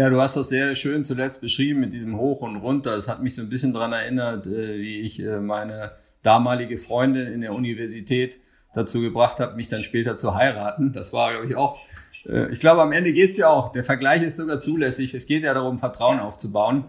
Ja, 0.00 0.08
du 0.08 0.18
hast 0.18 0.34
das 0.34 0.48
sehr 0.48 0.74
schön 0.76 1.04
zuletzt 1.04 1.42
beschrieben 1.42 1.80
mit 1.80 1.92
diesem 1.92 2.16
Hoch 2.16 2.40
und 2.40 2.56
Runter. 2.56 2.96
Es 2.96 3.06
hat 3.06 3.22
mich 3.22 3.34
so 3.34 3.42
ein 3.42 3.50
bisschen 3.50 3.74
dran 3.74 3.92
erinnert, 3.92 4.46
äh, 4.46 4.78
wie 4.78 5.00
ich 5.00 5.22
äh, 5.22 5.40
meine 5.40 5.92
damalige 6.22 6.78
Freundin 6.78 7.26
in 7.26 7.42
der 7.42 7.52
Universität 7.52 8.38
dazu 8.72 9.02
gebracht 9.02 9.40
habe, 9.40 9.56
mich 9.56 9.68
dann 9.68 9.82
später 9.82 10.16
zu 10.16 10.34
heiraten. 10.34 10.94
Das 10.94 11.12
war, 11.12 11.32
glaube 11.32 11.48
ich, 11.48 11.54
auch. 11.54 11.78
Äh, 12.26 12.50
ich 12.50 12.60
glaube, 12.60 12.80
am 12.80 12.92
Ende 12.92 13.12
geht's 13.12 13.36
ja 13.36 13.48
auch. 13.48 13.72
Der 13.72 13.84
Vergleich 13.84 14.22
ist 14.22 14.38
sogar 14.38 14.62
zulässig. 14.62 15.12
Es 15.12 15.26
geht 15.26 15.42
ja 15.42 15.52
darum, 15.52 15.78
Vertrauen 15.78 16.18
aufzubauen. 16.18 16.86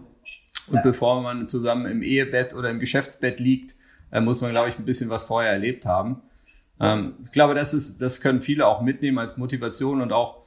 Und 0.68 0.76
ja. 0.76 0.80
bevor 0.80 1.20
man 1.20 1.50
zusammen 1.50 1.84
im 1.84 2.02
Ehebett 2.02 2.54
oder 2.54 2.70
im 2.70 2.80
Geschäftsbett 2.80 3.40
liegt, 3.40 3.74
muss 4.22 4.40
man, 4.40 4.52
glaube 4.52 4.70
ich, 4.70 4.78
ein 4.78 4.86
bisschen 4.86 5.10
was 5.10 5.24
vorher 5.24 5.52
erlebt 5.52 5.84
haben. 5.84 6.22
Ähm, 6.80 7.12
ich 7.26 7.32
glaube, 7.32 7.54
das 7.54 7.74
ist, 7.74 8.00
das 8.00 8.22
können 8.22 8.40
viele 8.40 8.66
auch 8.66 8.80
mitnehmen 8.80 9.18
als 9.18 9.36
Motivation 9.36 10.00
und 10.00 10.14
auch 10.14 10.41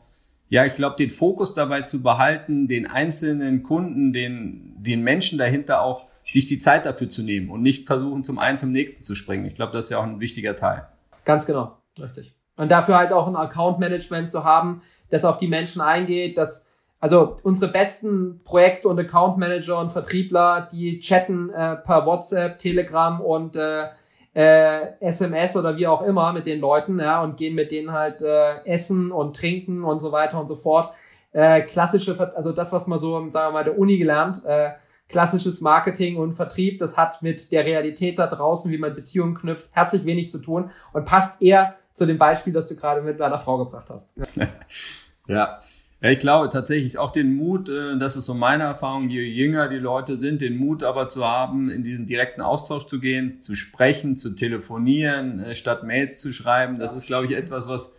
ja, 0.49 0.65
ich 0.65 0.75
glaube, 0.75 0.95
den 0.97 1.09
Fokus 1.09 1.53
dabei 1.53 1.81
zu 1.81 2.01
behalten, 2.01 2.67
den 2.67 2.87
einzelnen 2.87 3.63
Kunden, 3.63 4.13
den, 4.13 4.73
den 4.77 5.01
Menschen 5.01 5.37
dahinter 5.37 5.81
auch, 5.81 6.05
sich 6.31 6.45
die 6.45 6.59
Zeit 6.59 6.85
dafür 6.85 7.09
zu 7.09 7.23
nehmen 7.23 7.49
und 7.49 7.61
nicht 7.61 7.87
versuchen, 7.87 8.23
zum 8.23 8.39
einen 8.39 8.57
zum 8.57 8.71
nächsten 8.71 9.03
zu 9.03 9.15
springen. 9.15 9.45
Ich 9.45 9.55
glaube, 9.55 9.73
das 9.73 9.85
ist 9.85 9.91
ja 9.91 9.99
auch 9.99 10.03
ein 10.03 10.19
wichtiger 10.19 10.55
Teil. 10.55 10.87
Ganz 11.23 11.45
genau, 11.45 11.77
richtig. 11.99 12.33
Und 12.57 12.69
dafür 12.69 12.97
halt 12.97 13.11
auch 13.11 13.27
ein 13.27 13.35
Account-Management 13.35 14.31
zu 14.31 14.43
haben, 14.43 14.81
das 15.09 15.23
auf 15.23 15.37
die 15.37 15.47
Menschen 15.47 15.81
eingeht, 15.81 16.37
dass 16.37 16.67
also 16.99 17.37
unsere 17.43 17.71
besten 17.71 18.41
Projekte 18.43 18.87
und 18.87 18.99
Account 18.99 19.37
Manager 19.37 19.79
und 19.79 19.91
Vertriebler, 19.91 20.69
die 20.71 20.99
chatten 20.99 21.49
äh, 21.49 21.75
per 21.75 22.05
WhatsApp, 22.05 22.57
Telegram 22.57 23.21
und 23.21 23.55
äh, 23.55 23.89
äh, 24.35 24.99
SMS 24.99 25.55
oder 25.55 25.77
wie 25.77 25.87
auch 25.87 26.01
immer 26.01 26.33
mit 26.33 26.45
den 26.45 26.59
Leuten, 26.59 26.99
ja, 26.99 27.23
und 27.23 27.37
gehen 27.37 27.55
mit 27.55 27.71
denen 27.71 27.93
halt 27.93 28.21
äh, 28.21 28.63
essen 28.65 29.11
und 29.11 29.35
trinken 29.35 29.83
und 29.83 30.01
so 30.01 30.11
weiter 30.11 30.39
und 30.39 30.47
so 30.47 30.55
fort. 30.55 30.93
Äh, 31.31 31.61
klassische, 31.61 32.33
also 32.35 32.51
das, 32.51 32.71
was 32.71 32.85
man 32.85 32.99
so, 32.99 33.29
sagen 33.29 33.49
wir 33.49 33.51
mal, 33.51 33.63
der 33.63 33.79
Uni 33.79 33.97
gelernt, 33.97 34.43
äh, 34.45 34.71
klassisches 35.07 35.61
Marketing 35.61 36.17
und 36.17 36.33
Vertrieb, 36.33 36.79
das 36.79 36.97
hat 36.97 37.21
mit 37.21 37.51
der 37.51 37.65
Realität 37.65 38.19
da 38.19 38.27
draußen, 38.27 38.71
wie 38.71 38.77
man 38.77 38.93
Beziehungen 38.93 39.35
knüpft, 39.35 39.69
herzlich 39.71 40.05
wenig 40.05 40.29
zu 40.29 40.39
tun 40.39 40.71
und 40.91 41.05
passt 41.05 41.41
eher 41.41 41.75
zu 41.93 42.05
dem 42.05 42.17
Beispiel, 42.17 42.51
das 42.51 42.67
du 42.67 42.75
gerade 42.75 43.01
mit 43.01 43.19
deiner 43.19 43.39
Frau 43.39 43.57
gebracht 43.57 43.87
hast. 43.89 44.11
ja. 45.27 45.59
Ja, 46.05 46.11
ich 46.11 46.19
glaube 46.19 46.49
tatsächlich 46.49 46.99
auch 46.99 47.09
den 47.09 47.35
Mut, 47.35 47.67
äh, 47.67 47.97
das 47.97 48.15
ist 48.15 48.25
so 48.25 48.35
meine 48.35 48.61
Erfahrung, 48.61 49.09
je 49.09 49.23
jünger 49.23 49.67
die 49.67 49.77
Leute 49.77 50.17
sind, 50.17 50.39
den 50.39 50.55
Mut 50.55 50.83
aber 50.83 51.09
zu 51.09 51.25
haben, 51.25 51.71
in 51.71 51.81
diesen 51.81 52.05
direkten 52.05 52.41
Austausch 52.41 52.85
zu 52.85 52.99
gehen, 52.99 53.39
zu 53.39 53.55
sprechen, 53.55 54.15
zu 54.15 54.35
telefonieren, 54.35 55.39
äh, 55.39 55.55
statt 55.55 55.83
Mails 55.83 56.19
zu 56.19 56.31
schreiben. 56.31 56.77
Das 56.77 56.93
ist, 56.93 57.07
glaube 57.07 57.25
ich, 57.25 57.31
etwas, 57.31 57.67
was, 57.67 57.91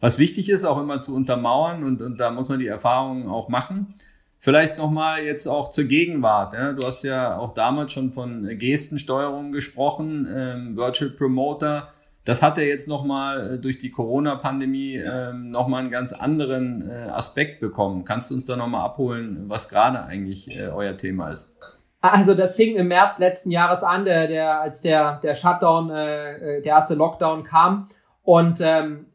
was 0.00 0.18
wichtig 0.18 0.48
ist, 0.48 0.64
auch 0.64 0.80
immer 0.80 1.00
zu 1.00 1.14
untermauern 1.14 1.84
und, 1.84 2.02
und 2.02 2.18
da 2.18 2.32
muss 2.32 2.48
man 2.48 2.58
die 2.58 2.66
Erfahrungen 2.66 3.28
auch 3.28 3.48
machen. 3.48 3.94
Vielleicht 4.40 4.78
nochmal 4.78 5.22
jetzt 5.22 5.46
auch 5.46 5.70
zur 5.70 5.84
Gegenwart. 5.84 6.54
Ja? 6.54 6.72
Du 6.72 6.84
hast 6.84 7.04
ja 7.04 7.38
auch 7.38 7.54
damals 7.54 7.92
schon 7.92 8.12
von 8.12 8.58
Gestensteuerung 8.58 9.52
gesprochen, 9.52 10.26
ähm, 10.34 10.76
Virtual 10.76 11.12
Promoter 11.12 11.92
das 12.24 12.42
hat 12.42 12.56
ja 12.56 12.62
jetzt 12.62 12.86
nochmal 12.86 13.54
äh, 13.54 13.58
durch 13.58 13.78
die 13.78 13.90
Corona-Pandemie 13.90 14.96
ähm, 14.96 15.50
nochmal 15.50 15.80
einen 15.80 15.90
ganz 15.90 16.12
anderen 16.12 16.88
äh, 16.88 17.08
Aspekt 17.10 17.60
bekommen. 17.60 18.04
Kannst 18.04 18.30
du 18.30 18.34
uns 18.34 18.46
da 18.46 18.56
nochmal 18.56 18.84
abholen, 18.84 19.44
was 19.48 19.68
gerade 19.68 20.02
eigentlich 20.04 20.50
äh, 20.50 20.68
euer 20.68 20.96
Thema 20.96 21.30
ist? 21.30 21.56
Also 22.00 22.34
das 22.34 22.56
fing 22.56 22.76
im 22.76 22.88
März 22.88 23.18
letzten 23.18 23.50
Jahres 23.50 23.84
an, 23.84 24.04
der, 24.04 24.26
der, 24.26 24.60
als 24.60 24.82
der, 24.82 25.20
der 25.20 25.34
Shutdown, 25.34 25.90
äh, 25.90 26.60
der 26.62 26.72
erste 26.72 26.94
Lockdown 26.94 27.44
kam. 27.44 27.88
Und 28.22 28.60
ähm, 28.60 29.06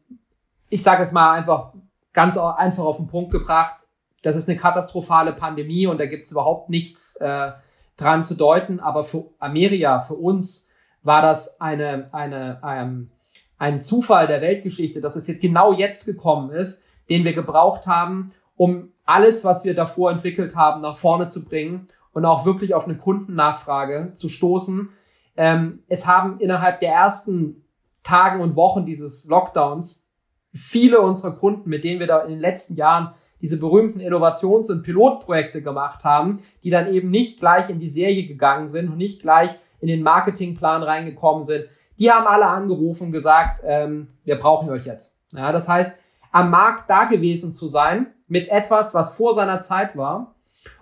ich 0.68 0.82
sage 0.82 1.02
es 1.02 1.12
mal 1.12 1.32
einfach 1.32 1.72
ganz 2.12 2.36
einfach 2.36 2.84
auf 2.84 2.96
den 2.96 3.06
Punkt 3.06 3.30
gebracht, 3.30 3.74
das 4.22 4.36
ist 4.36 4.48
eine 4.48 4.58
katastrophale 4.58 5.32
Pandemie 5.32 5.86
und 5.86 6.00
da 6.00 6.06
gibt 6.06 6.24
es 6.24 6.32
überhaupt 6.32 6.70
nichts 6.70 7.16
äh, 7.16 7.52
dran 7.96 8.24
zu 8.24 8.34
deuten. 8.34 8.80
Aber 8.80 9.04
für 9.04 9.26
Ameria, 9.38 10.00
für 10.00 10.14
uns, 10.14 10.67
war 11.02 11.22
das 11.22 11.60
eine, 11.60 12.06
eine, 12.12 12.60
ähm, 12.64 13.10
ein 13.58 13.82
Zufall 13.82 14.26
der 14.26 14.40
Weltgeschichte, 14.40 15.00
dass 15.00 15.16
es 15.16 15.26
jetzt 15.26 15.40
genau 15.40 15.72
jetzt 15.72 16.06
gekommen 16.06 16.50
ist, 16.50 16.84
den 17.08 17.24
wir 17.24 17.32
gebraucht 17.32 17.86
haben, 17.86 18.32
um 18.56 18.92
alles, 19.04 19.44
was 19.44 19.64
wir 19.64 19.74
davor 19.74 20.10
entwickelt 20.10 20.54
haben, 20.54 20.82
nach 20.82 20.96
vorne 20.96 21.28
zu 21.28 21.44
bringen 21.44 21.88
und 22.12 22.24
auch 22.24 22.44
wirklich 22.44 22.74
auf 22.74 22.86
eine 22.86 22.96
Kundennachfrage 22.96 24.12
zu 24.14 24.28
stoßen. 24.28 24.90
Ähm, 25.36 25.82
es 25.88 26.06
haben 26.06 26.40
innerhalb 26.40 26.80
der 26.80 26.92
ersten 26.92 27.64
Tagen 28.02 28.40
und 28.40 28.56
Wochen 28.56 28.86
dieses 28.86 29.24
Lockdowns 29.26 30.06
viele 30.52 31.00
unserer 31.00 31.32
Kunden, 31.32 31.68
mit 31.68 31.84
denen 31.84 32.00
wir 32.00 32.06
da 32.06 32.20
in 32.20 32.30
den 32.30 32.40
letzten 32.40 32.74
Jahren 32.74 33.14
diese 33.40 33.58
berühmten 33.58 34.00
Innovations- 34.00 34.70
und 34.70 34.82
Pilotprojekte 34.82 35.62
gemacht 35.62 36.04
haben, 36.04 36.38
die 36.64 36.70
dann 36.70 36.92
eben 36.92 37.10
nicht 37.10 37.38
gleich 37.38 37.70
in 37.70 37.78
die 37.78 37.88
Serie 37.88 38.26
gegangen 38.26 38.68
sind 38.68 38.88
und 38.88 38.98
nicht 38.98 39.22
gleich 39.22 39.56
in 39.80 39.88
den 39.88 40.02
Marketingplan 40.02 40.82
reingekommen 40.82 41.44
sind, 41.44 41.66
die 41.98 42.10
haben 42.10 42.26
alle 42.26 42.46
angerufen 42.46 43.04
und 43.04 43.12
gesagt, 43.12 43.60
ähm, 43.64 44.08
wir 44.24 44.38
brauchen 44.38 44.70
euch 44.70 44.86
jetzt. 44.86 45.18
Ja, 45.32 45.52
das 45.52 45.68
heißt, 45.68 45.98
am 46.32 46.50
Markt 46.50 46.88
da 46.88 47.04
gewesen 47.04 47.52
zu 47.52 47.66
sein 47.66 48.06
mit 48.28 48.48
etwas, 48.48 48.94
was 48.94 49.14
vor 49.14 49.34
seiner 49.34 49.62
Zeit 49.62 49.96
war 49.96 50.34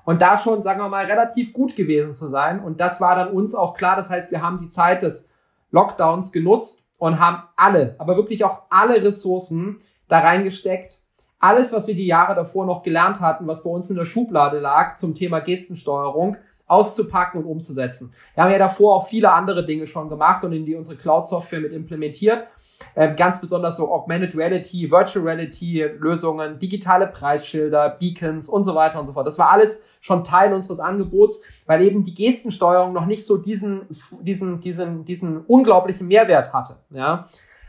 und 0.04 0.20
da 0.20 0.38
schon, 0.38 0.62
sagen 0.62 0.80
wir 0.80 0.88
mal, 0.88 1.06
relativ 1.06 1.52
gut 1.52 1.76
gewesen 1.76 2.14
zu 2.14 2.28
sein. 2.28 2.60
Und 2.60 2.80
das 2.80 3.00
war 3.00 3.16
dann 3.16 3.30
uns 3.30 3.54
auch 3.54 3.74
klar. 3.74 3.96
Das 3.96 4.10
heißt, 4.10 4.30
wir 4.30 4.42
haben 4.42 4.58
die 4.58 4.68
Zeit 4.68 5.02
des 5.02 5.30
Lockdowns 5.70 6.32
genutzt 6.32 6.86
und 6.98 7.18
haben 7.18 7.42
alle, 7.56 7.96
aber 7.98 8.16
wirklich 8.16 8.44
auch 8.44 8.62
alle 8.70 9.02
Ressourcen 9.02 9.80
da 10.08 10.20
reingesteckt. 10.20 11.00
Alles, 11.38 11.72
was 11.72 11.86
wir 11.86 11.94
die 11.94 12.06
Jahre 12.06 12.34
davor 12.34 12.66
noch 12.66 12.82
gelernt 12.82 13.20
hatten, 13.20 13.46
was 13.46 13.62
bei 13.62 13.70
uns 13.70 13.90
in 13.90 13.96
der 13.96 14.06
Schublade 14.06 14.58
lag 14.58 14.96
zum 14.96 15.14
Thema 15.14 15.40
Gestensteuerung, 15.40 16.36
auszupacken 16.66 17.42
und 17.42 17.46
umzusetzen. 17.48 18.12
Wir 18.34 18.44
haben 18.44 18.52
ja 18.52 18.58
davor 18.58 18.96
auch 18.96 19.08
viele 19.08 19.32
andere 19.32 19.64
Dinge 19.64 19.86
schon 19.86 20.08
gemacht 20.08 20.44
und 20.44 20.52
in 20.52 20.64
die 20.64 20.74
unsere 20.74 20.96
Cloud-Software 20.96 21.60
mit 21.60 21.72
implementiert. 21.72 22.46
Ähm, 22.94 23.14
ganz 23.16 23.40
besonders 23.40 23.76
so 23.76 23.92
Augmented 23.92 24.36
Reality, 24.36 24.90
Virtual 24.90 25.24
Reality 25.24 25.82
Lösungen, 25.82 26.58
digitale 26.58 27.06
Preisschilder, 27.06 27.96
Beacons 28.00 28.48
und 28.48 28.64
so 28.64 28.74
weiter 28.74 29.00
und 29.00 29.06
so 29.06 29.12
fort. 29.12 29.26
Das 29.26 29.38
war 29.38 29.50
alles 29.50 29.82
schon 30.00 30.24
Teil 30.24 30.52
unseres 30.52 30.78
Angebots, 30.78 31.42
weil 31.66 31.82
eben 31.82 32.02
die 32.02 32.14
Gestensteuerung 32.14 32.92
noch 32.92 33.06
nicht 33.06 33.26
so 33.26 33.38
diesen, 33.38 33.82
diesen, 34.20 34.60
diesen, 34.60 35.04
diesen 35.04 35.40
unglaublichen 35.46 36.06
Mehrwert 36.06 36.52
hatte. 36.52 36.76
Ja. 36.90 37.28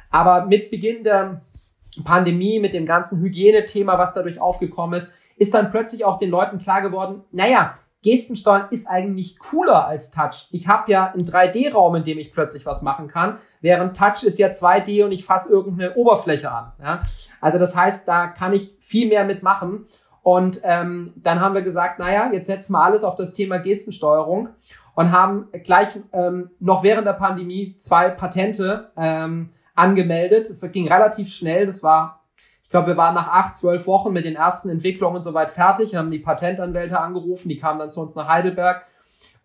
Aber 0.10 0.46
mit 0.46 0.72
Beginn 0.72 1.04
der 1.04 1.42
Pandemie, 2.04 2.60
mit 2.60 2.74
dem 2.74 2.86
ganzen 2.86 3.20
Hygienethema, 3.20 3.98
was 3.98 4.14
dadurch 4.14 4.40
aufgekommen 4.40 4.98
ist, 4.98 5.14
ist 5.38 5.54
dann 5.54 5.72
plötzlich 5.72 6.06
auch 6.06 6.20
den 6.20 6.30
Leuten 6.30 6.60
klar 6.60 6.82
geworden, 6.82 7.24
naja, 7.32 7.78
Gestensteuern 8.04 8.68
ist 8.72 8.88
eigentlich 8.88 9.40
cooler 9.40 9.86
als 9.86 10.12
Touch. 10.12 10.48
Ich 10.52 10.68
habe 10.68 10.92
ja 10.92 11.12
einen 11.12 11.26
3D-Raum, 11.26 11.96
in 11.96 12.06
dem 12.06 12.20
ich 12.20 12.32
plötzlich 12.32 12.66
was 12.66 12.82
machen 12.82 13.08
kann, 13.08 13.40
während 13.62 13.98
Touch 13.98 14.24
ist 14.24 14.40
ja 14.40 14.50
2D 14.50 15.04
und 15.04 15.12
ich 15.12 15.26
fasse 15.26 15.52
irgendeine 15.52 15.96
Oberfläche 15.96 16.52
an. 16.52 16.72
Ja? 16.82 17.02
Also 17.42 17.58
das 17.58 17.76
heißt, 17.76 18.08
da 18.08 18.28
kann 18.28 18.54
ich 18.54 18.78
viel 18.80 19.08
mehr 19.08 19.26
mitmachen. 19.26 19.88
Und 20.22 20.60
ähm, 20.64 21.14
dann 21.16 21.40
haben 21.40 21.56
wir 21.56 21.62
gesagt, 21.62 22.00
naja, 22.00 22.30
jetzt 22.34 22.48
setzen 22.48 22.74
wir 22.74 22.84
alles 22.84 23.04
auf 23.04 23.16
das 23.16 23.34
Thema 23.34 23.60
Gestensteuerung 23.60 24.50
und 24.94 25.12
haben 25.12 25.48
gleich 25.64 25.88
ähm, 26.12 26.50
noch 26.60 26.84
während 26.84 27.08
der 27.08 27.14
Pandemie 27.14 27.78
zwei 27.78 28.10
Patente 28.10 28.92
ähm, 28.98 29.52
angemeldet. 29.74 30.50
Es 30.50 30.62
ging 30.72 30.88
relativ 30.88 31.30
schnell. 31.30 31.66
Das 31.66 31.82
war, 31.82 32.26
ich 32.67 32.71
glaube, 32.71 32.88
wir 32.88 32.97
waren 32.97 33.15
nach 33.15 33.30
acht, 33.30 33.56
zwölf 33.56 33.88
Wochen 33.88 34.12
mit 34.12 34.25
den 34.25 34.36
ersten 34.36 34.67
Entwicklungen 34.67 35.23
soweit 35.23 35.53
fertig, 35.53 35.95
haben 35.95 36.12
die 36.12 36.19
Patentanwälte 36.19 36.99
angerufen, 36.99 37.47
die 37.47 37.58
kamen 37.58 37.80
dann 37.80 37.91
zu 37.91 38.01
uns 38.01 38.13
nach 38.13 38.27
Heidelberg 38.27 38.86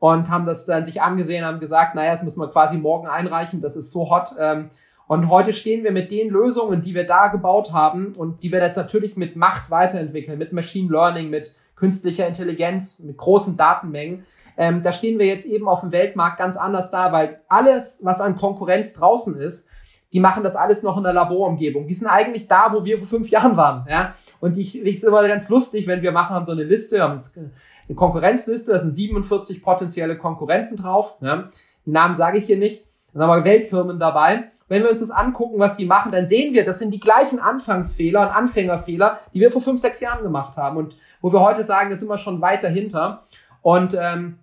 und 0.00 0.28
haben 0.28 0.44
das 0.44 0.66
dann 0.66 0.84
sich 0.84 1.02
angesehen, 1.02 1.44
haben 1.44 1.60
gesagt, 1.60 1.94
naja, 1.94 2.10
das 2.10 2.24
müssen 2.24 2.40
wir 2.40 2.48
quasi 2.48 2.78
morgen 2.78 3.06
einreichen, 3.06 3.60
das 3.60 3.76
ist 3.76 3.92
so 3.92 4.10
hot. 4.10 4.34
Ähm, 4.40 4.70
und 5.06 5.30
heute 5.30 5.52
stehen 5.52 5.84
wir 5.84 5.92
mit 5.92 6.10
den 6.10 6.30
Lösungen, 6.30 6.82
die 6.82 6.96
wir 6.96 7.06
da 7.06 7.28
gebaut 7.28 7.72
haben 7.72 8.12
und 8.16 8.42
die 8.42 8.50
wir 8.50 8.60
jetzt 8.60 8.76
natürlich 8.76 9.16
mit 9.16 9.36
Macht 9.36 9.70
weiterentwickeln, 9.70 10.36
mit 10.36 10.52
Machine 10.52 10.90
Learning, 10.90 11.30
mit 11.30 11.54
künstlicher 11.76 12.26
Intelligenz, 12.26 12.98
mit 12.98 13.18
großen 13.18 13.56
Datenmengen. 13.56 14.24
Ähm, 14.56 14.82
da 14.82 14.90
stehen 14.90 15.20
wir 15.20 15.26
jetzt 15.26 15.46
eben 15.46 15.68
auf 15.68 15.82
dem 15.82 15.92
Weltmarkt 15.92 16.38
ganz 16.38 16.56
anders 16.56 16.90
da, 16.90 17.12
weil 17.12 17.38
alles, 17.48 18.00
was 18.02 18.20
an 18.20 18.34
Konkurrenz 18.34 18.94
draußen 18.94 19.36
ist, 19.36 19.68
die 20.12 20.20
machen 20.20 20.42
das 20.42 20.56
alles 20.56 20.82
noch 20.82 20.96
in 20.98 21.04
der 21.04 21.12
Laborumgebung. 21.12 21.86
Die 21.86 21.94
sind 21.94 22.06
eigentlich 22.06 22.46
da, 22.46 22.72
wo 22.72 22.84
wir 22.84 22.98
vor 22.98 23.06
fünf 23.06 23.30
Jahren 23.30 23.56
waren. 23.56 23.86
Ja? 23.88 24.14
Und 24.40 24.58
ich, 24.58 24.80
ich 24.80 24.96
ist 24.96 25.04
immer 25.04 25.26
ganz 25.26 25.48
lustig, 25.48 25.86
wenn 25.86 26.02
wir 26.02 26.12
machen 26.12 26.34
haben 26.34 26.44
so 26.44 26.52
eine 26.52 26.64
Liste, 26.64 27.02
haben 27.02 27.20
eine 27.36 27.96
Konkurrenzliste, 27.96 28.72
da 28.72 28.80
sind 28.80 28.90
47 28.90 29.62
potenzielle 29.62 30.18
Konkurrenten 30.18 30.76
drauf. 30.76 31.16
Ja? 31.20 31.48
Die 31.86 31.90
Namen 31.90 32.14
sage 32.16 32.38
ich 32.38 32.44
hier 32.44 32.58
nicht. 32.58 32.84
Dann 33.14 33.22
haben 33.22 33.40
wir 33.40 33.44
Weltfirmen 33.44 33.98
dabei. 33.98 34.44
Wenn 34.68 34.82
wir 34.82 34.90
uns 34.90 35.00
das 35.00 35.10
angucken, 35.10 35.58
was 35.58 35.76
die 35.76 35.84
machen, 35.84 36.12
dann 36.12 36.26
sehen 36.26 36.54
wir, 36.54 36.64
das 36.64 36.78
sind 36.78 36.94
die 36.94 37.00
gleichen 37.00 37.38
Anfangsfehler 37.38 38.22
und 38.22 38.28
Anfängerfehler, 38.28 39.18
die 39.34 39.40
wir 39.40 39.50
vor 39.50 39.60
fünf, 39.60 39.80
sechs 39.80 40.00
Jahren 40.00 40.22
gemacht 40.22 40.56
haben 40.56 40.78
und 40.78 40.96
wo 41.20 41.30
wir 41.32 41.40
heute 41.40 41.62
sagen, 41.62 41.90
das 41.90 42.00
sind 42.00 42.08
wir 42.08 42.16
schon 42.16 42.40
weit 42.40 42.64
dahinter. 42.64 43.24
Und 43.60 43.96
ähm, 43.98 44.38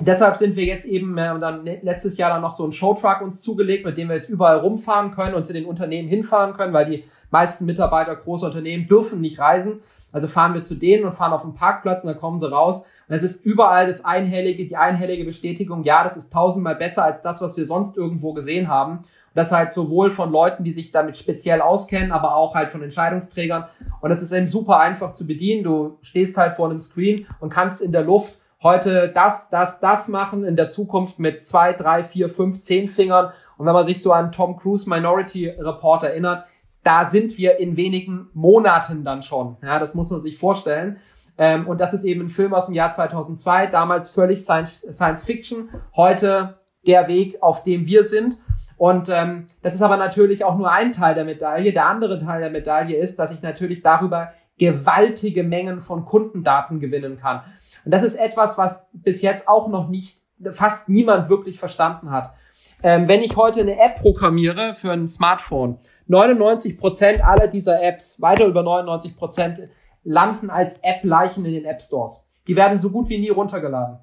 deshalb 0.00 0.38
sind 0.38 0.56
wir 0.56 0.64
jetzt 0.64 0.84
eben 0.86 1.16
äh, 1.18 1.38
dann 1.38 1.64
letztes 1.64 2.16
Jahr 2.16 2.30
dann 2.30 2.42
noch 2.42 2.54
so 2.54 2.64
einen 2.64 2.72
Showtruck 2.72 3.20
uns 3.20 3.40
zugelegt, 3.40 3.84
mit 3.84 3.98
dem 3.98 4.08
wir 4.08 4.16
jetzt 4.16 4.28
überall 4.28 4.58
rumfahren 4.58 5.12
können 5.12 5.34
und 5.34 5.46
zu 5.46 5.52
den 5.52 5.66
Unternehmen 5.66 6.08
hinfahren 6.08 6.54
können, 6.54 6.72
weil 6.72 6.86
die 6.86 7.04
meisten 7.30 7.66
Mitarbeiter 7.66 8.16
großer 8.16 8.46
Unternehmen 8.46 8.88
dürfen 8.88 9.20
nicht 9.20 9.38
reisen. 9.38 9.80
Also 10.12 10.28
fahren 10.28 10.54
wir 10.54 10.62
zu 10.62 10.74
denen 10.74 11.04
und 11.04 11.14
fahren 11.14 11.32
auf 11.32 11.42
den 11.42 11.54
Parkplatz 11.54 12.04
und 12.04 12.08
dann 12.08 12.20
kommen 12.20 12.38
sie 12.38 12.50
raus. 12.50 12.86
Und 13.08 13.16
es 13.16 13.22
ist 13.22 13.44
überall 13.44 13.86
das 13.86 14.04
einhellige, 14.04 14.66
die 14.66 14.76
einhellige 14.76 15.24
Bestätigung, 15.24 15.84
ja, 15.84 16.04
das 16.04 16.16
ist 16.16 16.32
tausendmal 16.32 16.76
besser 16.76 17.04
als 17.04 17.22
das, 17.22 17.40
was 17.40 17.56
wir 17.56 17.66
sonst 17.66 17.96
irgendwo 17.96 18.32
gesehen 18.32 18.68
haben. 18.68 19.00
Das 19.34 19.50
halt 19.50 19.72
sowohl 19.72 20.10
von 20.10 20.30
Leuten, 20.30 20.62
die 20.62 20.74
sich 20.74 20.92
damit 20.92 21.16
speziell 21.16 21.62
auskennen, 21.62 22.12
aber 22.12 22.36
auch 22.36 22.54
halt 22.54 22.70
von 22.70 22.82
Entscheidungsträgern. 22.82 23.64
Und 24.02 24.10
das 24.10 24.22
ist 24.22 24.32
eben 24.32 24.48
super 24.48 24.78
einfach 24.78 25.14
zu 25.14 25.26
bedienen. 25.26 25.64
Du 25.64 25.96
stehst 26.02 26.36
halt 26.36 26.56
vor 26.56 26.68
einem 26.68 26.80
Screen 26.80 27.26
und 27.40 27.48
kannst 27.48 27.80
in 27.80 27.92
der 27.92 28.02
Luft 28.02 28.34
heute 28.62 29.10
das, 29.14 29.50
das, 29.50 29.80
das 29.80 30.08
machen, 30.08 30.44
in 30.44 30.56
der 30.56 30.68
Zukunft 30.68 31.18
mit 31.18 31.46
zwei, 31.46 31.72
drei, 31.72 32.02
vier, 32.02 32.28
fünf, 32.28 32.62
zehn 32.62 32.88
Fingern. 32.88 33.32
Und 33.56 33.66
wenn 33.66 33.74
man 33.74 33.86
sich 33.86 34.02
so 34.02 34.12
an 34.12 34.32
Tom 34.32 34.56
Cruise 34.56 34.88
Minority 34.88 35.48
Report 35.48 36.02
erinnert, 36.02 36.46
da 36.84 37.08
sind 37.08 37.38
wir 37.38 37.58
in 37.58 37.76
wenigen 37.76 38.28
Monaten 38.32 39.04
dann 39.04 39.22
schon. 39.22 39.56
Ja, 39.62 39.78
das 39.78 39.94
muss 39.94 40.10
man 40.10 40.20
sich 40.20 40.38
vorstellen. 40.38 40.98
Ähm, 41.38 41.66
und 41.66 41.80
das 41.80 41.94
ist 41.94 42.04
eben 42.04 42.22
ein 42.22 42.28
Film 42.28 42.54
aus 42.54 42.66
dem 42.66 42.74
Jahr 42.74 42.92
2002, 42.92 43.68
damals 43.68 44.10
völlig 44.10 44.40
Science, 44.42 44.84
Science 44.90 45.24
Fiction, 45.24 45.70
heute 45.96 46.58
der 46.86 47.08
Weg, 47.08 47.42
auf 47.42 47.64
dem 47.64 47.86
wir 47.86 48.04
sind. 48.04 48.38
Und 48.76 49.08
ähm, 49.08 49.46
das 49.62 49.74
ist 49.74 49.82
aber 49.82 49.96
natürlich 49.96 50.44
auch 50.44 50.58
nur 50.58 50.70
ein 50.70 50.92
Teil 50.92 51.14
der 51.14 51.24
Medaille. 51.24 51.72
Der 51.72 51.86
andere 51.86 52.18
Teil 52.18 52.40
der 52.40 52.50
Medaille 52.50 52.96
ist, 52.96 53.18
dass 53.18 53.30
ich 53.30 53.40
natürlich 53.40 53.82
darüber 53.82 54.32
gewaltige 54.58 55.44
Mengen 55.44 55.80
von 55.80 56.04
Kundendaten 56.04 56.80
gewinnen 56.80 57.16
kann. 57.16 57.42
Und 57.84 57.92
das 57.92 58.02
ist 58.02 58.16
etwas, 58.16 58.58
was 58.58 58.88
bis 58.92 59.22
jetzt 59.22 59.48
auch 59.48 59.68
noch 59.68 59.88
nicht 59.88 60.20
fast 60.52 60.88
niemand 60.88 61.28
wirklich 61.28 61.58
verstanden 61.58 62.10
hat. 62.10 62.34
Ähm, 62.82 63.06
wenn 63.06 63.20
ich 63.22 63.36
heute 63.36 63.60
eine 63.60 63.78
App 63.78 64.00
programmiere 64.00 64.74
für 64.74 64.90
ein 64.90 65.06
Smartphone, 65.06 65.78
99 66.08 66.78
Prozent 66.78 67.24
aller 67.24 67.46
dieser 67.46 67.80
Apps, 67.80 68.20
weiter 68.20 68.46
über 68.46 68.62
99%, 68.62 69.16
Prozent, 69.16 69.60
landen 70.02 70.50
als 70.50 70.80
App-Leichen 70.82 71.44
in 71.44 71.52
den 71.52 71.64
App 71.64 71.80
Stores. 71.80 72.28
Die 72.48 72.56
werden 72.56 72.78
so 72.78 72.90
gut 72.90 73.08
wie 73.08 73.18
nie 73.18 73.28
runtergeladen. 73.28 73.98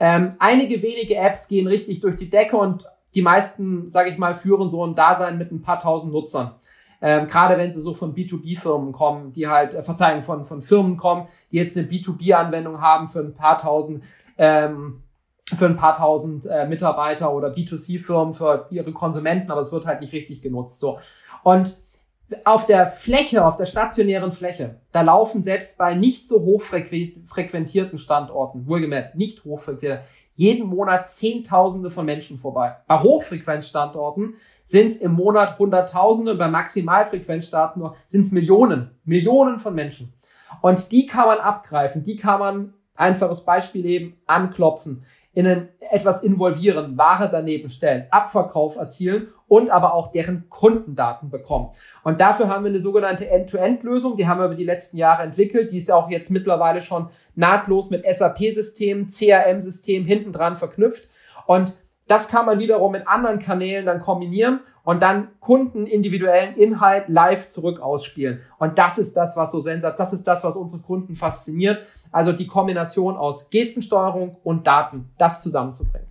Ähm, 0.00 0.34
einige 0.40 0.82
wenige 0.82 1.16
Apps 1.16 1.46
gehen 1.46 1.68
richtig 1.68 2.00
durch 2.00 2.16
die 2.16 2.28
Decke 2.28 2.56
und 2.56 2.84
die 3.14 3.22
meisten, 3.22 3.88
sage 3.88 4.10
ich 4.10 4.18
mal, 4.18 4.34
führen 4.34 4.68
so 4.68 4.84
ein 4.84 4.94
Dasein 4.94 5.38
mit 5.38 5.52
ein 5.52 5.62
paar 5.62 5.78
tausend 5.78 6.12
Nutzern. 6.12 6.54
Ähm, 7.00 7.26
Gerade 7.26 7.56
wenn 7.58 7.70
sie 7.70 7.80
so 7.80 7.94
von 7.94 8.14
B2B-Firmen 8.14 8.92
kommen, 8.92 9.32
die 9.32 9.46
halt, 9.46 9.74
äh, 9.74 9.82
Verzeihung, 9.82 10.22
von, 10.22 10.44
von 10.44 10.62
Firmen 10.62 10.96
kommen, 10.96 11.28
die 11.52 11.56
jetzt 11.56 11.76
eine 11.76 11.86
B2B-Anwendung 11.86 12.80
haben 12.80 13.06
für 13.06 13.20
ein 13.20 13.34
paar 13.34 13.58
tausend, 13.58 14.02
ähm, 14.36 15.02
für 15.56 15.66
ein 15.66 15.76
paar 15.76 15.94
tausend 15.94 16.46
äh, 16.46 16.66
Mitarbeiter 16.66 17.32
oder 17.32 17.48
B2C-Firmen 17.48 18.34
für 18.34 18.66
ihre 18.70 18.92
Konsumenten, 18.92 19.50
aber 19.50 19.62
es 19.62 19.72
wird 19.72 19.86
halt 19.86 20.00
nicht 20.00 20.12
richtig 20.12 20.42
genutzt. 20.42 20.80
So. 20.80 20.98
Und 21.42 21.76
auf 22.44 22.66
der 22.66 22.88
Fläche, 22.88 23.44
auf 23.44 23.56
der 23.56 23.66
stationären 23.66 24.32
Fläche, 24.32 24.80
da 24.92 25.00
laufen 25.00 25.42
selbst 25.42 25.78
bei 25.78 25.94
nicht 25.94 26.28
so 26.28 26.40
hochfrequentierten 26.42 27.98
Standorten, 27.98 28.66
wohlgemerkt 28.66 29.14
nicht 29.14 29.44
hochfrequentiert, 29.44 30.02
jeden 30.38 30.68
Monat 30.68 31.10
Zehntausende 31.10 31.90
von 31.90 32.06
Menschen 32.06 32.38
vorbei. 32.38 32.76
Bei 32.86 33.00
Hochfrequenzstandorten 33.00 34.36
sind 34.64 34.86
es 34.86 34.98
im 34.98 35.12
Monat 35.12 35.58
Hunderttausende 35.58 36.32
und 36.32 36.38
bei 36.38 36.48
Maximalfrequenzstaaten 36.48 37.82
sind 38.06 38.20
es 38.20 38.30
Millionen, 38.30 38.92
Millionen 39.04 39.58
von 39.58 39.74
Menschen. 39.74 40.12
Und 40.62 40.92
die 40.92 41.06
kann 41.06 41.26
man 41.26 41.38
abgreifen, 41.38 42.04
die 42.04 42.14
kann 42.14 42.38
man, 42.38 42.74
einfaches 42.94 43.44
Beispiel 43.44 43.84
eben, 43.84 44.16
anklopfen, 44.26 45.04
in 45.38 45.46
ein, 45.46 45.68
etwas 45.92 46.24
involvieren, 46.24 46.98
Ware 46.98 47.28
daneben 47.30 47.70
stellen, 47.70 48.06
Abverkauf 48.10 48.74
erzielen 48.74 49.28
und 49.46 49.70
aber 49.70 49.94
auch 49.94 50.10
deren 50.10 50.48
Kundendaten 50.48 51.30
bekommen. 51.30 51.70
Und 52.02 52.18
dafür 52.18 52.48
haben 52.48 52.64
wir 52.64 52.70
eine 52.70 52.80
sogenannte 52.80 53.30
End-to-End-Lösung, 53.30 54.16
die 54.16 54.26
haben 54.26 54.40
wir 54.40 54.46
über 54.46 54.56
die 54.56 54.64
letzten 54.64 54.96
Jahre 54.96 55.22
entwickelt, 55.22 55.70
die 55.70 55.78
ist 55.78 55.90
ja 55.90 55.94
auch 55.94 56.10
jetzt 56.10 56.32
mittlerweile 56.32 56.82
schon 56.82 57.10
nahtlos 57.36 57.90
mit 57.90 58.04
SAP-Systemen, 58.04 59.10
CRM-Systemen 59.10 60.08
hinten 60.08 60.32
dran 60.32 60.56
verknüpft. 60.56 61.08
Und 61.46 61.72
das 62.08 62.28
kann 62.28 62.44
man 62.44 62.58
wiederum 62.58 62.90
mit 62.90 63.06
anderen 63.06 63.38
Kanälen 63.38 63.86
dann 63.86 64.00
kombinieren 64.00 64.58
und 64.82 65.02
dann 65.02 65.28
Kunden 65.38 65.86
individuellen 65.86 66.56
Inhalt 66.56 67.08
live 67.08 67.50
zurück 67.50 67.78
ausspielen. 67.78 68.40
Und 68.58 68.78
das 68.78 68.98
ist 68.98 69.16
das, 69.16 69.36
was 69.36 69.52
so 69.52 69.60
sensat, 69.60 70.00
das 70.00 70.12
ist 70.12 70.24
das, 70.24 70.42
was 70.42 70.56
unsere 70.56 70.80
Kunden 70.80 71.14
fasziniert. 71.14 71.86
Also 72.12 72.32
die 72.32 72.46
Kombination 72.46 73.16
aus 73.16 73.50
Gestensteuerung 73.50 74.36
und 74.42 74.66
Daten, 74.66 75.10
das 75.18 75.42
zusammenzubringen. 75.42 76.08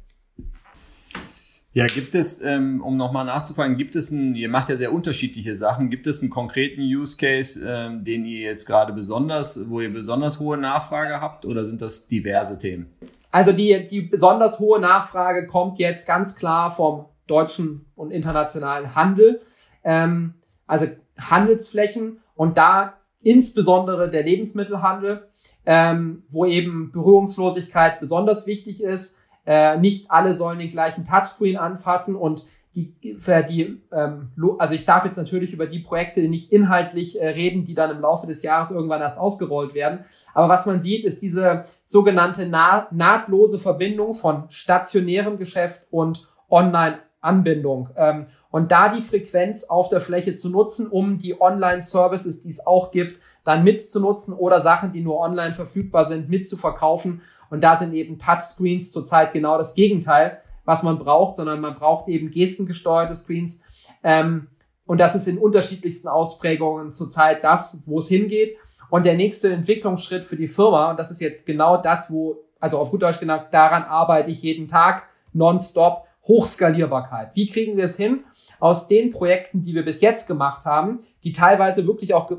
Ja, 1.77 1.85
gibt 1.85 2.15
es, 2.15 2.41
ähm, 2.41 2.81
um 2.81 2.97
nochmal 2.97 3.25
nachzufragen, 3.25 3.77
gibt 3.77 3.95
es 3.95 4.09
ein, 4.09 4.33
ihr 4.33 4.49
macht 4.49 4.69
ja 4.69 4.77
sehr 4.77 4.91
unterschiedliche 4.91 5.53
Sachen, 5.53 5.91
gibt 5.91 6.07
es 6.07 6.21
einen 6.21 6.31
konkreten 6.31 6.81
Use 6.81 7.17
Case, 7.17 7.63
ähm, 7.63 8.03
den 8.03 8.25
ihr 8.25 8.41
jetzt 8.41 8.65
gerade 8.65 8.93
besonders, 8.93 9.69
wo 9.69 9.79
ihr 9.79 9.93
besonders 9.93 10.39
hohe 10.39 10.57
Nachfrage 10.57 11.21
habt 11.21 11.45
oder 11.45 11.65
sind 11.65 11.83
das 11.83 12.07
diverse 12.07 12.57
Themen? 12.57 12.91
Also 13.29 13.51
die, 13.51 13.85
die 13.85 14.01
besonders 14.01 14.59
hohe 14.59 14.79
Nachfrage 14.79 15.45
kommt 15.45 15.77
jetzt 15.77 16.07
ganz 16.07 16.35
klar 16.35 16.71
vom 16.71 17.05
deutschen 17.27 17.85
und 17.95 18.09
internationalen 18.09 18.95
Handel, 18.95 19.41
ähm, 19.83 20.33
also 20.65 20.87
Handelsflächen 21.19 22.21
und 22.33 22.57
da 22.57 22.93
insbesondere 23.21 24.09
der 24.09 24.23
Lebensmittelhandel, 24.23 25.26
ähm, 25.67 26.23
wo 26.29 26.45
eben 26.45 26.91
Berührungslosigkeit 26.91 27.99
besonders 27.99 28.47
wichtig 28.47 28.81
ist 28.81 29.19
äh, 29.47 29.77
nicht 29.77 30.11
alle 30.11 30.33
sollen 30.33 30.59
den 30.59 30.71
gleichen 30.71 31.05
Touchscreen 31.05 31.55
anfassen 31.55 32.15
und 32.15 32.45
die, 32.75 33.15
für 33.17 33.41
die, 33.41 33.81
ähm, 33.91 34.29
also 34.59 34.75
ich 34.75 34.85
darf 34.85 35.05
jetzt 35.05 35.17
natürlich 35.17 35.51
über 35.51 35.65
die 35.65 35.79
Projekte 35.79 36.27
nicht 36.27 36.51
inhaltlich 36.51 37.19
äh, 37.19 37.29
reden, 37.29 37.65
die 37.65 37.73
dann 37.73 37.89
im 37.89 38.01
Laufe 38.01 38.27
des 38.27 38.43
Jahres 38.43 38.69
irgendwann 38.69 39.01
erst 39.01 39.17
ausgerollt 39.17 39.73
werden. 39.73 39.99
Aber 40.35 40.49
was 40.49 40.67
man 40.67 40.81
sieht, 40.81 41.05
ist 41.05 41.21
diese 41.21 41.63
sogenannte 41.85 42.45
nah 42.45 42.87
nahtlose 42.91 43.57
Verbindung 43.57 44.13
von 44.13 44.43
stationärem 44.49 45.37
Geschäft 45.37 45.81
und 45.89 46.27
Online-Anbindung. 46.49 47.89
Ähm, 47.95 48.27
und 48.51 48.71
da 48.71 48.89
die 48.89 49.01
Frequenz 49.01 49.63
auf 49.63 49.89
der 49.89 50.01
Fläche 50.01 50.35
zu 50.35 50.49
nutzen, 50.49 50.87
um 50.87 51.17
die 51.17 51.39
Online-Services, 51.39 52.41
die 52.41 52.49
es 52.49 52.67
auch 52.67 52.91
gibt, 52.91 53.19
dann 53.47 53.63
mitzunutzen 53.63 54.33
oder 54.33 54.61
Sachen, 54.61 54.91
die 54.91 55.01
nur 55.01 55.19
online 55.19 55.53
verfügbar 55.53 56.05
sind, 56.05 56.29
mitzuverkaufen 56.29 57.21
und 57.49 57.63
da 57.63 57.75
sind 57.75 57.93
eben 57.93 58.19
Touchscreens 58.19 58.91
zurzeit 58.91 59.33
genau 59.33 59.57
das 59.57 59.75
Gegenteil, 59.75 60.41
was 60.65 60.83
man 60.83 60.99
braucht, 60.99 61.37
sondern 61.37 61.61
man 61.61 61.75
braucht 61.75 62.07
eben 62.09 62.29
gestengesteuerte 62.29 63.15
Screens. 63.15 63.61
Ähm, 64.03 64.47
und 64.85 64.99
das 64.99 65.15
ist 65.15 65.27
in 65.27 65.37
unterschiedlichsten 65.37 66.07
Ausprägungen 66.07 66.91
zurzeit 66.91 67.43
das, 67.43 67.83
wo 67.85 67.99
es 67.99 68.07
hingeht. 68.07 68.57
Und 68.89 69.05
der 69.05 69.15
nächste 69.15 69.51
Entwicklungsschritt 69.51 70.23
für 70.23 70.37
die 70.37 70.47
Firma, 70.47 70.91
und 70.91 70.99
das 70.99 71.11
ist 71.11 71.19
jetzt 71.19 71.45
genau 71.45 71.77
das, 71.77 72.11
wo, 72.11 72.37
also 72.59 72.79
auf 72.79 72.91
gut 72.91 73.01
Deutsch 73.01 73.19
genannt, 73.19 73.47
daran 73.51 73.83
arbeite 73.83 74.31
ich 74.31 74.41
jeden 74.41 74.67
Tag 74.67 75.03
nonstop, 75.33 76.05
Hochskalierbarkeit. 76.25 77.31
Wie 77.35 77.47
kriegen 77.47 77.77
wir 77.77 77.85
es 77.85 77.95
hin, 77.95 78.25
aus 78.59 78.89
den 78.89 79.11
Projekten, 79.11 79.61
die 79.61 79.73
wir 79.73 79.85
bis 79.85 80.01
jetzt 80.01 80.27
gemacht 80.27 80.65
haben, 80.65 80.99
die 81.23 81.31
teilweise 81.31 81.87
wirklich 81.87 82.13
auch 82.13 82.29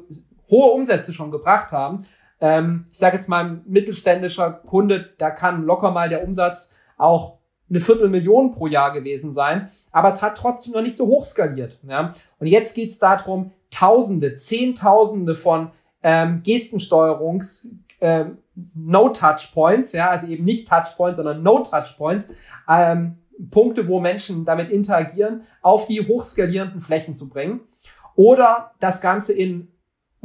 hohe 0.50 0.70
Umsätze 0.70 1.12
schon 1.12 1.30
gebracht 1.30 1.72
haben, 1.72 2.06
ähm, 2.40 2.84
ich 2.90 2.98
sage 2.98 3.16
jetzt 3.16 3.28
mal, 3.28 3.44
ein 3.44 3.62
mittelständischer 3.66 4.50
Kunde, 4.50 5.10
da 5.18 5.30
kann 5.30 5.64
locker 5.64 5.90
mal 5.90 6.08
der 6.08 6.22
Umsatz 6.22 6.74
auch 6.96 7.38
eine 7.70 7.80
Viertelmillion 7.80 8.52
pro 8.52 8.66
Jahr 8.66 8.92
gewesen 8.92 9.32
sein, 9.32 9.70
aber 9.92 10.08
es 10.08 10.22
hat 10.22 10.38
trotzdem 10.38 10.72
noch 10.72 10.82
nicht 10.82 10.96
so 10.96 11.06
hoch 11.06 11.24
skaliert. 11.24 11.78
Ja? 11.86 12.12
Und 12.38 12.46
jetzt 12.46 12.74
geht 12.74 12.90
es 12.90 12.98
darum, 12.98 13.52
Tausende, 13.70 14.36
Zehntausende 14.36 15.34
von 15.34 15.70
ähm, 16.02 16.42
Gestensteuerungs 16.42 17.68
äh, 18.00 18.24
No-Touch-Points, 18.74 19.92
ja, 19.92 20.08
also 20.08 20.26
eben 20.26 20.44
nicht 20.44 20.68
Touchpoints, 20.68 21.16
sondern 21.16 21.42
No-Touch-Points, 21.42 22.30
ähm, 22.68 23.18
Punkte, 23.50 23.86
wo 23.88 24.00
Menschen 24.00 24.44
damit 24.44 24.70
interagieren, 24.70 25.42
auf 25.62 25.86
die 25.86 26.06
hochskalierenden 26.06 26.80
Flächen 26.80 27.14
zu 27.14 27.28
bringen. 27.28 27.60
Oder 28.16 28.72
das 28.80 29.00
Ganze 29.00 29.32
in 29.32 29.68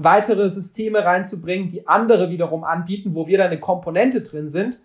weitere 0.04 0.50
Systeme 0.50 1.04
reinzubringen, 1.04 1.70
die 1.72 1.88
andere 1.88 2.30
wiederum 2.30 2.64
anbieten, 2.64 3.16
wo 3.16 3.28
wir 3.28 3.38
dann 3.38 3.48
eine 3.48 3.60
Komponente 3.60 4.22
drin 4.22 4.50
sind. 4.50 4.80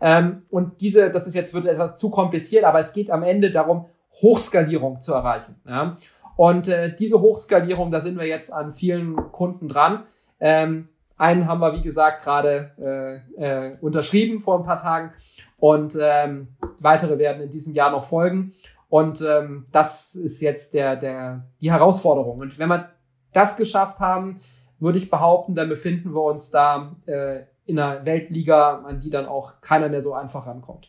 Ähm, 0.00 0.42
und 0.50 0.80
diese, 0.80 1.10
das 1.10 1.26
ist 1.26 1.34
jetzt 1.34 1.52
wird 1.52 1.66
etwas 1.66 1.98
zu 1.98 2.10
kompliziert, 2.10 2.64
aber 2.64 2.80
es 2.80 2.92
geht 2.92 3.10
am 3.10 3.22
Ende 3.22 3.50
darum, 3.50 3.86
Hochskalierung 4.22 5.00
zu 5.00 5.12
erreichen. 5.12 5.56
Ja? 5.66 5.96
Und 6.36 6.68
äh, 6.68 6.94
diese 6.94 7.20
Hochskalierung, 7.20 7.90
da 7.90 8.00
sind 8.00 8.18
wir 8.18 8.26
jetzt 8.26 8.52
an 8.52 8.72
vielen 8.72 9.14
Kunden 9.16 9.68
dran. 9.68 10.04
Ähm, 10.40 10.88
einen 11.18 11.46
haben 11.46 11.60
wir, 11.60 11.74
wie 11.74 11.82
gesagt, 11.82 12.24
gerade 12.24 13.22
äh, 13.38 13.72
äh, 13.72 13.76
unterschrieben 13.82 14.40
vor 14.40 14.58
ein 14.58 14.64
paar 14.64 14.78
Tagen 14.78 15.12
und 15.58 15.98
ähm, 16.00 16.48
weitere 16.78 17.18
werden 17.18 17.42
in 17.42 17.50
diesem 17.50 17.74
Jahr 17.74 17.90
noch 17.90 18.04
folgen. 18.04 18.54
Und 18.88 19.20
ähm, 19.20 19.66
das 19.70 20.14
ist 20.14 20.40
jetzt 20.40 20.72
der, 20.72 20.96
der, 20.96 21.44
die 21.60 21.70
Herausforderung. 21.70 22.38
Und 22.38 22.58
wenn 22.58 22.70
man 22.70 22.86
das 23.32 23.58
geschafft 23.58 23.98
haben, 24.00 24.38
würde 24.80 24.98
ich 24.98 25.10
behaupten, 25.10 25.54
dann 25.54 25.68
befinden 25.68 26.14
wir 26.14 26.22
uns 26.22 26.50
da 26.50 26.96
äh, 27.06 27.40
in 27.66 27.78
einer 27.78 28.04
Weltliga, 28.04 28.78
an 28.80 29.00
die 29.00 29.10
dann 29.10 29.26
auch 29.26 29.60
keiner 29.60 29.88
mehr 29.88 30.00
so 30.00 30.14
einfach 30.14 30.46
rankommt. 30.46 30.88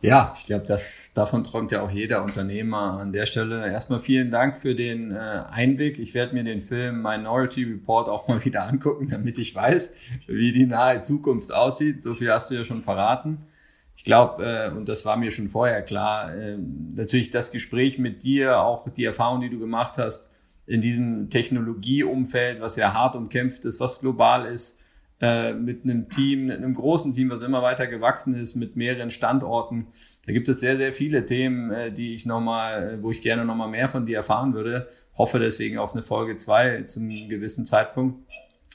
Ja, 0.00 0.32
ich 0.36 0.46
glaube, 0.46 0.64
das 0.64 1.10
davon 1.12 1.42
träumt 1.42 1.72
ja 1.72 1.82
auch 1.82 1.90
jeder 1.90 2.22
Unternehmer 2.22 3.00
an 3.00 3.12
der 3.12 3.26
Stelle. 3.26 3.66
Erstmal 3.66 3.98
vielen 3.98 4.30
Dank 4.30 4.58
für 4.58 4.76
den 4.76 5.10
äh, 5.10 5.16
Einblick. 5.18 5.98
Ich 5.98 6.14
werde 6.14 6.34
mir 6.34 6.44
den 6.44 6.60
Film 6.60 7.02
Minority 7.02 7.64
Report 7.64 8.08
auch 8.08 8.28
mal 8.28 8.44
wieder 8.44 8.62
angucken, 8.62 9.08
damit 9.10 9.38
ich 9.38 9.56
weiß, 9.56 9.96
wie 10.28 10.52
die 10.52 10.66
nahe 10.66 11.00
Zukunft 11.00 11.52
aussieht. 11.52 12.04
So 12.04 12.14
viel 12.14 12.32
hast 12.32 12.50
du 12.50 12.54
ja 12.54 12.64
schon 12.64 12.82
verraten. 12.82 13.48
Ich 13.96 14.04
glaube, 14.04 14.44
äh, 14.44 14.70
und 14.70 14.88
das 14.88 15.04
war 15.04 15.16
mir 15.16 15.32
schon 15.32 15.48
vorher 15.48 15.82
klar, 15.82 16.32
äh, 16.32 16.56
natürlich 16.94 17.30
das 17.30 17.50
Gespräch 17.50 17.98
mit 17.98 18.22
dir, 18.22 18.60
auch 18.60 18.88
die 18.88 19.04
Erfahrung, 19.04 19.40
die 19.40 19.50
du 19.50 19.58
gemacht 19.58 19.98
hast, 19.98 20.32
in 20.68 20.82
diesem 20.82 21.30
Technologieumfeld, 21.30 22.60
was 22.60 22.76
ja 22.76 22.92
hart 22.92 23.16
umkämpft 23.16 23.64
ist, 23.64 23.80
was 23.80 24.00
global 24.00 24.44
ist, 24.44 24.80
äh, 25.20 25.54
mit 25.54 25.82
einem 25.82 26.10
Team, 26.10 26.46
mit 26.46 26.58
einem 26.58 26.74
großen 26.74 27.12
Team, 27.12 27.30
was 27.30 27.42
immer 27.42 27.62
weiter 27.62 27.86
gewachsen 27.86 28.34
ist, 28.34 28.54
mit 28.54 28.76
mehreren 28.76 29.10
Standorten. 29.10 29.86
Da 30.26 30.32
gibt 30.32 30.46
es 30.48 30.60
sehr, 30.60 30.76
sehr 30.76 30.92
viele 30.92 31.24
Themen, 31.24 31.70
äh, 31.70 31.90
die 31.90 32.14
ich 32.14 32.26
nochmal, 32.26 32.90
äh, 32.90 33.02
wo 33.02 33.10
ich 33.10 33.22
gerne 33.22 33.46
nochmal 33.46 33.68
mehr 33.68 33.88
von 33.88 34.04
dir 34.04 34.18
erfahren 34.18 34.52
würde. 34.52 34.88
Hoffe 35.16 35.38
deswegen 35.38 35.78
auf 35.78 35.94
eine 35.94 36.02
Folge 36.02 36.36
zwei 36.36 36.82
zum 36.82 37.08
gewissen 37.28 37.64
Zeitpunkt. 37.64 38.22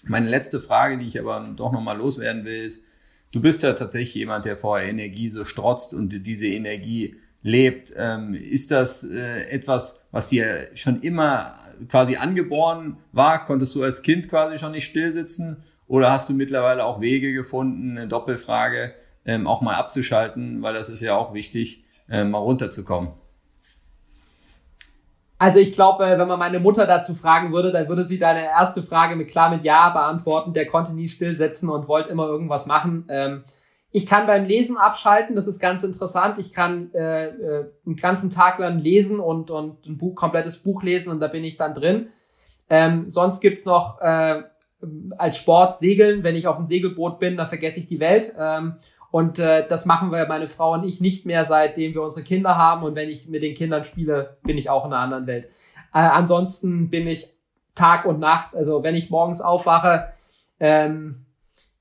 Meine 0.04 0.28
letzte 0.28 0.60
Frage, 0.60 0.98
die 0.98 1.06
ich 1.06 1.20
aber 1.20 1.48
doch 1.56 1.72
nochmal 1.72 1.98
loswerden 1.98 2.44
will, 2.44 2.66
ist, 2.66 2.86
du 3.32 3.40
bist 3.40 3.62
ja 3.62 3.74
tatsächlich 3.74 4.16
jemand, 4.16 4.46
der 4.46 4.58
vor 4.58 4.80
Energie 4.80 5.30
so 5.30 5.46
strotzt 5.46 5.94
und 5.94 6.10
diese 6.10 6.48
Energie 6.48 7.18
lebt. 7.44 7.94
Ähm, 7.96 8.34
ist 8.34 8.72
das 8.72 9.04
äh, 9.04 9.44
etwas, 9.50 10.06
was 10.12 10.30
dir 10.30 10.70
schon 10.74 11.02
immer 11.02 11.56
quasi 11.90 12.16
angeboren 12.16 12.98
war? 13.12 13.46
Konntest 13.46 13.76
du 13.76 13.84
als 13.84 14.02
Kind 14.02 14.30
quasi 14.30 14.58
schon 14.58 14.72
nicht 14.72 14.86
stillsitzen? 14.86 15.64
Oder 15.88 16.12
hast 16.12 16.30
du 16.30 16.34
mittlerweile 16.34 16.86
auch 16.86 17.02
Wege 17.02 17.34
gefunden, 17.34 17.98
eine 17.98 18.08
Doppelfrage 18.08 18.94
ähm, 19.26 19.46
auch 19.46 19.62
mal 19.62 19.76
abzuschalten, 19.76 20.62
weil 20.62 20.74
das 20.74 20.90
ist 20.90 21.02
ja 21.02 21.16
auch 21.16 21.34
wichtig, 21.34 21.84
ähm, 22.10 22.32
mal 22.32 22.40
runterzukommen? 22.40 23.12
Also 25.38 25.60
ich 25.60 25.74
glaube, 25.74 26.06
äh, 26.06 26.18
wenn 26.18 26.28
man 26.30 26.40
meine 26.40 26.62
Mutter 26.62 26.88
dazu 26.88 27.14
fragen 27.14 27.52
würde, 27.52 27.74
dann 27.74 27.90
würde 27.90 28.06
sie 28.06 28.18
deine 28.18 28.46
erste 28.46 28.82
Frage 28.82 29.18
mit 29.18 29.28
klar 29.28 29.50
mit 29.50 29.66
Ja 29.66 29.90
beantworten. 29.90 30.54
Der 30.54 30.66
konnte 30.68 30.94
nie 30.94 31.10
stillsitzen 31.10 31.70
und 31.70 31.90
wollte 31.90 32.10
immer 32.10 32.28
irgendwas 32.28 32.66
machen. 32.66 33.06
Ähm, 33.10 33.44
ich 33.96 34.08
kann 34.08 34.26
beim 34.26 34.44
Lesen 34.44 34.76
abschalten, 34.76 35.36
das 35.36 35.48
ist 35.48 35.60
ganz 35.60 35.84
interessant. 35.84 36.40
Ich 36.40 36.52
kann 36.52 36.92
äh, 36.96 37.28
äh, 37.28 37.66
einen 37.86 37.96
ganzen 37.96 38.32
Tag 38.32 38.58
lang 38.58 38.80
lesen 38.80 39.20
und, 39.20 39.52
und 39.52 39.86
ein 39.86 39.98
Buch, 39.98 40.16
komplettes 40.16 40.58
Buch 40.58 40.82
lesen 40.82 41.12
und 41.12 41.20
da 41.20 41.28
bin 41.28 41.44
ich 41.44 41.58
dann 41.58 41.76
drin. 41.76 42.08
Ähm, 42.72 43.12
sonst 43.12 43.40
gibt's 43.40 43.66
noch 43.66 44.02
äh, 44.02 44.42
als 45.18 45.38
Sport 45.38 45.80
Segeln. 45.80 46.24
Wenn 46.24 46.36
ich 46.36 46.48
auf 46.48 46.58
dem 46.58 46.66
Segelboot 46.66 47.20
bin, 47.20 47.38
dann 47.38 47.46
vergesse 47.46 47.80
ich 47.80 47.88
die 47.88 48.00
Welt. 48.00 48.34
Ähm, 48.36 48.78
und 49.12 49.38
äh, 49.38 49.68
das 49.68 49.86
machen 49.86 50.12
wir, 50.12 50.26
meine 50.28 50.48
Frau 50.48 50.74
und 50.74 50.86
ich, 50.86 51.00
nicht 51.00 51.28
mehr, 51.28 51.46
seitdem 51.46 51.94
wir 51.94 52.02
unsere 52.02 52.24
Kinder 52.24 52.58
haben. 52.58 52.82
Und 52.82 52.96
wenn 52.96 53.10
ich 53.10 53.30
mit 53.30 53.44
den 53.44 53.54
Kindern 53.54 53.84
spiele, 53.84 54.38
bin 54.42 54.58
ich 54.58 54.72
auch 54.72 54.86
in 54.86 54.94
einer 54.94 55.04
anderen 55.04 55.28
Welt. 55.28 55.50
Äh, 55.94 56.00
ansonsten 56.00 56.90
bin 56.90 57.06
ich 57.06 57.32
Tag 57.76 58.06
und 58.06 58.20
Nacht. 58.20 58.56
Also 58.56 58.82
wenn 58.82 58.96
ich 58.96 59.12
morgens 59.12 59.40
aufwache, 59.40 60.08
ähm, 60.60 61.28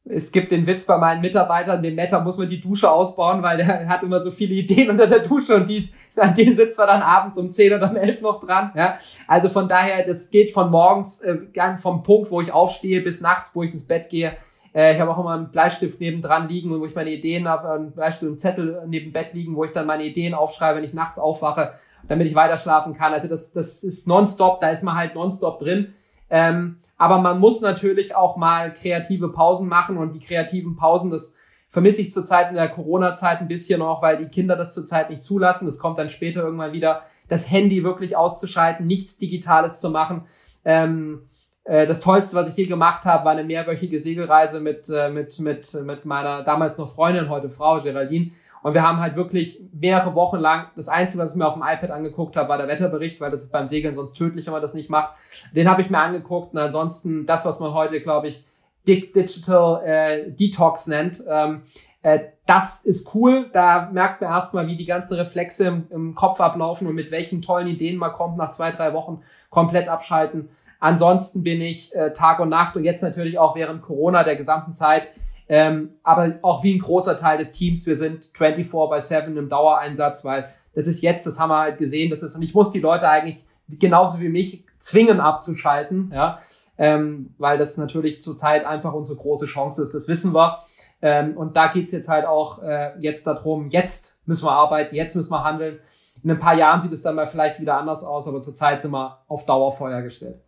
es 0.04 0.32
gibt 0.32 0.50
den 0.50 0.66
Witz 0.66 0.84
bei 0.84 0.98
meinen 0.98 1.20
Mitarbeitern, 1.20 1.82
dem 1.82 1.94
Meta 1.94 2.18
muss 2.20 2.36
man 2.36 2.50
die 2.50 2.60
Dusche 2.60 2.90
ausbauen, 2.90 3.40
weil 3.42 3.58
der 3.58 3.88
hat 3.88 4.02
immer 4.02 4.18
so 4.18 4.32
viele 4.32 4.54
Ideen 4.54 4.90
unter 4.90 5.06
der 5.06 5.20
Dusche 5.20 5.54
und 5.54 5.68
die, 5.68 5.90
an 6.16 6.34
denen 6.34 6.56
sitzt 6.56 6.78
man 6.78 6.88
dann 6.88 7.02
abends 7.02 7.38
um 7.38 7.50
10 7.50 7.74
oder 7.74 7.88
um 7.88 7.96
11 7.96 8.20
noch 8.20 8.40
dran. 8.40 8.72
Ja? 8.74 8.98
Also 9.28 9.48
von 9.48 9.68
daher, 9.68 10.04
das 10.04 10.30
geht 10.30 10.52
von 10.52 10.70
morgens, 10.70 11.20
äh, 11.20 11.38
vom 11.76 12.02
Punkt, 12.02 12.30
wo 12.32 12.40
ich 12.40 12.52
aufstehe, 12.52 13.00
bis 13.00 13.20
nachts, 13.20 13.50
wo 13.54 13.62
ich 13.62 13.72
ins 13.72 13.86
Bett 13.86 14.08
gehe. 14.08 14.32
Äh, 14.74 14.94
ich 14.94 15.00
habe 15.00 15.12
auch 15.12 15.18
immer 15.18 15.34
einen 15.34 15.52
Bleistift 15.52 16.00
nebendran 16.00 16.48
liegen, 16.48 16.70
wo 16.70 16.84
ich 16.84 16.96
meine 16.96 17.10
Ideen 17.10 17.46
auf 17.46 17.64
einen 17.64 17.92
Bleistift 17.92 18.30
und 18.30 18.40
Zettel 18.40 18.82
neben 18.88 19.12
Bett 19.12 19.34
liegen, 19.34 19.54
wo 19.54 19.64
ich 19.64 19.72
dann 19.72 19.86
meine 19.86 20.04
Ideen 20.04 20.34
aufschreibe, 20.34 20.78
wenn 20.78 20.84
ich 20.84 20.94
nachts 20.94 21.20
aufwache, 21.20 21.74
damit 22.08 22.26
ich 22.26 22.34
weiter 22.34 22.56
schlafen 22.56 22.94
kann. 22.94 23.12
Also 23.12 23.28
das, 23.28 23.52
das 23.52 23.84
ist 23.84 24.08
nonstop, 24.08 24.60
da 24.60 24.70
ist 24.70 24.82
man 24.82 24.96
halt 24.96 25.14
nonstop 25.14 25.60
drin. 25.60 25.94
Ähm, 26.32 26.78
aber 26.96 27.18
man 27.18 27.38
muss 27.38 27.60
natürlich 27.60 28.16
auch 28.16 28.38
mal 28.38 28.72
kreative 28.72 29.28
Pausen 29.28 29.68
machen 29.68 29.98
und 29.98 30.14
die 30.14 30.18
kreativen 30.18 30.76
Pausen, 30.76 31.10
das 31.10 31.36
vermisse 31.68 32.00
ich 32.00 32.10
zurzeit 32.10 32.48
in 32.48 32.54
der 32.54 32.70
Corona-Zeit 32.70 33.40
ein 33.40 33.48
bisschen 33.48 33.80
noch, 33.80 34.00
weil 34.00 34.16
die 34.16 34.28
Kinder 34.28 34.56
das 34.56 34.72
zurzeit 34.72 35.10
nicht 35.10 35.24
zulassen. 35.24 35.66
Das 35.66 35.78
kommt 35.78 35.98
dann 35.98 36.08
später 36.08 36.42
irgendwann 36.42 36.72
wieder, 36.72 37.02
das 37.28 37.50
Handy 37.50 37.84
wirklich 37.84 38.16
auszuschalten, 38.16 38.86
nichts 38.86 39.18
Digitales 39.18 39.78
zu 39.78 39.90
machen. 39.90 40.24
Ähm, 40.64 41.28
äh, 41.64 41.86
das 41.86 42.00
Tollste, 42.00 42.34
was 42.34 42.48
ich 42.48 42.56
je 42.56 42.64
gemacht 42.64 43.04
habe, 43.04 43.26
war 43.26 43.32
eine 43.32 43.44
mehrwöchige 43.44 44.00
Segelreise 44.00 44.60
mit, 44.60 44.88
äh, 44.88 45.10
mit, 45.10 45.38
mit, 45.38 45.74
mit 45.84 46.06
meiner 46.06 46.42
damals 46.44 46.78
noch 46.78 46.88
Freundin, 46.88 47.28
heute 47.28 47.50
Frau, 47.50 47.78
Geraldine. 47.82 48.30
Und 48.62 48.74
wir 48.74 48.82
haben 48.82 49.00
halt 49.00 49.16
wirklich 49.16 49.60
mehrere 49.72 50.14
Wochen 50.14 50.38
lang, 50.38 50.66
das 50.76 50.88
Einzige, 50.88 51.22
was 51.22 51.32
ich 51.32 51.36
mir 51.36 51.46
auf 51.46 51.54
dem 51.54 51.62
iPad 51.62 51.90
angeguckt 51.90 52.36
habe, 52.36 52.48
war 52.48 52.58
der 52.58 52.68
Wetterbericht, 52.68 53.20
weil 53.20 53.30
das 53.30 53.42
ist 53.42 53.52
beim 53.52 53.66
Segeln 53.66 53.94
sonst 53.94 54.14
tödlich, 54.14 54.46
wenn 54.46 54.52
man 54.52 54.62
das 54.62 54.74
nicht 54.74 54.88
macht. 54.88 55.14
Den 55.54 55.68
habe 55.68 55.82
ich 55.82 55.90
mir 55.90 55.98
angeguckt 55.98 56.52
und 56.52 56.58
ansonsten 56.58 57.26
das, 57.26 57.44
was 57.44 57.58
man 57.58 57.74
heute, 57.74 58.00
glaube 58.00 58.28
ich, 58.28 58.44
Digital 58.86 59.84
äh, 59.84 60.30
Detox 60.30 60.86
nennt. 60.86 61.22
Ähm, 61.28 61.62
äh, 62.02 62.20
das 62.46 62.84
ist 62.84 63.14
cool. 63.14 63.48
Da 63.52 63.88
merkt 63.92 64.20
man 64.20 64.30
erstmal, 64.30 64.66
wie 64.66 64.76
die 64.76 64.84
ganzen 64.84 65.14
Reflexe 65.14 65.66
im, 65.66 65.86
im 65.90 66.14
Kopf 66.14 66.40
ablaufen 66.40 66.86
und 66.86 66.94
mit 66.94 67.10
welchen 67.10 67.42
tollen 67.42 67.68
Ideen 67.68 67.96
man 67.96 68.12
kommt, 68.12 68.36
nach 68.36 68.50
zwei, 68.50 68.70
drei 68.70 68.92
Wochen 68.92 69.22
komplett 69.50 69.88
abschalten. 69.88 70.48
Ansonsten 70.80 71.44
bin 71.44 71.60
ich 71.60 71.94
äh, 71.94 72.12
Tag 72.12 72.40
und 72.40 72.48
Nacht 72.48 72.76
und 72.76 72.84
jetzt 72.84 73.02
natürlich 73.02 73.38
auch 73.38 73.54
während 73.54 73.82
Corona 73.82 74.24
der 74.24 74.34
gesamten 74.34 74.74
Zeit, 74.74 75.08
ähm, 75.52 75.90
aber 76.02 76.38
auch 76.40 76.64
wie 76.64 76.74
ein 76.74 76.78
großer 76.78 77.18
Teil 77.18 77.36
des 77.36 77.52
Teams. 77.52 77.84
Wir 77.84 77.94
sind 77.94 78.32
24 78.34 78.70
by 78.70 79.00
7 79.02 79.36
im 79.36 79.50
Dauereinsatz, 79.50 80.24
weil 80.24 80.48
das 80.74 80.86
ist 80.86 81.02
jetzt, 81.02 81.26
das 81.26 81.38
haben 81.38 81.50
wir 81.50 81.58
halt 81.58 81.76
gesehen, 81.76 82.08
das 82.08 82.22
ist, 82.22 82.34
und 82.34 82.40
ich 82.40 82.54
muss 82.54 82.72
die 82.72 82.80
Leute 82.80 83.06
eigentlich 83.06 83.44
genauso 83.68 84.18
wie 84.20 84.30
mich 84.30 84.64
zwingen 84.78 85.20
abzuschalten, 85.20 86.10
ja, 86.10 86.38
ähm, 86.78 87.34
weil 87.36 87.58
das 87.58 87.76
natürlich 87.76 88.22
zurzeit 88.22 88.64
einfach 88.64 88.94
unsere 88.94 89.18
große 89.18 89.44
Chance 89.44 89.82
ist, 89.82 89.92
das 89.92 90.08
wissen 90.08 90.34
wir. 90.34 90.60
Ähm, 91.02 91.36
und 91.36 91.54
da 91.54 91.66
geht's 91.66 91.92
jetzt 91.92 92.08
halt 92.08 92.24
auch 92.24 92.62
äh, 92.62 92.98
jetzt 93.00 93.26
darum, 93.26 93.68
jetzt 93.68 94.16
müssen 94.24 94.46
wir 94.46 94.52
arbeiten, 94.52 94.94
jetzt 94.94 95.14
müssen 95.14 95.32
wir 95.32 95.44
handeln. 95.44 95.80
In 96.22 96.30
ein 96.30 96.38
paar 96.38 96.54
Jahren 96.54 96.80
sieht 96.80 96.92
es 96.92 97.02
dann 97.02 97.14
mal 97.14 97.26
vielleicht 97.26 97.60
wieder 97.60 97.76
anders 97.76 98.04
aus, 98.04 98.26
aber 98.26 98.40
zurzeit 98.40 98.80
sind 98.80 98.92
wir 98.92 99.22
auf 99.28 99.44
Dauerfeuer 99.44 100.00
gestellt. 100.00 100.40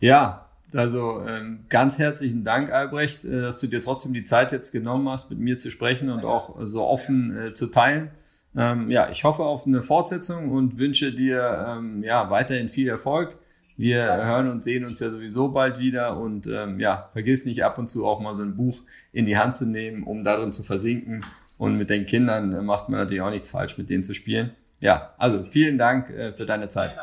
Ja, 0.00 0.47
also 0.74 1.22
ähm, 1.26 1.60
ganz 1.68 1.98
herzlichen 1.98 2.44
Dank, 2.44 2.70
Albrecht, 2.70 3.24
äh, 3.24 3.42
dass 3.42 3.60
du 3.60 3.66
dir 3.66 3.80
trotzdem 3.80 4.12
die 4.12 4.24
Zeit 4.24 4.52
jetzt 4.52 4.72
genommen 4.72 5.08
hast, 5.08 5.30
mit 5.30 5.38
mir 5.38 5.58
zu 5.58 5.70
sprechen 5.70 6.10
und 6.10 6.24
auch 6.24 6.56
so 6.62 6.82
offen 6.82 7.36
äh, 7.36 7.52
zu 7.52 7.68
teilen. 7.68 8.10
Ähm, 8.56 8.90
ja, 8.90 9.08
ich 9.10 9.24
hoffe 9.24 9.42
auf 9.42 9.66
eine 9.66 9.82
Fortsetzung 9.82 10.50
und 10.50 10.78
wünsche 10.78 11.12
dir 11.12 11.66
ähm, 11.68 12.02
ja 12.02 12.30
weiterhin 12.30 12.68
viel 12.68 12.88
Erfolg. 12.88 13.36
Wir 13.76 14.04
hören 14.26 14.50
und 14.50 14.64
sehen 14.64 14.84
uns 14.84 14.98
ja 14.98 15.10
sowieso 15.10 15.48
bald 15.50 15.78
wieder 15.78 16.16
und 16.16 16.48
ähm, 16.48 16.80
ja, 16.80 17.10
vergiss 17.12 17.44
nicht 17.44 17.62
ab 17.64 17.78
und 17.78 17.88
zu 17.88 18.06
auch 18.06 18.18
mal 18.18 18.34
so 18.34 18.42
ein 18.42 18.56
Buch 18.56 18.80
in 19.12 19.24
die 19.24 19.38
Hand 19.38 19.56
zu 19.56 19.66
nehmen, 19.66 20.02
um 20.02 20.24
darin 20.24 20.50
zu 20.50 20.64
versinken. 20.64 21.24
Und 21.58 21.76
mit 21.76 21.88
den 21.88 22.04
Kindern 22.06 22.52
äh, 22.52 22.62
macht 22.62 22.88
man 22.88 23.00
natürlich 23.00 23.22
auch 23.22 23.30
nichts 23.30 23.50
falsch, 23.50 23.78
mit 23.78 23.88
denen 23.88 24.02
zu 24.02 24.14
spielen. 24.14 24.50
Ja, 24.80 25.14
also 25.18 25.44
vielen 25.44 25.78
Dank 25.78 26.10
äh, 26.10 26.32
für 26.32 26.46
deine 26.46 26.68
Zeit. 26.68 26.96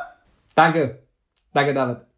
Danke. 0.56 1.00
Danke, 1.54 1.74
David. 1.74 2.15